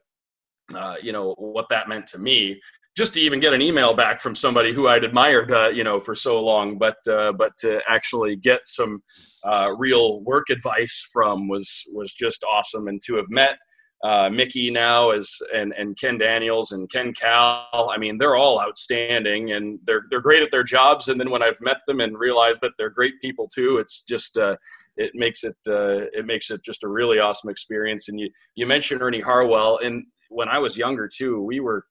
uh, 0.74 0.96
you 1.00 1.12
know, 1.12 1.34
what 1.38 1.68
that 1.68 1.88
meant 1.88 2.08
to 2.08 2.18
me 2.18 2.60
just 2.96 3.14
to 3.14 3.20
even 3.20 3.40
get 3.40 3.52
an 3.52 3.60
email 3.60 3.94
back 3.94 4.20
from 4.20 4.34
somebody 4.34 4.72
who 4.72 4.88
I'd 4.88 5.04
admired, 5.04 5.52
uh, 5.52 5.68
you 5.68 5.84
know, 5.84 6.00
for 6.00 6.14
so 6.14 6.42
long, 6.42 6.78
but 6.78 6.96
uh, 7.08 7.32
but 7.32 7.56
to 7.58 7.80
actually 7.88 8.36
get 8.36 8.66
some 8.66 9.02
uh, 9.44 9.72
real 9.76 10.22
work 10.22 10.48
advice 10.50 11.06
from 11.12 11.48
was 11.48 11.82
was 11.92 12.12
just 12.12 12.44
awesome, 12.50 12.88
and 12.88 13.00
to 13.06 13.16
have 13.16 13.28
met 13.28 13.58
uh, 14.04 14.30
Mickey 14.30 14.70
now 14.70 15.10
as 15.10 15.30
and 15.54 15.72
and 15.76 15.98
Ken 15.98 16.18
Daniels 16.18 16.72
and 16.72 16.90
Ken 16.90 17.12
Kal, 17.12 17.90
I 17.92 17.98
mean, 17.98 18.18
they're 18.18 18.36
all 18.36 18.60
outstanding, 18.60 19.52
and 19.52 19.78
they're 19.84 20.04
they're 20.10 20.20
great 20.20 20.42
at 20.42 20.50
their 20.50 20.64
jobs. 20.64 21.08
And 21.08 21.20
then 21.20 21.30
when 21.30 21.42
I've 21.42 21.60
met 21.60 21.78
them 21.86 22.00
and 22.00 22.18
realized 22.18 22.60
that 22.62 22.72
they're 22.78 22.90
great 22.90 23.20
people 23.20 23.48
too, 23.54 23.78
it's 23.78 24.02
just 24.02 24.38
uh, 24.38 24.56
it 24.96 25.12
makes 25.14 25.44
it 25.44 25.56
uh, 25.68 26.06
it 26.12 26.24
makes 26.24 26.50
it 26.50 26.62
just 26.64 26.82
a 26.82 26.88
really 26.88 27.18
awesome 27.18 27.50
experience. 27.50 28.08
And 28.08 28.18
you 28.18 28.30
you 28.54 28.66
mentioned 28.66 29.02
Ernie 29.02 29.20
Harwell, 29.20 29.78
and 29.78 30.04
when 30.28 30.48
I 30.48 30.58
was 30.58 30.76
younger 30.76 31.08
too, 31.08 31.42
we 31.42 31.60
were 31.60 31.84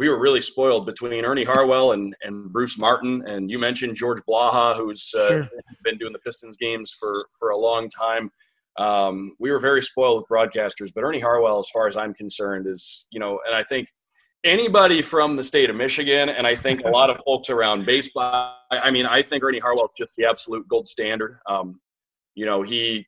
we 0.00 0.08
were 0.08 0.18
really 0.18 0.40
spoiled 0.40 0.86
between 0.86 1.26
Ernie 1.26 1.44
Harwell 1.44 1.92
and, 1.92 2.16
and 2.22 2.50
Bruce 2.50 2.78
Martin. 2.78 3.22
And 3.26 3.50
you 3.50 3.58
mentioned 3.58 3.96
George 3.96 4.22
Blaha, 4.26 4.74
who's 4.74 5.12
uh, 5.14 5.28
sure. 5.28 5.48
been 5.84 5.98
doing 5.98 6.14
the 6.14 6.18
Pistons 6.20 6.56
games 6.56 6.96
for, 6.98 7.26
for 7.38 7.50
a 7.50 7.58
long 7.58 7.90
time. 7.90 8.30
Um, 8.78 9.36
we 9.38 9.50
were 9.50 9.58
very 9.58 9.82
spoiled 9.82 10.22
with 10.22 10.28
broadcasters, 10.30 10.90
but 10.94 11.04
Ernie 11.04 11.20
Harwell, 11.20 11.60
as 11.60 11.68
far 11.68 11.86
as 11.86 11.98
I'm 11.98 12.14
concerned, 12.14 12.66
is, 12.66 13.06
you 13.10 13.20
know, 13.20 13.40
and 13.46 13.54
I 13.54 13.62
think 13.62 13.88
anybody 14.42 15.02
from 15.02 15.36
the 15.36 15.44
state 15.44 15.68
of 15.68 15.76
Michigan, 15.76 16.30
and 16.30 16.46
I 16.46 16.56
think 16.56 16.80
a 16.86 16.88
lot 16.88 17.10
of 17.10 17.18
folks 17.26 17.50
around 17.50 17.84
baseball, 17.84 18.56
I 18.70 18.90
mean, 18.90 19.04
I 19.04 19.20
think 19.20 19.44
Ernie 19.44 19.58
Harwell 19.58 19.84
is 19.84 19.96
just 19.98 20.16
the 20.16 20.24
absolute 20.24 20.66
gold 20.66 20.88
standard. 20.88 21.40
Um, 21.46 21.78
you 22.34 22.46
know, 22.46 22.62
he 22.62 23.06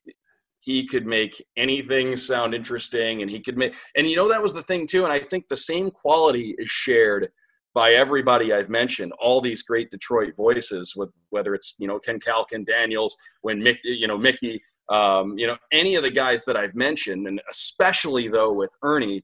he 0.63 0.87
could 0.87 1.05
make 1.05 1.43
anything 1.57 2.15
sound 2.15 2.53
interesting 2.53 3.21
and 3.21 3.29
he 3.29 3.39
could 3.39 3.57
make 3.57 3.73
and 3.95 4.09
you 4.09 4.15
know 4.15 4.29
that 4.29 4.41
was 4.41 4.53
the 4.53 4.63
thing 4.63 4.87
too 4.87 5.03
and 5.03 5.13
i 5.13 5.19
think 5.19 5.47
the 5.47 5.55
same 5.55 5.91
quality 5.91 6.55
is 6.57 6.69
shared 6.69 7.29
by 7.73 7.93
everybody 7.93 8.53
i've 8.53 8.69
mentioned 8.69 9.11
all 9.19 9.41
these 9.41 9.61
great 9.61 9.91
detroit 9.91 10.35
voices 10.35 10.95
with 10.95 11.09
whether 11.29 11.53
it's 11.53 11.75
you 11.77 11.87
know 11.87 11.99
ken 11.99 12.19
kal 12.19 12.45
ken 12.45 12.63
daniels 12.63 13.15
when 13.41 13.59
mick 13.59 13.77
you 13.83 14.07
know 14.07 14.17
mickey 14.17 14.61
um, 14.89 15.37
you 15.37 15.47
know 15.47 15.57
any 15.71 15.95
of 15.95 16.03
the 16.03 16.11
guys 16.11 16.43
that 16.45 16.57
i've 16.57 16.75
mentioned 16.75 17.27
and 17.27 17.41
especially 17.49 18.27
though 18.27 18.53
with 18.53 18.73
ernie 18.83 19.23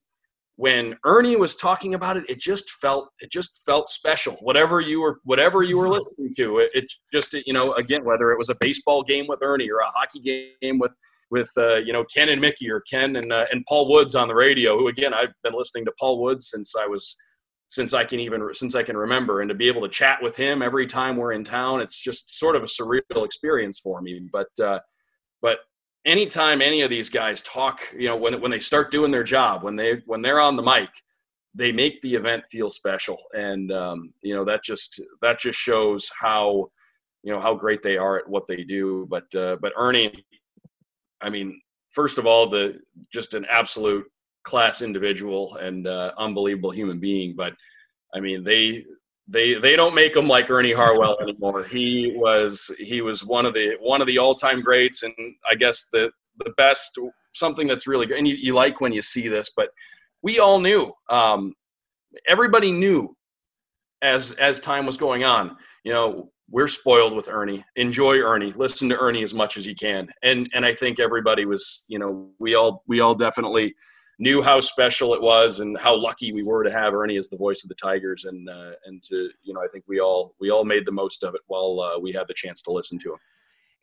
when 0.55 0.97
ernie 1.05 1.37
was 1.37 1.55
talking 1.55 1.93
about 1.93 2.17
it 2.17 2.25
it 2.29 2.37
just 2.37 2.69
felt 2.69 3.09
it 3.21 3.31
just 3.31 3.61
felt 3.65 3.87
special. 3.87 4.33
Whatever 4.41 4.81
you 4.81 4.99
were 4.99 5.19
whatever 5.23 5.63
you 5.63 5.77
were 5.77 5.87
listening 5.87 6.31
to 6.35 6.57
it, 6.57 6.69
it 6.73 6.91
just 7.13 7.33
you 7.45 7.53
know 7.53 7.71
again 7.73 8.03
whether 8.03 8.31
it 8.31 8.37
was 8.37 8.49
a 8.49 8.55
baseball 8.59 9.01
game 9.01 9.25
with 9.27 9.39
ernie 9.41 9.69
or 9.69 9.77
a 9.77 9.89
hockey 9.91 10.19
game 10.61 10.77
with 10.77 10.91
with 11.31 11.49
uh, 11.57 11.77
you 11.77 11.93
know 11.93 12.03
Ken 12.03 12.29
and 12.29 12.41
Mickey 12.41 12.69
or 12.69 12.81
Ken 12.81 13.15
and 13.15 13.31
uh, 13.31 13.45
and 13.51 13.65
Paul 13.67 13.89
Woods 13.89 14.15
on 14.15 14.27
the 14.27 14.35
radio. 14.35 14.77
Who 14.77 14.87
again 14.87 15.13
I've 15.13 15.33
been 15.43 15.53
listening 15.53 15.85
to 15.85 15.93
Paul 15.99 16.21
Woods 16.21 16.49
since 16.49 16.75
I 16.75 16.85
was 16.85 17.15
since 17.69 17.93
I 17.93 18.03
can 18.03 18.19
even 18.19 18.41
since 18.53 18.75
I 18.75 18.83
can 18.83 18.97
remember, 18.97 19.41
and 19.41 19.49
to 19.49 19.55
be 19.55 19.67
able 19.67 19.81
to 19.81 19.89
chat 19.89 20.21
with 20.21 20.35
him 20.35 20.61
every 20.61 20.87
time 20.87 21.15
we're 21.15 21.33
in 21.33 21.43
town, 21.43 21.81
it's 21.81 21.99
just 21.99 22.37
sort 22.37 22.55
of 22.55 22.63
a 22.63 22.65
surreal 22.65 23.25
experience 23.25 23.79
for 23.79 24.01
me. 24.01 24.27
But 24.31 24.47
uh, 24.61 24.79
but 25.41 25.59
anytime 26.05 26.61
any 26.61 26.81
of 26.81 26.89
these 26.89 27.09
guys 27.09 27.41
talk, 27.43 27.81
you 27.95 28.07
know, 28.07 28.17
when 28.17 28.41
when 28.41 28.51
they 28.51 28.59
start 28.59 28.91
doing 28.91 29.11
their 29.11 29.23
job, 29.23 29.63
when 29.63 29.75
they 29.75 30.01
when 30.07 30.21
they're 30.21 30.39
on 30.39 30.55
the 30.55 30.63
mic, 30.63 30.89
they 31.53 31.71
make 31.71 32.01
the 32.01 32.15
event 32.15 32.43
feel 32.51 32.71
special, 32.71 33.19
and 33.33 33.71
um, 33.71 34.13
you 34.23 34.33
know 34.33 34.43
that 34.45 34.63
just 34.63 34.99
that 35.21 35.39
just 35.39 35.59
shows 35.59 36.09
how 36.19 36.69
you 37.23 37.31
know 37.31 37.39
how 37.39 37.53
great 37.53 37.83
they 37.83 37.97
are 37.97 38.17
at 38.17 38.27
what 38.27 38.47
they 38.47 38.63
do. 38.63 39.07
But 39.09 39.33
uh, 39.35 39.57
but 39.61 39.73
Ernie, 39.77 40.25
I 41.21 41.29
mean, 41.29 41.59
first 41.89 42.17
of 42.17 42.25
all, 42.25 42.49
the 42.49 42.79
just 43.11 43.33
an 43.33 43.45
absolute 43.49 44.05
class 44.43 44.81
individual 44.81 45.55
and 45.57 45.87
uh, 45.87 46.11
unbelievable 46.17 46.71
human 46.71 46.99
being. 46.99 47.35
But 47.35 47.53
I 48.13 48.19
mean, 48.19 48.43
they 48.43 48.85
they 49.27 49.53
they 49.55 49.75
don't 49.75 49.95
make 49.95 50.15
him 50.15 50.27
like 50.27 50.49
Ernie 50.49 50.73
Harwell 50.73 51.19
anymore. 51.21 51.63
He 51.63 52.13
was 52.15 52.71
he 52.79 53.01
was 53.01 53.23
one 53.23 53.45
of 53.45 53.53
the 53.53 53.77
one 53.79 54.01
of 54.01 54.07
the 54.07 54.17
all 54.17 54.35
time 54.35 54.61
greats, 54.61 55.03
and 55.03 55.13
I 55.49 55.55
guess 55.55 55.87
the 55.91 56.11
the 56.43 56.51
best 56.57 56.97
something 57.33 57.67
that's 57.67 57.87
really 57.87 58.05
good. 58.05 58.17
And 58.17 58.27
you, 58.27 58.35
you 58.35 58.53
like 58.53 58.81
when 58.81 58.91
you 58.91 59.01
see 59.01 59.27
this, 59.27 59.51
but 59.55 59.69
we 60.21 60.39
all 60.39 60.59
knew. 60.59 60.91
Um, 61.09 61.53
everybody 62.27 62.71
knew 62.71 63.15
as 64.01 64.31
as 64.31 64.59
time 64.59 64.85
was 64.85 64.97
going 64.97 65.23
on. 65.23 65.57
You 65.83 65.93
know, 65.93 66.31
we're 66.51 66.67
spoiled 66.67 67.15
with 67.15 67.29
Ernie. 67.29 67.63
Enjoy 67.75 68.19
Ernie. 68.19 68.53
Listen 68.53 68.89
to 68.89 68.97
Ernie 68.97 69.23
as 69.23 69.33
much 69.33 69.57
as 69.57 69.65
you 69.65 69.75
can. 69.75 70.09
And 70.23 70.49
and 70.53 70.65
I 70.65 70.73
think 70.73 70.99
everybody 70.99 71.45
was, 71.45 71.83
you 71.87 71.99
know, 71.99 72.29
we 72.39 72.55
all 72.55 72.83
we 72.87 72.99
all 72.99 73.15
definitely 73.15 73.75
knew 74.19 74.41
how 74.41 74.59
special 74.59 75.13
it 75.13 75.21
was 75.21 75.61
and 75.61 75.77
how 75.77 75.95
lucky 75.95 76.33
we 76.33 76.43
were 76.43 76.63
to 76.63 76.71
have 76.71 76.93
Ernie 76.93 77.17
as 77.17 77.29
the 77.29 77.37
voice 77.37 77.63
of 77.63 77.69
the 77.69 77.75
Tigers 77.75 78.25
and 78.25 78.49
uh, 78.49 78.71
and 78.85 79.01
to 79.03 79.29
you 79.43 79.53
know 79.53 79.61
I 79.61 79.67
think 79.71 79.85
we 79.87 79.99
all 79.99 80.35
we 80.39 80.49
all 80.49 80.65
made 80.65 80.85
the 80.85 80.91
most 80.91 81.23
of 81.23 81.35
it 81.35 81.41
while 81.47 81.79
uh, 81.79 81.99
we 81.99 82.11
had 82.11 82.27
the 82.27 82.33
chance 82.33 82.61
to 82.63 82.71
listen 82.71 82.99
to 82.99 83.13
him. 83.13 83.19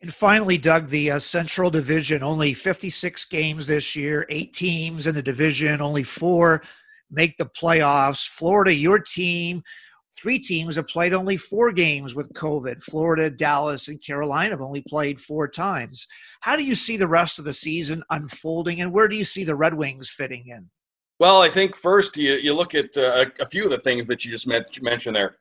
And 0.02 0.12
finally, 0.12 0.58
Doug, 0.58 0.88
the 0.88 1.12
uh, 1.12 1.18
Central 1.18 1.70
Division 1.70 2.22
only 2.22 2.52
56 2.52 3.24
games 3.26 3.66
this 3.66 3.96
year, 3.96 4.26
eight 4.28 4.52
teams 4.52 5.06
in 5.06 5.14
the 5.14 5.22
division, 5.22 5.80
only 5.80 6.02
four 6.02 6.62
make 7.10 7.36
the 7.38 7.46
playoffs. 7.46 8.28
Florida, 8.28 8.74
your 8.74 8.98
team 8.98 9.62
Three 10.20 10.38
teams 10.38 10.76
have 10.76 10.86
played 10.88 11.12
only 11.12 11.36
four 11.36 11.72
games 11.72 12.14
with 12.14 12.32
COVID. 12.32 12.82
Florida, 12.82 13.28
Dallas, 13.28 13.88
and 13.88 14.02
Carolina 14.02 14.50
have 14.50 14.62
only 14.62 14.82
played 14.88 15.20
four 15.20 15.46
times. 15.46 16.06
How 16.40 16.56
do 16.56 16.64
you 16.64 16.74
see 16.74 16.96
the 16.96 17.08
rest 17.08 17.38
of 17.38 17.44
the 17.44 17.52
season 17.52 18.02
unfolding, 18.10 18.80
and 18.80 18.92
where 18.92 19.08
do 19.08 19.16
you 19.16 19.24
see 19.24 19.44
the 19.44 19.54
Red 19.54 19.74
Wings 19.74 20.08
fitting 20.08 20.48
in? 20.48 20.70
Well, 21.18 21.42
I 21.42 21.50
think 21.50 21.76
first 21.76 22.16
you, 22.16 22.34
you 22.34 22.54
look 22.54 22.74
at 22.74 22.96
uh, 22.96 23.26
a 23.40 23.46
few 23.46 23.64
of 23.64 23.70
the 23.70 23.78
things 23.78 24.06
that 24.06 24.24
you 24.24 24.30
just 24.30 24.48
mentioned 24.82 25.16
there. 25.16 25.36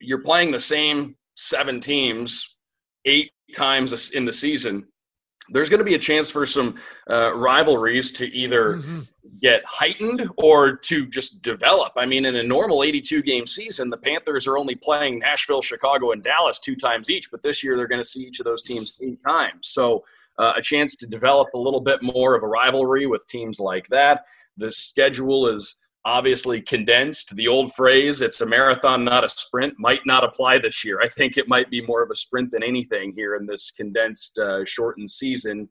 You're 0.00 0.22
playing 0.22 0.50
the 0.50 0.60
same 0.60 1.16
seven 1.36 1.80
teams 1.80 2.56
eight 3.04 3.30
times 3.54 4.10
in 4.10 4.24
the 4.24 4.32
season. 4.32 4.86
There's 5.48 5.68
going 5.68 5.78
to 5.78 5.84
be 5.84 5.94
a 5.94 5.98
chance 5.98 6.30
for 6.30 6.46
some 6.46 6.76
uh, 7.10 7.34
rivalries 7.34 8.12
to 8.12 8.26
either 8.34 8.76
mm-hmm. 8.76 9.00
get 9.40 9.62
heightened 9.66 10.28
or 10.36 10.76
to 10.76 11.06
just 11.06 11.42
develop. 11.42 11.92
I 11.96 12.06
mean, 12.06 12.24
in 12.24 12.36
a 12.36 12.42
normal 12.42 12.84
82 12.84 13.22
game 13.22 13.46
season, 13.46 13.90
the 13.90 13.96
Panthers 13.96 14.46
are 14.46 14.56
only 14.56 14.76
playing 14.76 15.18
Nashville, 15.18 15.62
Chicago, 15.62 16.12
and 16.12 16.22
Dallas 16.22 16.58
two 16.58 16.76
times 16.76 17.10
each, 17.10 17.30
but 17.30 17.42
this 17.42 17.62
year 17.62 17.76
they're 17.76 17.88
going 17.88 18.00
to 18.00 18.08
see 18.08 18.22
each 18.22 18.40
of 18.40 18.44
those 18.44 18.62
teams 18.62 18.92
eight 19.02 19.20
times. 19.22 19.68
So, 19.68 20.04
uh, 20.38 20.54
a 20.56 20.62
chance 20.62 20.96
to 20.96 21.06
develop 21.06 21.48
a 21.54 21.58
little 21.58 21.80
bit 21.80 22.02
more 22.02 22.34
of 22.34 22.42
a 22.42 22.46
rivalry 22.46 23.06
with 23.06 23.26
teams 23.26 23.60
like 23.60 23.86
that. 23.88 24.24
The 24.56 24.72
schedule 24.72 25.46
is 25.46 25.76
obviously 26.04 26.60
condensed. 26.60 27.34
The 27.36 27.48
old 27.48 27.72
phrase, 27.74 28.20
it's 28.20 28.40
a 28.40 28.46
marathon, 28.46 29.04
not 29.04 29.24
a 29.24 29.28
sprint, 29.28 29.74
might 29.78 30.00
not 30.06 30.24
apply 30.24 30.58
this 30.58 30.84
year. 30.84 31.00
I 31.00 31.08
think 31.08 31.36
it 31.36 31.48
might 31.48 31.70
be 31.70 31.80
more 31.80 32.02
of 32.02 32.10
a 32.10 32.16
sprint 32.16 32.50
than 32.50 32.62
anything 32.62 33.12
here 33.16 33.36
in 33.36 33.46
this 33.46 33.70
condensed, 33.70 34.38
uh, 34.38 34.64
shortened 34.64 35.10
season. 35.10 35.68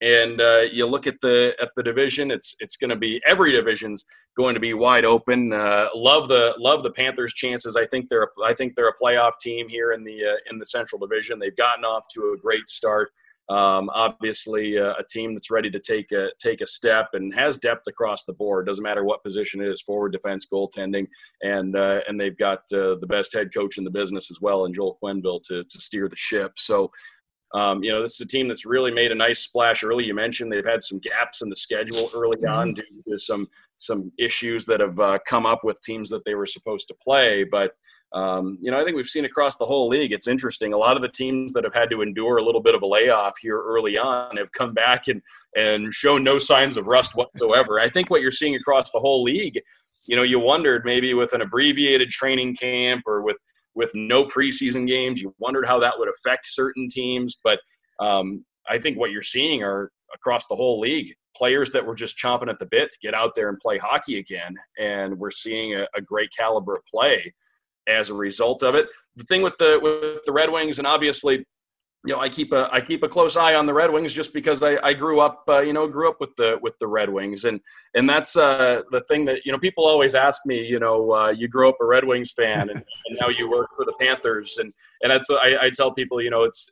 And 0.00 0.40
uh, 0.40 0.62
you 0.72 0.86
look 0.86 1.06
at 1.06 1.20
the 1.22 1.54
at 1.60 1.70
the 1.76 1.82
division; 1.82 2.30
it's 2.30 2.56
it's 2.58 2.76
going 2.76 2.90
to 2.90 2.96
be 2.96 3.22
every 3.24 3.52
division's 3.52 4.04
going 4.36 4.54
to 4.54 4.60
be 4.60 4.74
wide 4.74 5.04
open. 5.04 5.52
Uh, 5.52 5.88
love 5.94 6.28
the 6.28 6.54
love 6.58 6.82
the 6.82 6.90
Panthers' 6.90 7.32
chances. 7.32 7.76
I 7.76 7.86
think 7.86 8.08
they're 8.08 8.28
I 8.44 8.54
think 8.54 8.74
they're 8.74 8.88
a 8.88 8.98
playoff 9.02 9.32
team 9.40 9.68
here 9.68 9.92
in 9.92 10.04
the 10.04 10.24
uh, 10.24 10.36
in 10.50 10.58
the 10.58 10.66
Central 10.66 10.98
Division. 10.98 11.38
They've 11.38 11.56
gotten 11.56 11.84
off 11.84 12.06
to 12.14 12.34
a 12.36 12.36
great 12.36 12.68
start. 12.68 13.12
Um, 13.50 13.90
obviously, 13.92 14.78
uh, 14.78 14.94
a 14.98 15.04
team 15.04 15.34
that's 15.34 15.50
ready 15.50 15.70
to 15.70 15.78
take 15.78 16.12
a 16.12 16.30
take 16.38 16.62
a 16.62 16.66
step 16.66 17.10
and 17.12 17.34
has 17.34 17.58
depth 17.58 17.86
across 17.86 18.24
the 18.24 18.32
board. 18.32 18.66
Doesn't 18.66 18.82
matter 18.82 19.04
what 19.04 19.22
position 19.22 19.60
it 19.60 19.68
is, 19.68 19.82
forward, 19.82 20.12
defense, 20.12 20.46
goaltending, 20.50 21.06
and 21.42 21.76
uh, 21.76 22.00
and 22.08 22.18
they've 22.18 22.36
got 22.36 22.60
uh, 22.72 22.96
the 22.96 23.06
best 23.06 23.34
head 23.34 23.52
coach 23.54 23.76
in 23.76 23.84
the 23.84 23.90
business 23.90 24.30
as 24.30 24.40
well, 24.40 24.64
and 24.64 24.74
Joel 24.74 24.98
Quenneville 25.02 25.42
to 25.44 25.64
to 25.64 25.80
steer 25.80 26.08
the 26.08 26.16
ship. 26.16 26.52
So. 26.56 26.90
Um, 27.54 27.84
you 27.84 27.92
know, 27.92 28.02
this 28.02 28.14
is 28.14 28.20
a 28.20 28.26
team 28.26 28.48
that's 28.48 28.66
really 28.66 28.90
made 28.90 29.12
a 29.12 29.14
nice 29.14 29.38
splash 29.38 29.84
early. 29.84 30.04
You 30.04 30.12
mentioned 30.12 30.50
they've 30.50 30.64
had 30.66 30.82
some 30.82 30.98
gaps 30.98 31.40
in 31.40 31.48
the 31.48 31.54
schedule 31.54 32.10
early 32.12 32.36
mm-hmm. 32.38 32.52
on 32.52 32.74
due 32.74 32.82
to 33.08 33.16
some 33.16 33.46
some 33.76 34.10
issues 34.18 34.64
that 34.66 34.80
have 34.80 34.98
uh, 34.98 35.20
come 35.24 35.46
up 35.46 35.62
with 35.62 35.80
teams 35.82 36.10
that 36.10 36.24
they 36.24 36.34
were 36.34 36.46
supposed 36.46 36.88
to 36.88 36.94
play. 36.94 37.44
But 37.44 37.76
um, 38.14 38.58
you 38.60 38.70
know, 38.70 38.80
I 38.80 38.84
think 38.84 38.94
we've 38.94 39.08
seen 39.08 39.24
across 39.24 39.56
the 39.56 39.66
whole 39.66 39.88
league. 39.88 40.12
It's 40.12 40.28
interesting. 40.28 40.72
A 40.72 40.78
lot 40.78 40.94
of 40.94 41.02
the 41.02 41.08
teams 41.08 41.52
that 41.52 41.64
have 41.64 41.74
had 41.74 41.90
to 41.90 42.00
endure 42.00 42.36
a 42.36 42.44
little 42.44 42.62
bit 42.62 42.76
of 42.76 42.82
a 42.82 42.86
layoff 42.86 43.34
here 43.40 43.60
early 43.60 43.98
on 43.98 44.36
have 44.36 44.52
come 44.52 44.72
back 44.72 45.08
and 45.08 45.20
and 45.56 45.92
shown 45.92 46.22
no 46.22 46.38
signs 46.38 46.76
of 46.76 46.86
rust 46.86 47.16
whatsoever. 47.16 47.80
I 47.80 47.88
think 47.88 48.10
what 48.10 48.22
you're 48.22 48.30
seeing 48.30 48.54
across 48.54 48.92
the 48.92 49.00
whole 49.00 49.24
league, 49.24 49.60
you 50.04 50.14
know, 50.14 50.22
you 50.22 50.38
wondered 50.38 50.84
maybe 50.84 51.12
with 51.12 51.32
an 51.32 51.42
abbreviated 51.42 52.10
training 52.10 52.54
camp 52.54 53.02
or 53.04 53.22
with 53.22 53.36
with 53.74 53.90
no 53.96 54.24
preseason 54.24 54.86
games, 54.86 55.20
you 55.20 55.34
wondered 55.40 55.66
how 55.66 55.80
that 55.80 55.98
would 55.98 56.08
affect 56.08 56.46
certain 56.46 56.86
teams. 56.88 57.36
But 57.42 57.58
um, 57.98 58.44
I 58.68 58.78
think 58.78 58.96
what 58.96 59.10
you're 59.10 59.22
seeing 59.22 59.64
are 59.64 59.90
across 60.14 60.46
the 60.46 60.54
whole 60.54 60.78
league 60.78 61.12
players 61.36 61.72
that 61.72 61.84
were 61.84 61.96
just 61.96 62.16
chomping 62.16 62.48
at 62.48 62.60
the 62.60 62.66
bit 62.66 62.92
to 62.92 62.98
get 63.02 63.12
out 63.12 63.34
there 63.34 63.48
and 63.48 63.58
play 63.58 63.76
hockey 63.76 64.20
again, 64.20 64.54
and 64.78 65.18
we're 65.18 65.32
seeing 65.32 65.74
a, 65.74 65.88
a 65.96 66.00
great 66.00 66.30
caliber 66.38 66.76
of 66.76 66.82
play 66.88 67.34
as 67.88 68.10
a 68.10 68.14
result 68.14 68.62
of 68.62 68.74
it. 68.74 68.86
The 69.16 69.24
thing 69.24 69.42
with 69.42 69.56
the 69.58 69.78
with 69.80 70.22
the 70.24 70.32
Red 70.32 70.50
Wings, 70.50 70.78
and 70.78 70.86
obviously, 70.86 71.44
you 72.04 72.14
know, 72.14 72.20
I 72.20 72.28
keep 72.28 72.52
a 72.52 72.68
I 72.72 72.80
keep 72.80 73.02
a 73.02 73.08
close 73.08 73.36
eye 73.36 73.54
on 73.54 73.66
the 73.66 73.74
Red 73.74 73.90
Wings 73.90 74.12
just 74.12 74.32
because 74.32 74.62
I, 74.62 74.76
I 74.82 74.92
grew 74.94 75.20
up, 75.20 75.44
uh, 75.48 75.60
you 75.60 75.72
know, 75.72 75.86
grew 75.86 76.08
up 76.08 76.20
with 76.20 76.34
the 76.36 76.58
with 76.60 76.78
the 76.78 76.86
Red 76.86 77.08
Wings, 77.10 77.44
and 77.44 77.60
and 77.94 78.08
that's 78.08 78.36
uh, 78.36 78.82
the 78.90 79.02
thing 79.02 79.24
that 79.26 79.44
you 79.44 79.52
know 79.52 79.58
people 79.58 79.84
always 79.84 80.14
ask 80.14 80.42
me, 80.46 80.66
you 80.66 80.78
know, 80.78 81.12
uh, 81.12 81.30
you 81.30 81.48
grew 81.48 81.68
up 81.68 81.76
a 81.80 81.84
Red 81.84 82.04
Wings 82.04 82.32
fan, 82.32 82.70
and, 82.70 82.70
and 83.06 83.18
now 83.20 83.28
you 83.28 83.50
work 83.50 83.68
for 83.76 83.84
the 83.84 83.94
Panthers, 84.00 84.58
and 84.58 84.72
and 85.02 85.10
that's 85.10 85.30
I, 85.30 85.56
I 85.62 85.70
tell 85.70 85.92
people, 85.92 86.20
you 86.20 86.30
know, 86.30 86.44
it's 86.44 86.70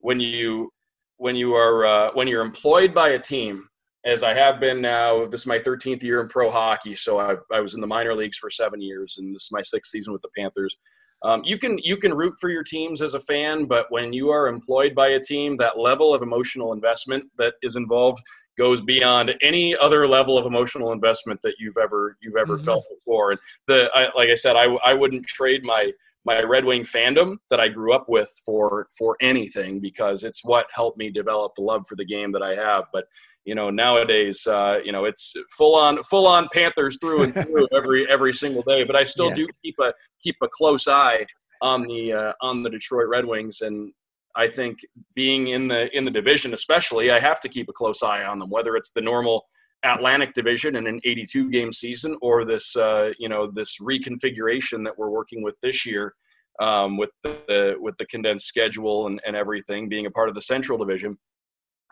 when 0.00 0.20
you 0.20 0.72
when 1.16 1.36
you 1.36 1.54
are 1.54 1.86
uh, 1.86 2.10
when 2.14 2.28
you're 2.28 2.42
employed 2.42 2.94
by 2.94 3.10
a 3.10 3.18
team 3.18 3.67
as 4.08 4.22
I 4.22 4.32
have 4.32 4.58
been 4.58 4.80
now. 4.80 5.26
This 5.26 5.42
is 5.42 5.46
my 5.46 5.58
13th 5.58 6.02
year 6.02 6.22
in 6.22 6.28
pro 6.28 6.50
hockey, 6.50 6.94
so 6.94 7.18
I, 7.20 7.36
I 7.52 7.60
was 7.60 7.74
in 7.74 7.80
the 7.82 7.86
minor 7.86 8.14
leagues 8.14 8.38
for 8.38 8.48
seven 8.48 8.80
years, 8.80 9.16
and 9.18 9.34
this 9.34 9.42
is 9.44 9.52
my 9.52 9.60
sixth 9.60 9.90
season 9.90 10.14
with 10.14 10.22
the 10.22 10.30
Panthers. 10.36 10.78
Um, 11.22 11.42
you 11.44 11.58
can 11.58 11.78
you 11.78 11.96
can 11.96 12.14
root 12.14 12.34
for 12.40 12.48
your 12.48 12.62
teams 12.62 13.02
as 13.02 13.14
a 13.14 13.20
fan, 13.20 13.66
but 13.66 13.86
when 13.90 14.12
you 14.12 14.30
are 14.30 14.48
employed 14.48 14.94
by 14.94 15.08
a 15.08 15.20
team, 15.20 15.56
that 15.58 15.78
level 15.78 16.14
of 16.14 16.22
emotional 16.22 16.72
investment 16.72 17.24
that 17.36 17.54
is 17.60 17.76
involved 17.76 18.22
goes 18.56 18.80
beyond 18.80 19.34
any 19.42 19.76
other 19.76 20.08
level 20.08 20.38
of 20.38 20.46
emotional 20.46 20.92
investment 20.92 21.40
that 21.42 21.56
you've 21.58 21.76
ever 21.76 22.16
you've 22.22 22.36
ever 22.36 22.56
mm-hmm. 22.56 22.64
felt 22.64 22.84
before. 22.88 23.32
And 23.32 23.40
the 23.66 23.90
I, 23.94 24.08
like 24.16 24.30
I 24.30 24.34
said, 24.36 24.56
I 24.56 24.66
I 24.84 24.94
wouldn't 24.94 25.26
trade 25.26 25.64
my 25.64 25.92
my 26.24 26.42
Red 26.42 26.64
Wing 26.64 26.82
fandom 26.82 27.38
that 27.50 27.58
I 27.58 27.68
grew 27.68 27.92
up 27.92 28.08
with 28.08 28.30
for 28.46 28.86
for 28.96 29.16
anything 29.20 29.80
because 29.80 30.22
it's 30.22 30.44
what 30.44 30.66
helped 30.72 30.98
me 30.98 31.10
develop 31.10 31.56
the 31.56 31.62
love 31.62 31.86
for 31.86 31.96
the 31.96 32.04
game 32.04 32.32
that 32.32 32.42
I 32.42 32.54
have. 32.54 32.84
But 32.92 33.06
you 33.48 33.54
know 33.54 33.70
nowadays 33.70 34.46
uh, 34.46 34.78
you 34.84 34.92
know 34.92 35.06
it's 35.06 35.32
full 35.56 35.74
on 35.74 36.02
full 36.02 36.26
on 36.26 36.48
panthers 36.52 36.98
through 37.00 37.22
and 37.22 37.32
through 37.32 37.66
every 37.74 38.06
every 38.10 38.34
single 38.34 38.62
day 38.62 38.84
but 38.84 38.94
i 38.94 39.02
still 39.02 39.28
yeah. 39.28 39.34
do 39.34 39.48
keep 39.64 39.74
a 39.80 39.92
keep 40.20 40.36
a 40.42 40.48
close 40.48 40.86
eye 40.86 41.24
on 41.62 41.82
the 41.84 42.12
uh, 42.12 42.32
on 42.42 42.62
the 42.62 42.68
detroit 42.68 43.08
red 43.08 43.24
wings 43.24 43.62
and 43.62 43.90
i 44.36 44.46
think 44.46 44.78
being 45.14 45.48
in 45.48 45.66
the 45.66 45.88
in 45.96 46.04
the 46.04 46.10
division 46.10 46.52
especially 46.52 47.10
i 47.10 47.18
have 47.18 47.40
to 47.40 47.48
keep 47.48 47.70
a 47.70 47.72
close 47.72 48.02
eye 48.02 48.22
on 48.22 48.38
them 48.38 48.50
whether 48.50 48.76
it's 48.76 48.90
the 48.90 49.00
normal 49.00 49.46
atlantic 49.82 50.34
division 50.34 50.76
in 50.76 50.86
an 50.86 51.00
82 51.04 51.50
game 51.50 51.72
season 51.72 52.18
or 52.20 52.44
this 52.44 52.76
uh, 52.76 53.12
you 53.18 53.30
know 53.30 53.50
this 53.50 53.78
reconfiguration 53.80 54.84
that 54.84 54.98
we're 54.98 55.10
working 55.10 55.42
with 55.42 55.54
this 55.62 55.86
year 55.86 56.14
um, 56.60 56.98
with 56.98 57.10
the 57.22 57.76
with 57.80 57.96
the 57.96 58.06
condensed 58.06 58.46
schedule 58.46 59.06
and, 59.06 59.22
and 59.26 59.34
everything 59.34 59.88
being 59.88 60.04
a 60.04 60.10
part 60.10 60.28
of 60.28 60.34
the 60.34 60.42
central 60.42 60.76
division 60.76 61.16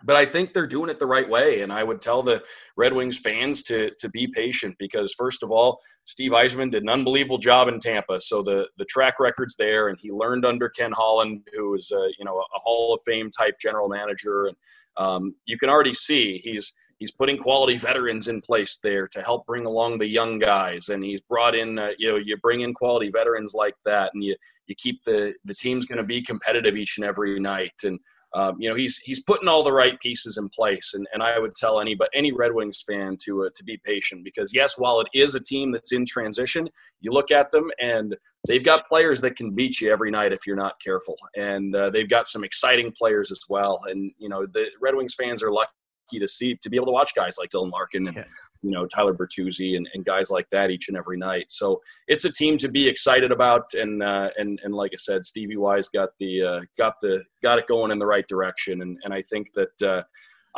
but 0.04 0.16
I 0.16 0.26
think 0.26 0.52
they're 0.52 0.66
doing 0.66 0.90
it 0.90 0.98
the 0.98 1.06
right 1.06 1.28
way. 1.28 1.62
And 1.62 1.72
I 1.72 1.82
would 1.82 2.00
tell 2.00 2.22
the 2.22 2.42
Red 2.76 2.92
Wings 2.92 3.18
fans 3.18 3.62
to 3.64 3.90
to 3.98 4.08
be 4.08 4.26
patient 4.26 4.76
because 4.78 5.14
first 5.14 5.42
of 5.42 5.50
all, 5.50 5.80
Steve 6.04 6.32
Yzerman 6.32 6.70
did 6.70 6.82
an 6.82 6.88
unbelievable 6.88 7.38
job 7.38 7.68
in 7.68 7.80
Tampa, 7.80 8.20
so 8.20 8.42
the 8.42 8.68
the 8.78 8.84
track 8.84 9.18
record's 9.18 9.56
there, 9.56 9.88
and 9.88 9.98
he 10.00 10.12
learned 10.12 10.44
under 10.44 10.68
Ken 10.68 10.92
Holland, 10.92 11.48
who 11.54 11.74
is 11.74 11.90
a 11.90 12.08
you 12.18 12.24
know 12.24 12.38
a 12.38 12.58
Hall 12.58 12.94
of 12.94 13.00
Fame 13.04 13.30
type 13.30 13.58
general 13.58 13.88
manager, 13.88 14.46
and 14.46 14.56
um, 14.96 15.34
you 15.46 15.58
can 15.58 15.68
already 15.68 15.94
see 15.94 16.38
he's 16.38 16.74
he's 16.98 17.10
putting 17.10 17.38
quality 17.38 17.76
veterans 17.76 18.28
in 18.28 18.40
place 18.40 18.78
there 18.82 19.08
to 19.08 19.22
help 19.22 19.46
bring 19.46 19.66
along 19.66 19.98
the 19.98 20.06
young 20.06 20.38
guys, 20.38 20.90
and 20.90 21.02
he's 21.02 21.20
brought 21.22 21.54
in 21.54 21.78
uh, 21.78 21.88
you 21.98 22.08
know 22.08 22.16
you 22.16 22.36
bring 22.36 22.60
in 22.60 22.72
quality 22.74 23.10
veterans 23.10 23.54
like 23.54 23.74
that, 23.84 24.10
and 24.14 24.22
you 24.22 24.36
you 24.66 24.74
keep 24.76 25.02
the 25.04 25.34
the 25.44 25.54
team's 25.54 25.86
going 25.86 25.98
to 25.98 26.04
be 26.04 26.22
competitive 26.22 26.76
each 26.76 26.98
and 26.98 27.04
every 27.06 27.40
night, 27.40 27.74
and 27.84 27.98
um, 28.36 28.56
you 28.58 28.68
know 28.68 28.76
he's 28.76 28.98
he's 28.98 29.22
putting 29.22 29.48
all 29.48 29.64
the 29.64 29.72
right 29.72 29.98
pieces 30.00 30.36
in 30.36 30.48
place 30.50 30.92
and, 30.94 31.06
and 31.12 31.22
I 31.22 31.38
would 31.38 31.54
tell 31.54 31.80
any 31.80 31.94
but 31.94 32.10
any 32.14 32.32
Red 32.32 32.52
Wings 32.54 32.84
fan 32.86 33.16
to 33.24 33.44
uh, 33.44 33.48
to 33.54 33.64
be 33.64 33.80
patient 33.82 34.24
because 34.24 34.54
yes 34.54 34.74
while 34.76 35.00
it 35.00 35.08
is 35.14 35.34
a 35.34 35.40
team 35.40 35.72
that's 35.72 35.92
in 35.92 36.04
transition 36.04 36.68
you 37.00 37.10
look 37.10 37.30
at 37.30 37.50
them 37.50 37.70
and 37.80 38.14
they've 38.46 38.64
got 38.64 38.86
players 38.88 39.22
that 39.22 39.36
can 39.36 39.52
beat 39.52 39.80
you 39.80 39.90
every 39.90 40.10
night 40.10 40.32
if 40.32 40.46
you're 40.46 40.54
not 40.54 40.78
careful 40.80 41.16
and 41.34 41.74
uh, 41.74 41.88
they've 41.88 42.10
got 42.10 42.28
some 42.28 42.44
exciting 42.44 42.92
players 42.92 43.32
as 43.32 43.40
well 43.48 43.80
and 43.86 44.12
you 44.18 44.28
know 44.28 44.44
the 44.46 44.66
Red 44.82 44.94
Wings 44.94 45.14
fans 45.14 45.42
are 45.42 45.50
lucky 45.50 45.70
to 46.18 46.28
see 46.28 46.54
to 46.56 46.68
be 46.68 46.76
able 46.76 46.86
to 46.86 46.92
watch 46.92 47.14
guys 47.16 47.36
like 47.38 47.50
Dylan 47.50 47.72
Larkin 47.72 48.06
and 48.06 48.16
yeah 48.16 48.24
you 48.66 48.72
know 48.72 48.86
Tyler 48.86 49.14
Bertuzzi 49.14 49.76
and, 49.76 49.88
and 49.94 50.04
guys 50.04 50.28
like 50.28 50.48
that 50.50 50.70
each 50.70 50.88
and 50.88 50.96
every 50.96 51.16
night. 51.16 51.46
So 51.50 51.80
it's 52.08 52.24
a 52.24 52.32
team 52.32 52.58
to 52.58 52.68
be 52.68 52.88
excited 52.88 53.30
about, 53.30 53.74
and 53.74 54.02
uh, 54.02 54.30
and 54.36 54.60
and 54.64 54.74
like 54.74 54.90
I 54.92 54.98
said, 54.98 55.24
Stevie 55.24 55.56
Y's 55.56 55.88
got 55.88 56.10
the 56.18 56.42
uh, 56.42 56.60
got 56.76 56.94
the 57.00 57.22
got 57.42 57.58
it 57.58 57.68
going 57.68 57.92
in 57.92 58.00
the 58.00 58.06
right 58.06 58.26
direction, 58.26 58.82
and 58.82 58.98
and 59.04 59.14
I 59.14 59.22
think 59.22 59.48
that. 59.54 59.82
Uh, 59.82 60.02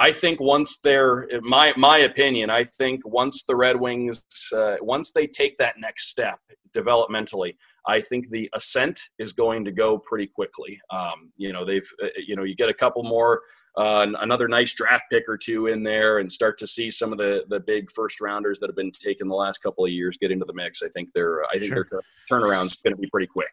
I 0.00 0.12
think 0.12 0.38
once 0.38 0.78
they're 0.78 1.26
my 1.42 1.72
my 1.76 1.98
opinion, 1.98 2.50
I 2.50 2.62
think 2.62 3.00
once 3.04 3.42
the 3.42 3.56
Red 3.56 3.80
Wings 3.80 4.22
uh, 4.56 4.76
once 4.80 5.10
they 5.10 5.26
take 5.26 5.58
that 5.58 5.74
next 5.80 6.08
step 6.08 6.38
developmentally, 6.72 7.56
I 7.84 8.00
think 8.00 8.30
the 8.30 8.48
ascent 8.54 9.00
is 9.18 9.32
going 9.32 9.64
to 9.64 9.72
go 9.72 9.98
pretty 9.98 10.28
quickly. 10.28 10.80
Um, 10.90 11.32
you 11.36 11.52
know, 11.52 11.64
they've 11.64 11.90
uh, 12.00 12.10
you 12.24 12.36
know 12.36 12.44
you 12.44 12.54
get 12.54 12.68
a 12.68 12.74
couple 12.74 13.02
more 13.02 13.40
uh, 13.76 14.06
another 14.20 14.48
nice 14.48 14.72
draft 14.72 15.04
pick 15.10 15.24
or 15.28 15.36
two 15.36 15.66
in 15.66 15.82
there 15.82 16.18
and 16.18 16.30
start 16.30 16.58
to 16.58 16.66
see 16.66 16.90
some 16.90 17.12
of 17.12 17.18
the 17.18 17.44
the 17.48 17.60
big 17.60 17.90
first 17.90 18.20
rounders 18.20 18.58
that 18.58 18.68
have 18.68 18.76
been 18.76 18.90
taken 18.90 19.28
the 19.28 19.34
last 19.34 19.62
couple 19.62 19.84
of 19.84 19.90
years 19.90 20.16
get 20.16 20.30
into 20.30 20.44
the 20.44 20.54
mix. 20.54 20.82
I 20.82 20.88
think 20.88 21.12
their 21.14 21.44
I 21.46 21.58
think 21.58 21.72
sure. 21.72 21.86
their 21.90 22.00
turnaround's 22.30 22.76
going 22.76 22.94
to 22.94 23.00
be 23.00 23.08
pretty 23.10 23.28
quick. 23.28 23.50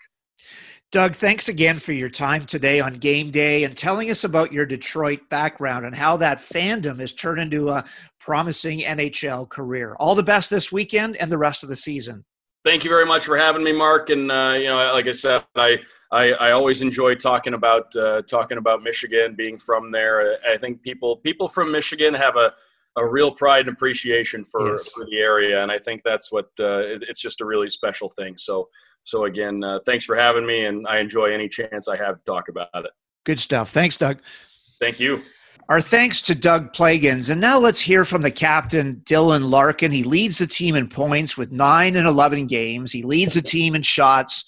Doug, 0.91 1.13
thanks 1.13 1.49
again 1.49 1.77
for 1.77 1.91
your 1.91 2.09
time 2.09 2.45
today 2.45 2.79
on 2.79 2.93
game 2.93 3.29
day 3.31 3.63
and 3.63 3.75
telling 3.75 4.11
us 4.11 4.23
about 4.23 4.53
your 4.53 4.65
Detroit 4.65 5.19
background 5.29 5.85
and 5.85 5.95
how 5.95 6.15
that 6.17 6.37
fandom 6.37 6.99
has 6.99 7.11
turned 7.11 7.41
into 7.41 7.69
a 7.69 7.83
promising 8.19 8.79
NHL 8.79 9.49
career. 9.49 9.95
All 9.99 10.15
the 10.15 10.23
best 10.23 10.49
this 10.49 10.71
weekend 10.71 11.17
and 11.17 11.31
the 11.31 11.37
rest 11.37 11.63
of 11.63 11.69
the 11.69 11.75
season. 11.75 12.23
Thank 12.63 12.83
you 12.83 12.89
very 12.89 13.05
much 13.05 13.25
for 13.25 13.35
having 13.35 13.63
me, 13.63 13.71
Mark. 13.71 14.09
And 14.09 14.31
uh, 14.31 14.55
you 14.57 14.67
know, 14.67 14.77
like 14.93 15.07
I 15.07 15.11
said, 15.11 15.43
I 15.55 15.79
I, 16.11 16.31
I 16.33 16.51
always 16.51 16.81
enjoy 16.81 17.15
talking 17.15 17.53
about 17.53 17.95
uh, 17.95 18.21
talking 18.23 18.57
about 18.57 18.83
Michigan, 18.83 19.35
being 19.35 19.57
from 19.57 19.91
there. 19.91 20.37
I 20.47 20.57
think 20.57 20.81
people 20.81 21.17
people 21.17 21.47
from 21.47 21.71
Michigan 21.71 22.13
have 22.13 22.35
a, 22.35 22.53
a 22.95 23.05
real 23.05 23.31
pride 23.31 23.67
and 23.67 23.75
appreciation 23.75 24.43
for, 24.43 24.67
yes. 24.67 24.91
for 24.91 25.05
the 25.05 25.17
area, 25.17 25.61
and 25.61 25.71
I 25.71 25.79
think 25.79 26.03
that's 26.03 26.31
what 26.31 26.49
uh, 26.59 26.79
it, 26.79 27.03
it's 27.07 27.19
just 27.19 27.41
a 27.41 27.45
really 27.45 27.69
special 27.69 28.09
thing. 28.09 28.37
So 28.37 28.69
so 29.03 29.25
again, 29.25 29.63
uh, 29.63 29.79
thanks 29.85 30.05
for 30.05 30.15
having 30.15 30.45
me, 30.45 30.65
and 30.65 30.87
I 30.87 30.99
enjoy 30.99 31.31
any 31.31 31.47
chance 31.47 31.87
I 31.87 31.97
have 31.97 32.17
to 32.17 32.23
talk 32.25 32.49
about 32.49 32.69
it. 32.73 32.91
Good 33.23 33.39
stuff. 33.39 33.71
Thanks, 33.71 33.97
Doug. 33.97 34.19
Thank 34.79 34.99
you. 34.99 35.21
Our 35.67 35.81
thanks 35.81 36.21
to 36.23 36.35
Doug 36.35 36.73
Plagens. 36.73 37.31
And 37.31 37.41
now 37.41 37.57
let's 37.57 37.81
hear 37.81 38.05
from 38.05 38.21
the 38.21 38.29
captain, 38.29 39.01
Dylan 39.05 39.49
Larkin. 39.49 39.91
He 39.91 40.03
leads 40.03 40.37
the 40.37 40.45
team 40.45 40.75
in 40.75 40.87
points 40.87 41.37
with 41.37 41.51
9 41.51 41.95
and 41.95 42.07
11 42.07 42.45
games. 42.45 42.91
He 42.91 43.01
leads 43.01 43.33
the 43.33 43.41
team 43.41 43.73
in 43.73 43.81
shots 43.81 44.45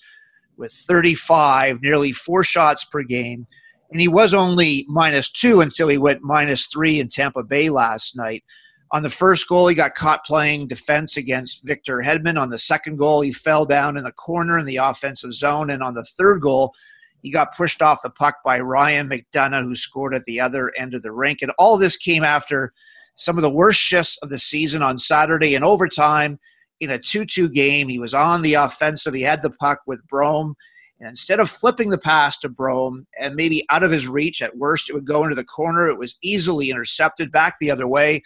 with 0.58 0.72
35, 0.72 1.82
nearly 1.82 2.12
four 2.12 2.44
shots 2.44 2.86
per 2.86 3.04
game. 3.04 3.48
And 3.92 4.02
he 4.02 4.08
was 4.08 4.34
only 4.34 4.86
minus 4.90 5.30
two 5.30 5.62
until 5.62 5.88
he 5.88 5.98
went 5.98 6.22
minus 6.22 6.68
three 6.68 7.00
in 7.00 7.10
Tampa 7.10 7.44
Bay 7.44 7.70
last 7.70 8.18
night. 8.18 8.44
On 8.92 9.04
the 9.04 9.10
first 9.10 9.48
goal, 9.48 9.68
he 9.68 9.76
got 9.76 9.96
caught 9.96 10.26
playing 10.26 10.68
defense 10.68 11.18
against 11.18 11.66
Victor 11.66 11.98
Hedman. 11.98 12.40
On 12.40 12.50
the 12.50 12.58
second 12.58 12.98
goal, 12.98 13.22
he 13.22 13.34
fell 13.34 13.66
down 13.66 13.98
in 13.98 14.04
the 14.04 14.12
corner 14.14 14.58
in 14.58 14.66
the 14.66 14.78
offensive 14.78 15.34
zone. 15.34 15.70
And 15.70 15.84
on 15.84 15.94
the 15.94 16.06
third 16.18 16.42
goal, 16.42 16.74
he 17.22 17.32
got 17.32 17.56
pushed 17.56 17.82
off 17.82 18.02
the 18.02 18.10
puck 18.10 18.36
by 18.46 18.60
Ryan 18.60 19.10
McDonagh, 19.10 19.64
who 19.64 19.76
scored 19.76 20.16
at 20.16 20.24
the 20.26 20.40
other 20.40 20.72
end 20.78 20.94
of 20.94 21.02
the 21.02 21.12
rink. 21.12 21.42
And 21.42 21.52
all 21.58 21.78
this 21.78 21.98
came 21.98 22.24
after 22.24 22.72
some 23.16 23.38
of 23.38 23.42
the 23.42 23.50
worst 23.50 23.80
shifts 23.80 24.18
of 24.22 24.30
the 24.30 24.40
season 24.40 24.82
on 24.82 25.00
Saturday 25.00 25.56
in 25.56 25.64
overtime 25.64 26.40
in 26.80 26.92
a 26.92 27.00
2 27.00 27.26
2 27.26 27.50
game. 27.50 27.88
He 27.88 28.00
was 28.00 28.14
on 28.14 28.42
the 28.42 28.56
offensive, 28.56 29.14
he 29.14 29.22
had 29.22 29.42
the 29.42 29.52
puck 29.52 29.80
with 29.86 30.06
Brome. 30.08 30.56
And 31.00 31.10
instead 31.10 31.40
of 31.40 31.50
flipping 31.50 31.90
the 31.90 31.98
pass 31.98 32.40
to 32.40 32.50
Brome 32.50 33.06
and 33.20 33.36
maybe 33.36 33.66
out 33.70 33.84
of 33.84 33.92
his 33.92 34.08
reach, 34.08 34.42
at 34.42 34.58
worst, 34.58 34.90
it 34.90 34.94
would 34.94 35.06
go 35.06 35.24
into 35.24 35.36
the 35.36 35.44
corner. 35.44 35.88
It 35.88 36.00
was 36.00 36.18
easily 36.24 36.72
intercepted 36.72 37.32
back 37.32 37.58
the 37.60 37.70
other 37.70 37.88
way. 37.88 38.24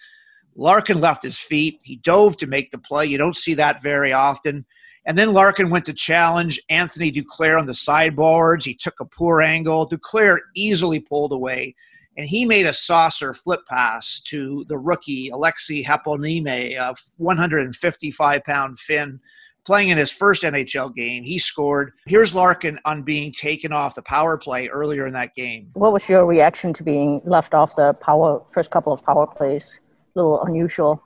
Larkin 0.55 1.01
left 1.01 1.23
his 1.23 1.37
feet. 1.37 1.79
He 1.83 1.97
dove 1.97 2.37
to 2.37 2.47
make 2.47 2.71
the 2.71 2.77
play. 2.77 3.05
You 3.05 3.17
don't 3.17 3.35
see 3.35 3.53
that 3.55 3.81
very 3.81 4.13
often. 4.13 4.65
And 5.05 5.17
then 5.17 5.33
Larkin 5.33 5.69
went 5.69 5.85
to 5.85 5.93
challenge 5.93 6.61
Anthony 6.69 7.11
Duclair 7.11 7.59
on 7.59 7.65
the 7.65 7.73
sideboards. 7.73 8.65
He 8.65 8.75
took 8.75 8.99
a 8.99 9.05
poor 9.05 9.41
angle. 9.41 9.89
Duclair 9.89 10.37
easily 10.55 10.99
pulled 10.99 11.31
away, 11.31 11.75
and 12.21 12.29
he 12.29 12.45
made 12.45 12.67
a 12.67 12.73
saucer 12.73 13.33
flip 13.33 13.61
pass 13.67 14.21
to 14.21 14.63
the 14.67 14.77
rookie 14.77 15.31
Aleksi 15.31 15.83
Heponiemi, 15.83 16.77
a 16.77 16.93
155 17.17 18.43
pound 18.43 18.77
Finn 18.77 19.19
playing 19.65 19.89
in 19.89 19.97
his 19.97 20.11
first 20.11 20.43
NHL 20.43 20.93
game. 20.93 21.23
He 21.23 21.39
scored. 21.39 21.93
Here's 22.05 22.35
Larkin 22.35 22.79
on 22.85 23.01
being 23.01 23.31
taken 23.31 23.73
off 23.73 23.95
the 23.95 24.03
power 24.03 24.37
play 24.37 24.67
earlier 24.67 25.07
in 25.07 25.13
that 25.13 25.33
game. 25.33 25.71
What 25.73 25.93
was 25.93 26.07
your 26.07 26.27
reaction 26.27 26.73
to 26.73 26.83
being 26.83 27.21
left 27.25 27.55
off 27.55 27.75
the 27.75 27.93
power 27.93 28.43
first 28.47 28.69
couple 28.69 28.93
of 28.93 29.03
power 29.03 29.25
plays? 29.25 29.71
A 30.15 30.19
little 30.19 30.43
unusual. 30.43 31.01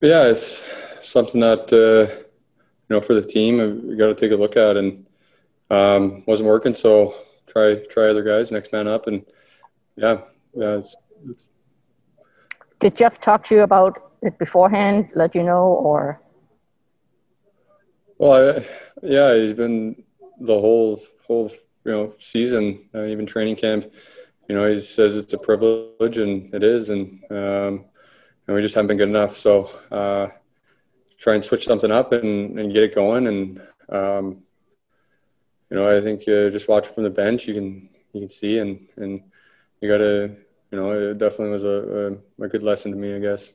Yeah, 0.00 0.28
it's 0.28 0.64
something 1.02 1.40
that 1.42 1.70
uh, 1.70 2.10
you 2.88 2.96
know 2.96 3.02
for 3.02 3.12
the 3.12 3.20
team 3.20 3.88
we 3.88 3.94
got 3.94 4.06
to 4.06 4.14
take 4.14 4.32
a 4.32 4.36
look 4.36 4.56
at, 4.56 4.78
and 4.78 5.04
um, 5.68 6.24
wasn't 6.26 6.48
working. 6.48 6.74
So 6.74 7.14
try 7.52 7.74
try 7.90 8.08
other 8.08 8.22
guys, 8.22 8.50
next 8.50 8.72
man 8.72 8.88
up, 8.88 9.06
and 9.06 9.24
yeah, 9.96 10.22
yeah. 10.54 10.76
It's, 10.76 10.96
it's... 11.28 11.48
Did 12.80 12.96
Jeff 12.96 13.20
talk 13.20 13.44
to 13.44 13.54
you 13.54 13.62
about 13.62 14.12
it 14.22 14.38
beforehand? 14.38 15.10
Let 15.14 15.34
you 15.34 15.42
know, 15.42 15.64
or? 15.64 16.20
Well, 18.18 18.58
I, 18.58 18.64
yeah, 19.02 19.34
he's 19.34 19.52
been 19.52 20.02
the 20.40 20.58
whole 20.58 20.98
whole 21.26 21.50
you 21.84 21.92
know 21.92 22.14
season, 22.18 22.88
uh, 22.94 23.04
even 23.04 23.26
training 23.26 23.56
camp. 23.56 23.92
You 24.48 24.56
know, 24.56 24.72
he 24.72 24.80
says 24.80 25.16
it's 25.16 25.32
a 25.32 25.38
privilege, 25.38 26.18
and 26.18 26.54
it 26.54 26.62
is, 26.62 26.90
and 26.90 27.22
um, 27.30 27.84
and 28.46 28.56
we 28.56 28.62
just 28.62 28.74
haven't 28.74 28.88
been 28.88 28.98
good 28.98 29.08
enough. 29.08 29.36
So 29.36 29.70
uh, 29.90 30.28
try 31.16 31.34
and 31.34 31.44
switch 31.44 31.64
something 31.64 31.90
up 31.90 32.12
and, 32.12 32.58
and 32.58 32.72
get 32.72 32.82
it 32.82 32.94
going. 32.94 33.26
And 33.26 33.62
um, 33.88 34.42
you 35.72 35.78
know, 35.78 35.96
I 35.96 36.02
think 36.02 36.20
uh, 36.28 36.50
just 36.50 36.68
watching 36.68 36.92
from 36.92 37.04
the 37.04 37.10
bench, 37.10 37.48
you 37.48 37.54
can 37.54 37.88
you 38.12 38.20
can 38.20 38.28
see, 38.28 38.58
and 38.58 38.86
and 38.96 39.22
you 39.80 39.88
got 39.88 39.98
to, 39.98 40.36
you 40.70 40.78
know, 40.78 40.92
it 40.92 41.16
definitely 41.16 41.48
was 41.48 41.64
a, 41.64 42.18
a, 42.38 42.44
a 42.44 42.48
good 42.48 42.62
lesson 42.62 42.92
to 42.92 42.98
me, 42.98 43.14
I 43.14 43.18
guess. 43.18 43.52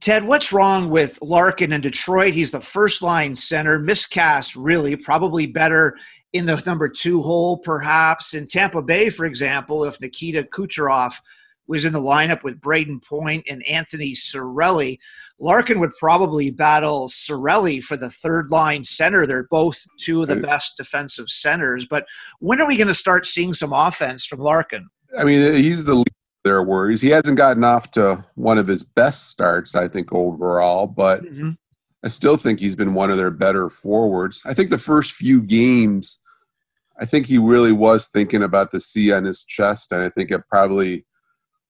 Ted, 0.00 0.24
what's 0.24 0.50
wrong 0.50 0.88
with 0.88 1.18
Larkin 1.20 1.74
in 1.74 1.82
Detroit? 1.82 2.32
He's 2.32 2.52
the 2.52 2.60
first 2.60 3.02
line 3.02 3.36
center, 3.36 3.78
miscast 3.78 4.56
really, 4.56 4.96
probably 4.96 5.46
better 5.46 5.98
in 6.32 6.46
the 6.46 6.56
number 6.64 6.88
two 6.88 7.20
hole, 7.20 7.58
perhaps. 7.58 8.32
In 8.32 8.46
Tampa 8.46 8.80
Bay, 8.80 9.10
for 9.10 9.26
example, 9.26 9.84
if 9.84 10.00
Nikita 10.00 10.44
Kucherov 10.44 11.16
was 11.68 11.84
in 11.84 11.92
the 11.92 12.00
lineup 12.00 12.42
with 12.42 12.60
Brayden 12.60 13.04
Point 13.04 13.46
and 13.48 13.64
Anthony 13.66 14.14
Cirelli. 14.14 14.98
Larkin 15.38 15.78
would 15.78 15.94
probably 15.94 16.50
battle 16.50 17.08
Cirelli 17.08 17.80
for 17.82 17.96
the 17.96 18.10
third 18.10 18.50
line 18.50 18.82
center. 18.82 19.26
They're 19.26 19.46
both 19.50 19.84
two 19.98 20.22
of 20.22 20.28
the 20.28 20.36
best 20.36 20.76
defensive 20.76 21.28
centers. 21.28 21.86
But 21.86 22.06
when 22.40 22.60
are 22.60 22.66
we 22.66 22.76
going 22.76 22.88
to 22.88 22.94
start 22.94 23.26
seeing 23.26 23.54
some 23.54 23.72
offense 23.72 24.26
from 24.26 24.40
Larkin? 24.40 24.88
I 25.16 25.24
mean, 25.24 25.54
he's 25.54 25.84
the 25.84 25.94
leader 25.94 26.12
there 26.44 26.62
worries. 26.62 27.00
He 27.00 27.10
hasn't 27.10 27.36
gotten 27.36 27.64
off 27.64 27.90
to 27.92 28.24
one 28.34 28.58
of 28.58 28.66
his 28.66 28.82
best 28.82 29.28
starts, 29.28 29.74
I 29.74 29.86
think, 29.88 30.12
overall, 30.12 30.86
but 30.86 31.22
mm-hmm. 31.22 31.50
I 32.04 32.08
still 32.08 32.36
think 32.36 32.60
he's 32.60 32.76
been 32.76 32.94
one 32.94 33.10
of 33.10 33.16
their 33.16 33.30
better 33.30 33.68
forwards. 33.68 34.40
I 34.46 34.54
think 34.54 34.70
the 34.70 34.78
first 34.78 35.12
few 35.12 35.42
games, 35.42 36.18
I 36.98 37.04
think 37.04 37.26
he 37.26 37.38
really 37.38 37.72
was 37.72 38.06
thinking 38.06 38.42
about 38.42 38.70
the 38.70 38.80
C 38.80 39.12
on 39.12 39.24
his 39.24 39.42
chest, 39.42 39.92
and 39.92 40.02
I 40.02 40.08
think 40.08 40.30
it 40.30 40.42
probably 40.48 41.04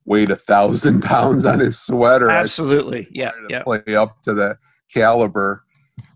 weighed 0.09 0.31
a 0.31 0.37
thousand 0.37 1.03
pounds 1.05 1.45
on 1.45 1.61
his 1.61 1.79
sweater. 1.79 2.31
Absolutely, 2.31 3.07
yeah, 3.13 3.33
yeah. 3.49 3.63
Play 3.63 3.83
up 3.95 4.23
to 4.23 4.35
the 4.35 4.59
caliber, 4.93 5.65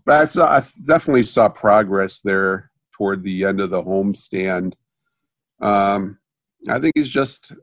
but 0.05 0.35
I, 0.35 0.57
I 0.57 0.63
definitely 0.85 1.23
saw 1.23 1.47
progress 1.47 2.19
there 2.21 2.71
toward 2.97 3.23
the 3.23 3.45
end 3.45 3.61
of 3.61 3.69
the 3.69 3.83
homestand. 3.83 4.73
Um, 5.61 6.17
I 6.69 6.79
think 6.79 6.93
he's 6.95 7.11
just. 7.11 7.53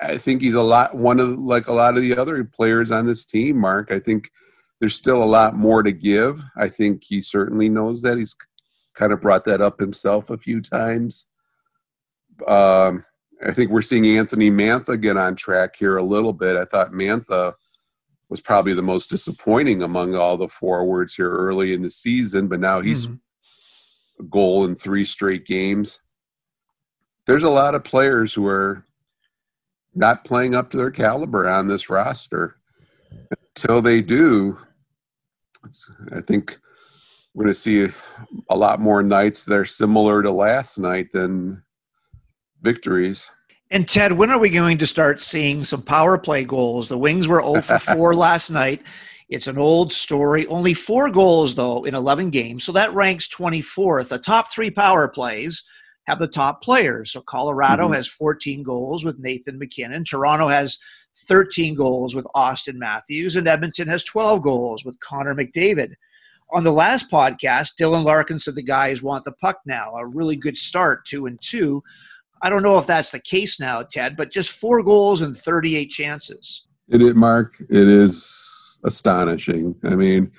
I 0.00 0.18
think 0.18 0.42
he's 0.42 0.54
a 0.54 0.62
lot 0.62 0.96
one 0.96 1.20
of 1.20 1.38
like 1.38 1.68
a 1.68 1.72
lot 1.72 1.96
of 1.96 2.02
the 2.02 2.16
other 2.16 2.42
players 2.42 2.90
on 2.90 3.06
this 3.06 3.24
team. 3.24 3.56
Mark, 3.56 3.92
I 3.92 4.00
think 4.00 4.28
there's 4.80 4.96
still 4.96 5.22
a 5.22 5.24
lot 5.24 5.54
more 5.54 5.84
to 5.84 5.92
give. 5.92 6.42
I 6.56 6.68
think 6.68 7.04
he 7.06 7.20
certainly 7.20 7.68
knows 7.68 8.02
that. 8.02 8.18
He's 8.18 8.34
kind 8.96 9.12
of 9.12 9.20
brought 9.20 9.44
that 9.44 9.60
up 9.60 9.78
himself 9.78 10.28
a 10.28 10.38
few 10.38 10.60
times. 10.60 11.28
Um, 12.48 13.04
I 13.44 13.52
think 13.52 13.70
we're 13.70 13.82
seeing 13.82 14.06
Anthony 14.06 14.50
Mantha 14.50 15.00
get 15.00 15.16
on 15.16 15.34
track 15.34 15.76
here 15.76 15.96
a 15.96 16.02
little 16.02 16.32
bit. 16.32 16.56
I 16.56 16.64
thought 16.64 16.92
Mantha 16.92 17.54
was 18.28 18.40
probably 18.40 18.74
the 18.74 18.82
most 18.82 19.08
disappointing 19.10 19.82
among 19.82 20.14
all 20.14 20.36
the 20.36 20.48
forwards 20.48 21.14
here 21.14 21.30
early 21.30 21.72
in 21.72 21.82
the 21.82 21.90
season, 21.90 22.48
but 22.48 22.60
now 22.60 22.80
he's 22.80 23.06
mm-hmm. 23.06 23.16
a 24.20 24.22
goal 24.24 24.64
in 24.64 24.74
three 24.74 25.04
straight 25.04 25.46
games. 25.46 26.00
There's 27.26 27.42
a 27.42 27.50
lot 27.50 27.74
of 27.74 27.82
players 27.82 28.34
who 28.34 28.46
are 28.46 28.84
not 29.94 30.24
playing 30.24 30.54
up 30.54 30.70
to 30.70 30.76
their 30.76 30.90
caliber 30.90 31.48
on 31.48 31.66
this 31.66 31.90
roster. 31.90 32.56
Until 33.30 33.82
they 33.82 34.00
do, 34.00 34.58
I 36.12 36.20
think 36.20 36.58
we're 37.34 37.44
going 37.44 37.54
to 37.54 37.60
see 37.60 37.86
a 38.48 38.56
lot 38.56 38.80
more 38.80 39.02
nights 39.02 39.44
that 39.44 39.56
are 39.56 39.64
similar 39.64 40.22
to 40.22 40.30
last 40.30 40.78
night 40.78 41.12
than 41.12 41.62
victories. 42.62 43.30
And 43.70 43.88
Ted, 43.88 44.12
when 44.12 44.30
are 44.30 44.38
we 44.38 44.50
going 44.50 44.78
to 44.78 44.86
start 44.86 45.20
seeing 45.20 45.62
some 45.62 45.82
power 45.82 46.18
play 46.18 46.44
goals? 46.44 46.88
The 46.88 46.98
Wings 46.98 47.28
were 47.28 47.42
0 47.42 47.62
for 47.62 47.78
4 47.94 48.14
last 48.14 48.50
night. 48.50 48.82
It's 49.28 49.46
an 49.46 49.58
old 49.58 49.92
story. 49.92 50.46
Only 50.48 50.74
four 50.74 51.08
goals, 51.08 51.54
though, 51.54 51.84
in 51.84 51.94
11 51.94 52.30
games. 52.30 52.64
So 52.64 52.72
that 52.72 52.92
ranks 52.92 53.28
24th. 53.28 54.08
The 54.08 54.18
top 54.18 54.52
three 54.52 54.70
power 54.70 55.06
plays 55.06 55.62
have 56.08 56.18
the 56.18 56.26
top 56.26 56.62
players. 56.62 57.12
So 57.12 57.20
Colorado 57.20 57.84
mm-hmm. 57.84 57.94
has 57.94 58.08
14 58.08 58.64
goals 58.64 59.04
with 59.04 59.20
Nathan 59.20 59.56
MacKinnon. 59.56 60.04
Toronto 60.04 60.48
has 60.48 60.78
13 61.28 61.76
goals 61.76 62.16
with 62.16 62.26
Auston 62.34 62.74
Matthews. 62.74 63.36
And 63.36 63.46
Edmonton 63.46 63.86
has 63.86 64.02
12 64.02 64.42
goals 64.42 64.84
with 64.84 64.98
Connor 64.98 65.36
McDavid. 65.36 65.94
On 66.52 66.64
the 66.64 66.72
last 66.72 67.08
podcast, 67.08 67.74
Dylan 67.80 68.04
Larkin 68.04 68.40
said 68.40 68.56
the 68.56 68.62
guys 68.62 69.00
want 69.00 69.22
the 69.22 69.32
puck 69.32 69.60
now. 69.64 69.94
A 69.94 70.04
really 70.04 70.34
good 70.34 70.56
start, 70.56 71.06
two 71.06 71.26
and 71.26 71.40
two. 71.40 71.84
I 72.42 72.50
don't 72.50 72.62
know 72.62 72.78
if 72.78 72.86
that's 72.86 73.10
the 73.10 73.20
case 73.20 73.60
now, 73.60 73.82
Ted, 73.82 74.16
but 74.16 74.32
just 74.32 74.50
four 74.50 74.82
goals 74.82 75.20
and 75.20 75.36
38 75.36 75.90
chances. 75.90 76.66
It 76.88 77.02
is, 77.02 77.14
Mark. 77.14 77.56
It 77.60 77.88
is 77.88 78.78
astonishing. 78.84 79.74
I 79.84 79.94
mean, 79.94 80.32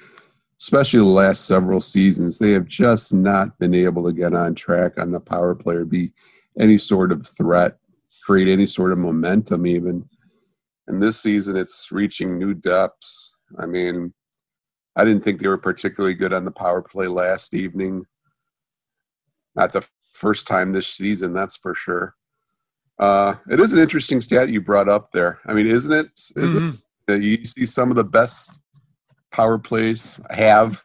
especially 0.60 1.00
the 1.00 1.06
last 1.06 1.46
several 1.46 1.80
seasons, 1.80 2.40
they 2.40 2.52
have 2.52 2.66
just 2.66 3.14
not 3.14 3.58
been 3.60 3.74
able 3.74 4.04
to 4.06 4.14
get 4.14 4.34
on 4.34 4.56
track 4.56 5.00
on 5.00 5.12
the 5.12 5.20
power 5.20 5.56
play 5.56 5.76
or 5.76 5.86
be 5.86 6.12
any 6.60 6.78
sort 6.78 7.12
of 7.12 7.26
threat, 7.26 7.78
create 8.24 8.48
any 8.48 8.66
sort 8.66 8.92
of 8.92 8.98
momentum, 8.98 9.66
even. 9.68 10.08
And 10.88 11.02
this 11.02 11.22
season, 11.22 11.56
it's 11.56 11.92
reaching 11.92 12.38
new 12.38 12.54
depths. 12.54 13.38
I 13.60 13.66
mean, 13.66 14.14
I 14.96 15.06
didn't 15.06 15.24
think 15.24 15.40
they 15.40 15.48
were 15.48 15.58
particularly 15.58 16.16
good 16.16 16.34
on 16.34 16.46
the 16.46 16.52
power 16.52 16.82
play 16.82 17.08
last 17.08 17.54
evening. 17.54 18.06
Not 19.56 19.74
the 19.74 19.88
first 20.22 20.48
time 20.48 20.72
this 20.72 20.88
season, 20.88 21.34
that's 21.34 21.58
for 21.58 21.74
sure. 21.74 22.16
Uh, 23.00 23.34
it 23.50 23.60
is 23.60 23.74
an 23.74 23.80
interesting 23.80 24.22
stat 24.22 24.50
you 24.50 24.62
brought 24.62 24.88
up 24.88 25.12
there. 25.12 25.40
I 25.48 25.54
mean, 25.54 25.66
isn't 25.66 25.92
it? 25.92 26.08
Is 26.36 26.56
mm-hmm. 26.56 27.12
it 27.12 27.24
you 27.24 27.44
see 27.44 27.66
some 27.66 27.90
of 27.90 27.96
the 27.96 28.04
best 28.04 28.60
power 29.32 29.58
plays 29.58 30.20
have 30.30 30.84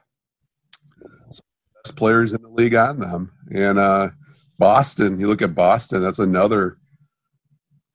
best 1.26 1.96
players 1.96 2.32
in 2.32 2.40
the 2.40 2.48
league 2.48 2.74
on 2.74 2.98
them, 2.98 3.32
and 3.54 3.78
uh, 3.78 4.08
Boston. 4.58 5.20
You 5.20 5.28
look 5.28 5.42
at 5.42 5.54
Boston; 5.54 6.02
that's 6.02 6.18
another 6.18 6.78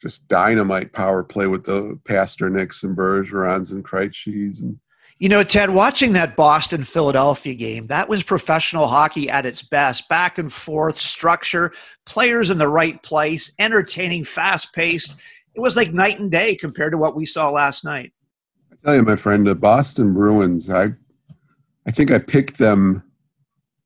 just 0.01 0.27
dynamite 0.27 0.93
power 0.93 1.23
play 1.23 1.47
with 1.47 1.63
the 1.63 1.99
Pastrnaks 2.03 2.83
and 2.83 2.95
Bergerons 2.95 3.71
and 3.71 3.83
Krejcis 3.83 4.61
and 4.61 4.79
you 5.22 5.30
know, 5.30 5.43
Ted, 5.43 5.69
watching 5.69 6.13
that 6.13 6.36
Boston 6.36 6.84
Philadelphia 6.84 7.53
game, 7.53 7.86
that 7.88 8.09
was 8.09 8.24
professional 8.24 8.88
hockey 8.88 9.30
at 9.30 9.45
its 9.45 9.61
best. 9.61 10.09
Back 10.09 10.39
and 10.39 10.51
forth, 10.51 10.99
structure, 10.99 11.74
players 12.07 12.49
in 12.49 12.57
the 12.57 12.67
right 12.67 13.01
place, 13.03 13.53
entertaining, 13.59 14.24
fast 14.24 14.74
paced. 14.74 15.17
It 15.53 15.59
was 15.59 15.76
like 15.76 15.93
night 15.93 16.17
and 16.17 16.32
day 16.32 16.55
compared 16.55 16.91
to 16.93 16.97
what 16.97 17.15
we 17.15 17.28
saw 17.28 17.51
last 17.51 17.86
night. 17.86 18.11
I 18.72 18.76
tell 18.84 18.95
you, 18.95 19.03
my 19.03 19.15
friend, 19.15 19.45
the 19.45 19.53
Boston 19.53 20.11
Bruins, 20.11 20.72
I, 20.72 20.88
I 21.86 21.91
think 21.91 22.09
I 22.09 22.17
picked 22.17 22.57
them 22.57 23.03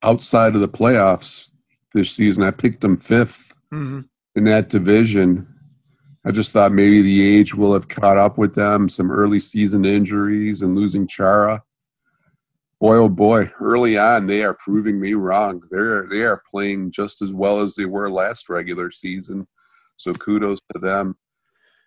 outside 0.04 0.56
of 0.56 0.62
the 0.62 0.70
playoffs 0.70 1.52
this 1.94 2.12
season. 2.12 2.44
I 2.44 2.52
picked 2.52 2.80
them 2.80 2.96
5th 2.96 3.54
mm-hmm. 3.74 4.00
in 4.38 4.44
that 4.46 4.70
division. 4.70 5.54
I 6.26 6.32
just 6.32 6.52
thought 6.52 6.72
maybe 6.72 7.02
the 7.04 7.24
age 7.24 7.54
will 7.54 7.74
have 7.74 7.88
caught 7.88 8.18
up 8.18 8.38
with 8.38 8.56
them, 8.56 8.90
some 8.90 9.12
early 9.12 9.40
season 9.40 9.86
injuries 9.86 10.64
and 10.64 10.76
losing 10.76 11.06
Chara. 11.06 11.62
Boy, 12.82 12.96
oh 12.96 13.10
boy, 13.10 13.52
early 13.62 13.98
on 13.98 14.26
they 14.28 14.44
are 14.44 14.56
proving 14.56 15.00
me 15.00 15.14
wrong. 15.14 15.62
They're 15.70 16.08
they 16.08 16.24
are 16.24 16.42
playing 16.50 16.92
just 16.92 17.22
as 17.22 17.32
well 17.32 17.60
as 17.60 17.76
they 17.76 17.86
were 17.86 18.10
last 18.10 18.50
regular 18.50 18.92
season. 18.92 19.48
So 19.98 20.14
kudos 20.14 20.60
to 20.74 20.80
them. 20.80 21.16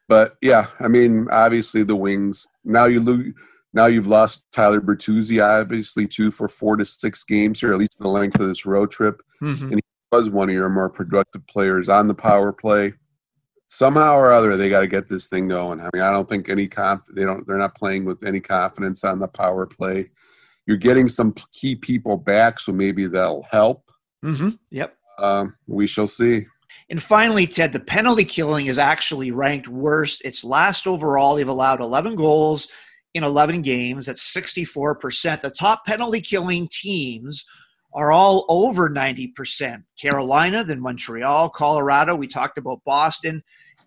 But 0.08 0.36
yeah, 0.40 0.68
I 0.80 0.88
mean, 0.88 1.26
obviously 1.30 1.82
the 1.82 1.96
wings. 1.96 2.46
Now 2.64 2.86
you 2.86 3.00
lose 3.00 3.34
now 3.74 3.86
you've 3.86 4.06
lost 4.06 4.44
Tyler 4.50 4.80
Bertuzzi, 4.80 5.44
obviously, 5.44 6.06
too, 6.06 6.30
for 6.30 6.48
four 6.48 6.76
to 6.76 6.84
six 6.84 7.22
games 7.22 7.60
here, 7.60 7.72
at 7.72 7.78
least 7.78 7.98
the 7.98 8.08
length 8.08 8.40
of 8.40 8.48
this 8.48 8.64
road 8.64 8.90
trip. 8.90 9.20
Mm-hmm. 9.42 9.64
And 9.64 9.74
he 9.74 9.80
was 10.10 10.30
one 10.30 10.48
of 10.48 10.54
your 10.54 10.70
more 10.70 10.88
productive 10.88 11.46
players 11.46 11.90
on 11.90 12.08
the 12.08 12.14
power 12.14 12.50
play 12.50 12.94
somehow 13.68 14.16
or 14.16 14.32
other 14.32 14.56
they 14.56 14.68
got 14.68 14.80
to 14.80 14.86
get 14.86 15.08
this 15.08 15.28
thing 15.28 15.48
going. 15.48 15.80
I 15.80 15.88
mean, 15.94 16.02
I 16.02 16.10
don't 16.10 16.28
think 16.28 16.48
any 16.48 16.66
conf 16.66 17.02
they 17.14 17.24
don't 17.24 17.46
they're 17.46 17.56
not 17.56 17.74
playing 17.74 18.04
with 18.04 18.24
any 18.24 18.40
confidence 18.40 19.04
on 19.04 19.20
the 19.20 19.28
power 19.28 19.66
play. 19.66 20.10
You're 20.66 20.76
getting 20.76 21.08
some 21.08 21.34
key 21.52 21.76
people 21.76 22.16
back, 22.16 22.60
so 22.60 22.72
maybe 22.72 23.06
that'll 23.06 23.44
help. 23.44 23.90
Mm-hmm. 24.24 24.50
Yep. 24.70 24.96
Um, 25.18 25.54
we 25.66 25.86
shall 25.86 26.06
see. 26.06 26.46
And 26.90 27.02
finally, 27.02 27.46
Ted, 27.46 27.72
the 27.72 27.80
penalty 27.80 28.24
killing 28.24 28.66
is 28.66 28.78
actually 28.78 29.30
ranked 29.30 29.68
worst. 29.68 30.22
It's 30.24 30.44
last 30.44 30.86
overall. 30.86 31.34
They've 31.34 31.48
allowed 31.48 31.80
11 31.80 32.16
goals 32.16 32.68
in 33.14 33.24
11 33.24 33.62
games. 33.62 34.06
That's 34.06 34.34
64%. 34.34 35.40
The 35.40 35.50
top 35.50 35.84
penalty 35.84 36.20
killing 36.20 36.68
teams 36.70 37.46
are 37.94 38.12
all 38.12 38.44
over 38.48 38.90
90%. 38.90 39.82
Carolina, 40.00 40.64
then 40.64 40.80
Montreal, 40.80 41.50
Colorado. 41.50 42.14
We 42.14 42.28
talked 42.28 42.58
about 42.58 42.82
Boston 42.84 43.42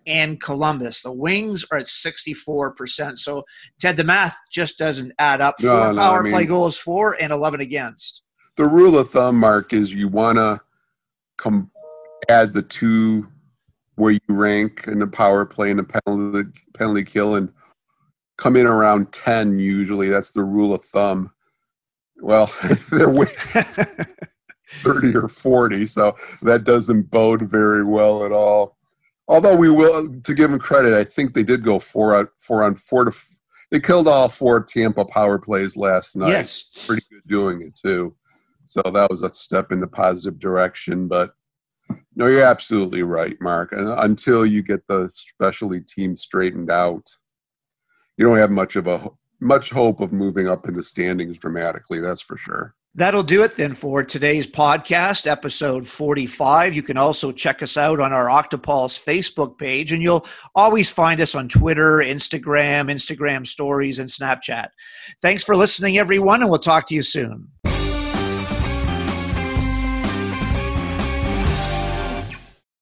and 0.06 0.40
Columbus. 0.40 1.02
The 1.02 1.12
Wings 1.12 1.64
are 1.70 1.78
at 1.78 1.86
64%. 1.86 3.18
So, 3.18 3.44
Ted, 3.80 3.96
the 3.96 4.04
math 4.04 4.36
just 4.50 4.78
doesn't 4.78 5.12
add 5.18 5.40
up. 5.40 5.60
Four 5.60 5.70
no, 5.70 5.92
no, 5.92 6.00
power 6.00 6.20
I 6.20 6.22
mean, 6.22 6.32
play 6.32 6.46
goals 6.46 6.76
for 6.76 7.16
and 7.20 7.32
11 7.32 7.60
against. 7.60 8.22
The 8.56 8.68
rule 8.68 8.98
of 8.98 9.08
thumb, 9.08 9.38
Mark, 9.38 9.72
is 9.72 9.94
you 9.94 10.08
want 10.08 10.38
to 10.38 10.60
come 11.38 11.70
add 12.28 12.52
the 12.52 12.62
two 12.62 13.28
where 13.96 14.12
you 14.12 14.20
rank 14.28 14.86
in 14.86 14.98
the 14.98 15.06
power 15.06 15.44
play 15.44 15.70
and 15.70 15.78
the 15.78 16.00
penalty, 16.06 16.50
penalty 16.74 17.04
kill 17.04 17.34
and 17.34 17.52
come 18.38 18.56
in 18.56 18.66
around 18.66 19.12
10 19.12 19.58
usually. 19.58 20.08
That's 20.08 20.32
the 20.32 20.42
rule 20.42 20.74
of 20.74 20.84
thumb. 20.84 21.30
Well, 22.22 22.50
they're 22.90 23.12
30 24.82 25.16
or 25.16 25.28
40, 25.28 25.86
so 25.86 26.14
that 26.42 26.64
doesn't 26.64 27.10
bode 27.10 27.42
very 27.42 27.84
well 27.84 28.24
at 28.24 28.32
all. 28.32 28.78
Although 29.28 29.56
we 29.56 29.70
will, 29.70 30.08
to 30.20 30.34
give 30.34 30.50
them 30.50 30.58
credit, 30.58 30.94
I 30.94 31.04
think 31.04 31.34
they 31.34 31.42
did 31.42 31.62
go 31.64 31.78
four 31.78 32.16
on 32.16 32.28
four 32.38 32.62
on 32.62 32.74
four 32.74 33.04
to. 33.04 33.10
F- 33.10 33.36
they 33.70 33.80
killed 33.80 34.06
all 34.06 34.28
four 34.28 34.62
Tampa 34.62 35.04
power 35.04 35.38
plays 35.38 35.76
last 35.76 36.16
night. 36.16 36.30
Yes, 36.30 36.64
pretty 36.86 37.02
good 37.10 37.22
doing 37.26 37.62
it 37.62 37.74
too. 37.74 38.14
So 38.66 38.82
that 38.82 39.10
was 39.10 39.22
a 39.22 39.30
step 39.30 39.72
in 39.72 39.80
the 39.80 39.86
positive 39.86 40.38
direction. 40.38 41.08
But 41.08 41.32
no, 42.14 42.26
you're 42.26 42.44
absolutely 42.44 43.02
right, 43.02 43.36
Mark. 43.40 43.72
Until 43.72 44.44
you 44.44 44.62
get 44.62 44.86
the 44.86 45.08
specialty 45.08 45.80
team 45.80 46.16
straightened 46.16 46.70
out, 46.70 47.08
you 48.16 48.26
don't 48.26 48.38
have 48.38 48.50
much 48.50 48.76
of 48.76 48.86
a 48.86 49.08
much 49.42 49.70
hope 49.70 50.00
of 50.00 50.12
moving 50.12 50.48
up 50.48 50.68
in 50.68 50.74
the 50.74 50.82
standings 50.82 51.38
dramatically. 51.38 52.00
That's 52.00 52.22
for 52.22 52.36
sure. 52.36 52.74
That'll 52.94 53.22
do 53.22 53.42
it 53.42 53.56
then 53.56 53.74
for 53.74 54.04
today's 54.04 54.46
podcast, 54.46 55.26
episode 55.26 55.86
45. 55.88 56.74
You 56.74 56.82
can 56.82 56.98
also 56.98 57.32
check 57.32 57.62
us 57.62 57.78
out 57.78 58.00
on 58.00 58.12
our 58.12 58.26
Octopulse 58.26 59.02
Facebook 59.02 59.56
page, 59.56 59.92
and 59.92 60.02
you'll 60.02 60.26
always 60.54 60.90
find 60.90 61.18
us 61.22 61.34
on 61.34 61.48
Twitter, 61.48 61.98
Instagram, 61.98 62.92
Instagram 62.92 63.46
stories, 63.46 63.98
and 63.98 64.10
Snapchat. 64.10 64.68
Thanks 65.22 65.42
for 65.42 65.56
listening, 65.56 65.96
everyone, 65.96 66.42
and 66.42 66.50
we'll 66.50 66.58
talk 66.58 66.86
to 66.88 66.94
you 66.94 67.02
soon. 67.02 67.48